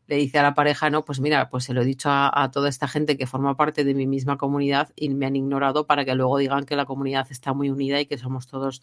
le 0.07 0.15
dice 0.15 0.39
a 0.39 0.45
la 0.45 0.55
pareja, 0.55 0.91
no, 0.91 1.05
pues 1.05 1.19
mira, 1.19 1.51
pues 1.51 1.65
se 1.65 1.75
lo 1.75 1.83
he 1.83 1.85
dicho 1.85 2.09
a, 2.09 2.31
a, 2.45 2.53
toda 2.53 2.69
esta 2.69 2.87
gente 2.87 3.19
que 3.19 3.27
forma 3.27 3.57
parte 3.57 3.83
de 3.83 3.95
mi 3.95 4.07
misma 4.07 4.39
comunidad 4.39 4.91
y 4.95 5.09
me 5.09 5.27
han 5.27 5.35
ignorado 5.35 5.89
para 5.89 6.05
que 6.05 6.15
luego 6.15 6.39
digan 6.39 6.65
que 6.65 6.77
la 6.77 6.87
comunidad 6.87 7.27
está 7.29 7.53
muy 7.53 7.69
unida 7.69 8.01
y 8.01 8.07
que 8.07 8.17
somos 8.17 8.47
todos 8.47 8.81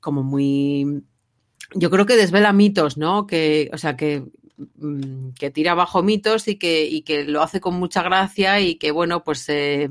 como 0.00 0.24
muy... 0.24 1.04
Yo 1.76 1.88
creo 1.90 2.04
que 2.04 2.16
desvela 2.16 2.52
mitos, 2.52 2.98
¿no? 2.98 3.28
Que, 3.28 3.70
o 3.72 3.78
sea, 3.78 3.96
que, 3.96 4.24
que 5.38 5.50
tira 5.50 5.72
abajo 5.72 6.02
mitos 6.02 6.48
y 6.48 6.56
que, 6.56 6.86
y 6.86 7.02
que 7.02 7.24
lo 7.24 7.42
hace 7.42 7.60
con 7.60 7.74
mucha 7.74 8.02
gracia 8.02 8.60
y 8.60 8.76
que, 8.76 8.90
bueno, 8.90 9.24
pues 9.24 9.48
eh, 9.48 9.90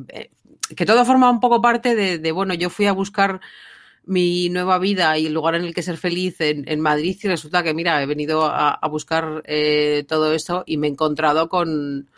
que 0.76 0.86
todo 0.86 1.06
forma 1.06 1.30
un 1.30 1.40
poco 1.40 1.62
parte 1.62 1.96
de, 1.96 2.32
bueno, 2.32 2.54
yo 2.54 2.70
fui 2.70 2.86
a 2.86 2.94
buscar 2.94 3.42
mi 4.06 4.50
nueva 4.50 4.80
vida 4.80 5.18
y 5.18 5.28
el 5.28 5.34
lugar 5.34 5.56
en 5.56 5.64
el 5.64 5.74
que 5.74 5.82
ser 5.82 5.98
feliz 5.98 6.36
en, 6.40 6.80
Madrid 6.82 7.18
y 7.22 7.28
resulta 7.28 7.64
que, 7.64 7.74
mira, 7.74 8.02
he 8.02 8.06
venido 8.06 8.46
a, 8.46 8.80
buscar 8.90 9.44
eh, 9.46 10.06
todo 10.08 10.34
eso 10.34 10.64
y 10.66 10.78
me 10.78 10.88
he 10.88 10.92
encontrado 10.92 11.50
con, 11.50 12.10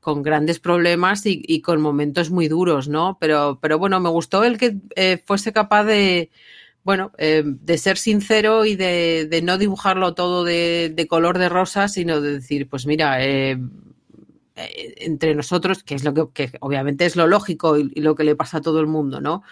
con 0.00 0.22
grandes 0.22 0.58
problemas 0.58 1.22
y, 1.24 1.60
con 1.60 1.80
momentos 1.80 2.30
muy 2.30 2.48
duros, 2.48 2.88
¿no? 2.88 3.18
Pero, 3.20 3.58
pero 3.60 3.78
bueno, 3.78 4.00
me 4.00 4.08
gustó 4.08 4.44
el 4.44 4.58
que 4.58 4.76
eh, 4.96 5.22
fuese 5.24 5.52
capaz 5.52 5.84
de, 5.84 6.30
bueno, 6.88 7.12
eh, 7.18 7.42
de 7.44 7.76
ser 7.76 7.98
sincero 7.98 8.64
y 8.64 8.74
de, 8.74 9.42
no 9.44 9.58
dibujarlo 9.58 10.14
todo 10.14 10.42
de, 10.42 11.06
color 11.06 11.36
de 11.36 11.50
rosa, 11.50 11.86
sino 11.86 12.22
de 12.22 12.32
decir, 12.32 12.66
pues 12.66 12.86
mira, 12.86 13.22
eh, 13.22 13.58
eh 14.56 14.94
entre 15.00 15.34
nosotros, 15.34 15.82
que 15.82 15.94
es 15.96 16.02
lo 16.02 16.32
que, 16.32 16.50
obviamente 16.60 17.04
es 17.04 17.14
lo 17.14 17.26
lógico 17.26 17.76
y, 17.76 17.90
lo 18.00 18.14
que 18.14 18.24
le 18.24 18.36
pasa 18.36 18.56
a 18.56 18.60
todo 18.62 18.80
el 18.80 18.86
mundo, 18.86 19.20
¿no? 19.20 19.42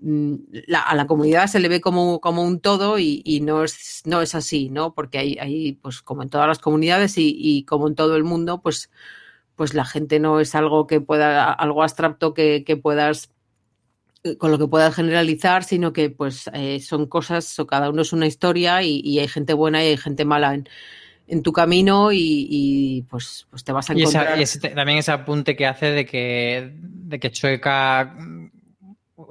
Mm, 0.00 0.34
a 0.72 0.94
la 0.94 1.08
comunidad 1.08 1.48
se 1.48 1.58
le 1.58 1.68
ve 1.68 1.80
como, 1.80 2.20
un 2.22 2.60
todo 2.60 3.00
y, 3.00 3.40
no, 3.42 3.64
es, 3.64 4.02
no 4.04 4.22
es 4.22 4.36
así, 4.36 4.70
¿no? 4.70 4.94
Porque 4.94 5.18
hay, 5.18 5.72
pues 5.82 6.02
como 6.02 6.22
en 6.22 6.30
todas 6.30 6.46
las 6.46 6.60
comunidades 6.60 7.14
y, 7.16 7.64
como 7.64 7.88
en 7.88 7.96
todo 7.96 8.14
el 8.14 8.22
mundo, 8.22 8.60
pues, 8.62 8.90
pues 9.56 9.74
la 9.74 9.84
gente 9.84 10.20
no 10.20 10.38
es 10.38 10.54
algo 10.54 10.86
que 10.86 11.00
pueda, 11.00 11.52
algo 11.52 11.82
abstracto 11.82 12.32
que, 12.32 12.62
que 12.64 12.76
puedas 12.76 13.32
con 14.38 14.50
lo 14.50 14.58
que 14.58 14.66
puedas 14.66 14.94
generalizar, 14.94 15.64
sino 15.64 15.92
que 15.92 16.10
pues 16.10 16.50
eh, 16.52 16.80
son 16.80 17.06
cosas, 17.06 17.58
o 17.58 17.66
cada 17.66 17.90
uno 17.90 18.02
es 18.02 18.12
una 18.12 18.26
historia 18.26 18.82
y, 18.82 19.00
y, 19.04 19.18
hay 19.18 19.28
gente 19.28 19.54
buena 19.54 19.82
y 19.82 19.88
hay 19.88 19.96
gente 19.96 20.24
mala 20.24 20.54
en, 20.54 20.68
en 21.26 21.42
tu 21.42 21.52
camino 21.52 22.12
y, 22.12 22.46
y 22.50 23.02
pues, 23.02 23.46
pues, 23.50 23.64
te 23.64 23.72
vas 23.72 23.88
a 23.88 23.94
encontrar. 23.94 24.38
Y, 24.38 24.42
esa, 24.42 24.58
y 24.58 24.66
ese, 24.66 24.74
también 24.74 24.98
ese 24.98 25.12
apunte 25.12 25.56
que 25.56 25.66
hace 25.66 25.86
de 25.86 26.04
que, 26.04 26.72
de 26.74 27.18
que 27.18 27.30
Chueca 27.30 28.14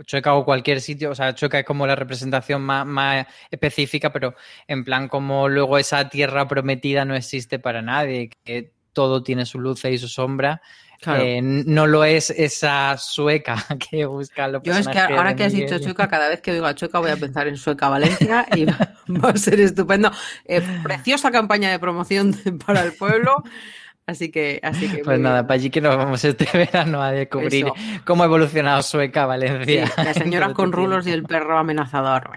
Chueca 0.06 0.36
o 0.36 0.46
cualquier 0.46 0.82
sitio, 0.82 1.12
o 1.12 1.16
sea, 1.16 1.34
Chueca 1.36 1.60
es 1.60 1.66
como 1.66 1.88
la 1.88 1.96
representación 1.96 2.62
más, 2.62 2.86
más 2.86 3.28
específica, 3.52 4.12
pero 4.12 4.36
en 4.68 4.84
plan 4.84 5.08
como 5.08 5.50
luego 5.50 5.78
esa 5.78 6.10
tierra 6.10 6.48
prometida 6.48 7.06
no 7.06 7.16
existe 7.16 7.60
para 7.60 7.82
nadie, 7.82 8.30
que 8.44 8.72
todo 8.94 9.24
tiene 9.24 9.46
su 9.46 9.60
luz 9.60 9.86
y 9.86 9.98
su 9.98 10.08
sombra. 10.08 10.62
Claro. 11.02 11.24
Eh, 11.24 11.40
no 11.42 11.88
lo 11.88 12.04
es 12.04 12.30
esa 12.30 12.98
sueca 12.98 13.56
que 13.90 14.06
busca 14.06 14.50
los 14.50 14.62
Yo 14.64 14.74
es 14.74 14.86
que 14.86 15.00
ahora 15.00 15.34
que 15.34 15.46
has 15.46 15.54
Miguel. 15.54 15.70
dicho 15.70 15.82
Chueca, 15.82 16.10
cada 16.10 16.28
vez 16.28 16.42
que 16.42 16.52
digo 16.54 16.70
Chueca 16.74 17.00
voy 17.00 17.12
a 17.12 17.16
pensar 17.16 17.48
en 17.48 17.56
Sueca 17.56 17.88
Valencia 17.88 18.46
y 18.54 18.66
va, 18.66 18.96
va 19.08 19.30
a 19.30 19.38
ser 19.38 19.62
estupendo. 19.62 20.12
Eh, 20.44 20.62
preciosa 20.84 21.32
campaña 21.32 21.72
de 21.72 21.80
promoción 21.80 22.36
para 22.66 22.82
el 22.82 22.94
pueblo. 22.94 23.44
Así 24.10 24.32
que, 24.32 24.60
así 24.64 24.90
que 24.90 25.04
Pues 25.04 25.20
nada, 25.20 25.44
para 25.44 25.54
allí 25.54 25.70
que 25.70 25.82
nos 25.82 25.96
vamos 25.96 26.24
este 26.26 26.48
verano 26.58 27.02
a 27.02 27.12
descubrir 27.12 27.68
Eso. 27.68 27.76
cómo 28.06 28.24
ha 28.24 28.26
evolucionado 28.26 28.82
Sueca 28.82 29.28
Valencia. 29.28 29.86
Sí, 29.88 29.94
las 30.04 30.18
señoras 30.18 30.54
con 30.54 30.70
este 30.70 30.78
rulos 30.78 31.08
y 31.08 31.12
el 31.12 31.24
perro 31.24 31.60
amenazador. 31.60 32.32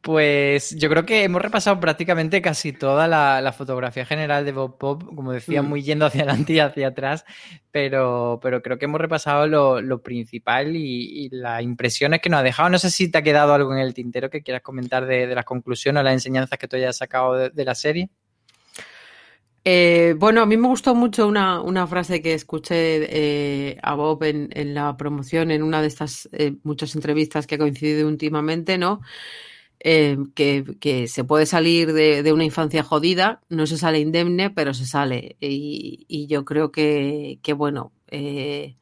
Pues 0.00 0.76
yo 0.76 0.88
creo 0.88 1.06
que 1.06 1.22
hemos 1.24 1.40
repasado 1.40 1.78
prácticamente 1.78 2.42
casi 2.42 2.72
toda 2.72 3.06
la, 3.06 3.40
la 3.40 3.52
fotografía 3.52 4.04
general 4.04 4.44
de 4.44 4.52
Bob 4.52 4.76
Pop, 4.78 5.02
como 5.14 5.32
decía, 5.32 5.62
Mm. 5.62 5.66
muy 5.68 5.82
yendo 5.82 6.06
hacia 6.06 6.22
adelante 6.22 6.52
y 6.54 6.58
hacia 6.60 6.88
atrás, 6.88 7.24
pero, 7.70 8.40
pero 8.42 8.62
creo 8.62 8.78
que 8.78 8.86
hemos 8.86 9.00
repasado 9.00 9.46
lo, 9.46 9.80
lo 9.80 10.02
principal 10.02 10.74
y, 10.74 11.26
y 11.26 11.28
las 11.30 11.62
impresiones 11.62 12.20
que 12.20 12.30
nos 12.30 12.40
ha 12.40 12.42
dejado. 12.42 12.68
No 12.70 12.78
sé 12.78 12.90
si 12.90 13.10
te 13.10 13.18
ha 13.18 13.22
quedado 13.22 13.54
algo 13.54 13.72
en 13.72 13.78
el 13.80 13.94
tintero 13.94 14.28
que 14.30 14.42
quieras 14.42 14.62
comentar 14.62 15.06
de, 15.06 15.26
de 15.28 15.34
las 15.34 15.44
conclusiones 15.44 16.00
o 16.00 16.04
las 16.04 16.14
enseñanzas 16.14 16.58
que 16.58 16.66
tú 16.68 16.76
hayas 16.76 16.96
sacado 16.96 17.34
de, 17.36 17.50
de 17.50 17.64
la 17.64 17.74
serie. 17.74 18.10
Eh, 19.64 20.14
bueno, 20.18 20.42
a 20.42 20.46
mí 20.46 20.56
me 20.56 20.66
gustó 20.66 20.94
mucho 20.96 21.28
una, 21.28 21.60
una 21.60 21.86
frase 21.86 22.20
que 22.20 22.34
escuché 22.34 23.70
eh, 23.70 23.78
a 23.82 23.94
Bob 23.94 24.24
en, 24.24 24.48
en 24.54 24.74
la 24.74 24.96
promoción, 24.96 25.52
en 25.52 25.62
una 25.62 25.80
de 25.80 25.86
estas 25.86 26.28
eh, 26.32 26.56
muchas 26.64 26.96
entrevistas 26.96 27.46
que 27.46 27.54
ha 27.54 27.58
coincidido 27.58 28.08
últimamente, 28.08 28.76
¿no? 28.76 29.00
Eh, 29.80 30.16
que, 30.34 30.64
que 30.80 31.08
se 31.08 31.24
puede 31.24 31.46
salir 31.46 31.92
de, 31.92 32.22
de 32.22 32.32
una 32.32 32.44
infancia 32.44 32.82
jodida, 32.84 33.42
no 33.50 33.66
se 33.66 33.78
sale 33.78 34.00
indemne, 34.00 34.50
pero 34.50 34.74
se 34.74 34.86
sale. 34.86 35.36
Y, 35.40 36.06
y 36.08 36.26
yo 36.28 36.44
creo 36.44 36.72
que, 36.72 37.38
que 37.42 37.52
bueno, 37.54 37.92
eh, 38.08 38.76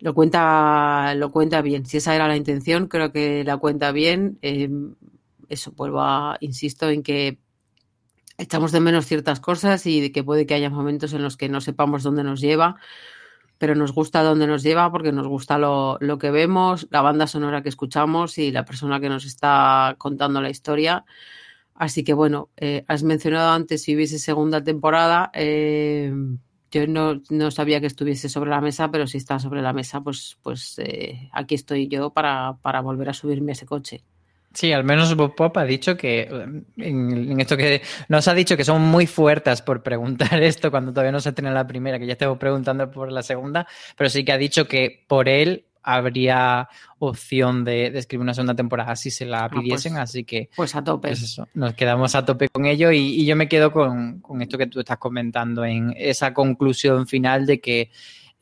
lo 0.00 0.14
cuenta, 0.14 1.14
lo 1.16 1.32
cuenta 1.32 1.62
bien. 1.62 1.86
Si 1.86 1.98
esa 1.98 2.14
era 2.14 2.28
la 2.28 2.36
intención, 2.36 2.88
creo 2.88 3.12
que 3.12 3.44
la 3.44 3.58
cuenta 3.58 3.92
bien. 3.92 4.38
Eso, 5.48 5.72
vuelvo 5.72 6.00
a, 6.00 6.36
insisto 6.40 6.88
en 6.90 7.02
que 7.02 7.38
echamos 8.40 8.72
de 8.72 8.80
menos 8.80 9.06
ciertas 9.06 9.40
cosas 9.40 9.86
y 9.86 10.10
que 10.10 10.24
puede 10.24 10.46
que 10.46 10.54
haya 10.54 10.70
momentos 10.70 11.12
en 11.12 11.22
los 11.22 11.36
que 11.36 11.48
no 11.48 11.60
sepamos 11.60 12.02
dónde 12.02 12.24
nos 12.24 12.40
lleva, 12.40 12.76
pero 13.58 13.74
nos 13.74 13.92
gusta 13.92 14.22
dónde 14.22 14.46
nos 14.46 14.62
lleva 14.62 14.90
porque 14.90 15.12
nos 15.12 15.26
gusta 15.26 15.58
lo, 15.58 15.98
lo 16.00 16.18
que 16.18 16.30
vemos, 16.30 16.88
la 16.90 17.02
banda 17.02 17.26
sonora 17.26 17.62
que 17.62 17.68
escuchamos 17.68 18.38
y 18.38 18.50
la 18.50 18.64
persona 18.64 19.00
que 19.00 19.08
nos 19.08 19.24
está 19.24 19.94
contando 19.98 20.40
la 20.40 20.50
historia. 20.50 21.04
Así 21.74 22.04
que 22.04 22.14
bueno, 22.14 22.50
eh, 22.56 22.84
has 22.88 23.02
mencionado 23.02 23.50
antes 23.52 23.82
si 23.82 23.94
hubiese 23.94 24.18
segunda 24.18 24.62
temporada. 24.62 25.30
eh, 25.34 26.12
yo 26.70 26.86
no, 26.86 27.20
no 27.30 27.50
sabía 27.50 27.80
que 27.80 27.86
estuviese 27.88 28.28
sobre 28.28 28.50
la 28.50 28.60
mesa, 28.60 28.90
pero 28.90 29.06
si 29.06 29.18
está 29.18 29.38
sobre 29.38 29.60
la 29.62 29.72
mesa, 29.72 30.00
pues, 30.02 30.38
pues 30.42 30.78
eh, 30.78 31.28
aquí 31.32 31.56
estoy 31.56 31.88
yo 31.88 32.10
para, 32.10 32.58
para 32.62 32.80
volver 32.80 33.08
a 33.08 33.14
subirme 33.14 33.52
a 33.52 33.54
ese 33.54 33.66
coche. 33.66 34.04
Sí, 34.52 34.72
al 34.72 34.82
menos 34.84 35.14
Bob 35.14 35.34
Pop 35.36 35.56
ha 35.58 35.64
dicho 35.64 35.96
que, 35.96 36.22
en, 36.22 36.66
en 36.76 37.40
esto 37.40 37.56
que 37.56 37.82
nos 38.08 38.26
ha 38.26 38.34
dicho 38.34 38.56
que 38.56 38.64
son 38.64 38.82
muy 38.82 39.06
fuertes 39.06 39.62
por 39.62 39.82
preguntar 39.82 40.42
esto 40.42 40.70
cuando 40.70 40.90
todavía 40.92 41.12
no 41.12 41.20
se 41.20 41.32
tiene 41.32 41.52
la 41.52 41.66
primera, 41.66 41.98
que 41.98 42.06
ya 42.06 42.12
estamos 42.14 42.38
preguntando 42.38 42.90
por 42.90 43.12
la 43.12 43.22
segunda, 43.22 43.66
pero 43.96 44.10
sí 44.10 44.24
que 44.24 44.32
ha 44.32 44.38
dicho 44.38 44.66
que 44.66 45.04
por 45.06 45.28
él 45.28 45.66
habría 45.82 46.68
opción 46.98 47.64
de, 47.64 47.90
de 47.90 47.98
escribir 48.00 48.22
una 48.22 48.34
segunda 48.34 48.54
temporada 48.54 48.94
si 48.96 49.10
se 49.10 49.24
la 49.24 49.48
pues- 49.48 49.62
pidiesen, 49.62 49.96
así 49.96 50.24
que 50.24 50.50
Pues 50.56 50.74
a 50.74 50.82
tope. 50.84 51.08
pues 51.08 51.22
eso, 51.22 51.48
nos 51.54 51.72
quedamos 51.74 52.14
a 52.14 52.24
tope 52.24 52.48
con 52.48 52.66
ello 52.66 52.90
y, 52.90 52.98
y 52.98 53.24
yo 53.24 53.36
me 53.36 53.48
quedo 53.48 53.72
con, 53.72 54.20
con 54.20 54.42
esto 54.42 54.58
que 54.58 54.66
tú 54.66 54.80
estás 54.80 54.98
comentando, 54.98 55.64
en 55.64 55.94
esa 55.96 56.34
conclusión 56.34 57.06
final 57.06 57.46
de 57.46 57.60
que 57.60 57.90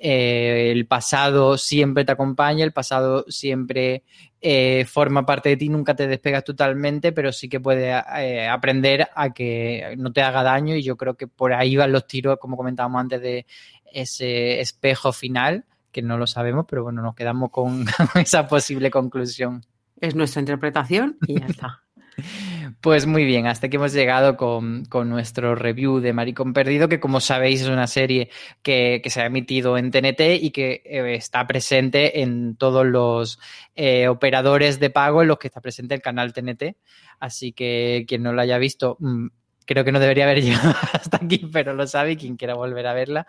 eh, 0.01 0.71
el 0.71 0.87
pasado 0.87 1.59
siempre 1.59 2.05
te 2.05 2.13
acompaña, 2.13 2.65
el 2.65 2.73
pasado 2.73 3.25
siempre 3.29 4.05
eh, 4.41 4.85
forma 4.87 5.27
parte 5.27 5.49
de 5.49 5.57
ti, 5.57 5.69
nunca 5.69 5.97
te 5.97 6.07
despegas 6.07 6.45
totalmente, 6.45 7.11
pero 7.11 7.33
sí 7.33 7.49
que 7.49 7.59
puedes 7.59 8.01
eh, 8.17 8.47
aprender 8.47 9.09
a 9.15 9.31
que 9.31 9.95
no 9.99 10.13
te 10.13 10.23
haga 10.23 10.45
daño 10.45 10.77
y 10.77 10.85
yo 10.85 10.97
creo 10.97 11.15
que 11.17 11.27
por 11.27 11.53
ahí 11.53 11.77
van 11.77 11.91
los 11.91 12.07
tiros, 12.07 12.39
como 12.39 12.57
comentábamos 12.57 13.01
antes, 13.01 13.21
de 13.21 13.47
ese 13.93 14.61
espejo 14.61 15.13
final, 15.13 15.65
que 15.91 16.03
no 16.03 16.17
lo 16.17 16.29
sabemos, 16.29 16.67
pero 16.69 16.85
bueno, 16.85 17.03
nos 17.03 17.17
quedamos 17.17 17.51
con 17.51 17.85
esa 18.15 18.47
posible 18.47 18.91
conclusión. 18.91 19.65
Es 20.01 20.15
nuestra 20.15 20.39
interpretación 20.39 21.19
y 21.27 21.41
ya 21.41 21.47
está. 21.47 21.83
Pues 22.81 23.07
muy 23.07 23.25
bien, 23.25 23.47
hasta 23.47 23.67
aquí 23.67 23.77
hemos 23.77 23.93
llegado 23.93 24.37
con, 24.37 24.85
con 24.87 25.09
nuestro 25.09 25.55
review 25.55 26.01
de 26.01 26.13
Maricón 26.13 26.53
Perdido, 26.53 26.89
que 26.89 27.01
como 27.01 27.21
sabéis 27.21 27.63
es 27.63 27.69
una 27.69 27.87
serie 27.87 28.31
que, 28.63 29.01
que 29.03 29.11
se 29.11 29.21
ha 29.21 29.27
emitido 29.27 29.79
en 29.79 29.91
TNT 29.91 30.21
y 30.41 30.51
que 30.51 30.83
eh, 30.85 31.15
está 31.15 31.47
presente 31.47 32.21
en 32.23 32.57
todos 32.57 32.87
los 32.87 33.39
eh, 33.75 34.09
operadores 34.09 34.81
de 34.81 34.91
pago 34.91 35.23
en 35.23 35.29
los 35.29 35.39
que 35.39 35.49
está 35.49 35.61
presente 35.61 35.95
el 35.95 36.03
canal 36.03 36.33
TNT. 36.33 36.77
Así 37.21 37.53
que 37.53 38.05
quien 38.09 38.23
no 38.23 38.33
lo 38.33 38.41
haya 38.41 38.59
visto, 38.59 38.97
mm, 39.01 39.29
creo 39.65 39.85
que 39.85 39.93
no 39.93 40.01
debería 40.01 40.25
haber 40.25 40.43
llegado 40.43 40.75
hasta 40.93 41.19
aquí, 41.19 41.49
pero 41.53 41.75
lo 41.75 41.87
sabe 41.87 42.13
y 42.13 42.17
quien 42.17 42.37
quiera 42.37 42.55
volver 42.55 42.87
a 42.87 42.95
verla, 42.95 43.27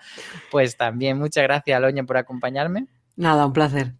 pues 0.51 0.77
también 0.77 1.17
muchas 1.17 1.43
gracias, 1.43 1.77
Aloña, 1.77 2.03
por 2.03 2.17
acompañarme. 2.17 2.87
Nada, 3.15 3.45
un 3.45 3.53
placer. 3.53 3.93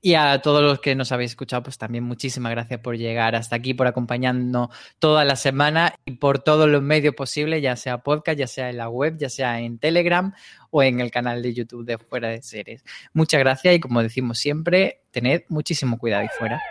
Y 0.00 0.14
a 0.14 0.40
todos 0.42 0.62
los 0.62 0.80
que 0.80 0.94
nos 0.94 1.12
habéis 1.12 1.32
escuchado, 1.32 1.62
pues 1.62 1.78
también 1.78 2.04
muchísimas 2.04 2.52
gracias 2.52 2.80
por 2.80 2.96
llegar 2.96 3.34
hasta 3.34 3.56
aquí, 3.56 3.74
por 3.74 3.86
acompañarnos 3.86 4.68
toda 4.98 5.24
la 5.24 5.36
semana 5.36 5.94
y 6.04 6.12
por 6.12 6.40
todos 6.40 6.68
los 6.68 6.82
medios 6.82 7.14
posibles, 7.14 7.62
ya 7.62 7.76
sea 7.76 7.98
podcast, 7.98 8.38
ya 8.38 8.46
sea 8.46 8.70
en 8.70 8.76
la 8.76 8.88
web, 8.88 9.16
ya 9.18 9.30
sea 9.30 9.60
en 9.60 9.78
Telegram 9.78 10.32
o 10.70 10.82
en 10.82 11.00
el 11.00 11.10
canal 11.10 11.42
de 11.42 11.54
YouTube 11.54 11.84
de 11.84 11.98
Fuera 11.98 12.28
de 12.28 12.42
Series. 12.42 12.84
Muchas 13.12 13.40
gracias 13.40 13.74
y 13.74 13.80
como 13.80 14.02
decimos 14.02 14.38
siempre, 14.38 15.02
tened 15.10 15.42
muchísimo 15.48 15.98
cuidado 15.98 16.22
ahí 16.22 16.28
fuera. 16.38 16.62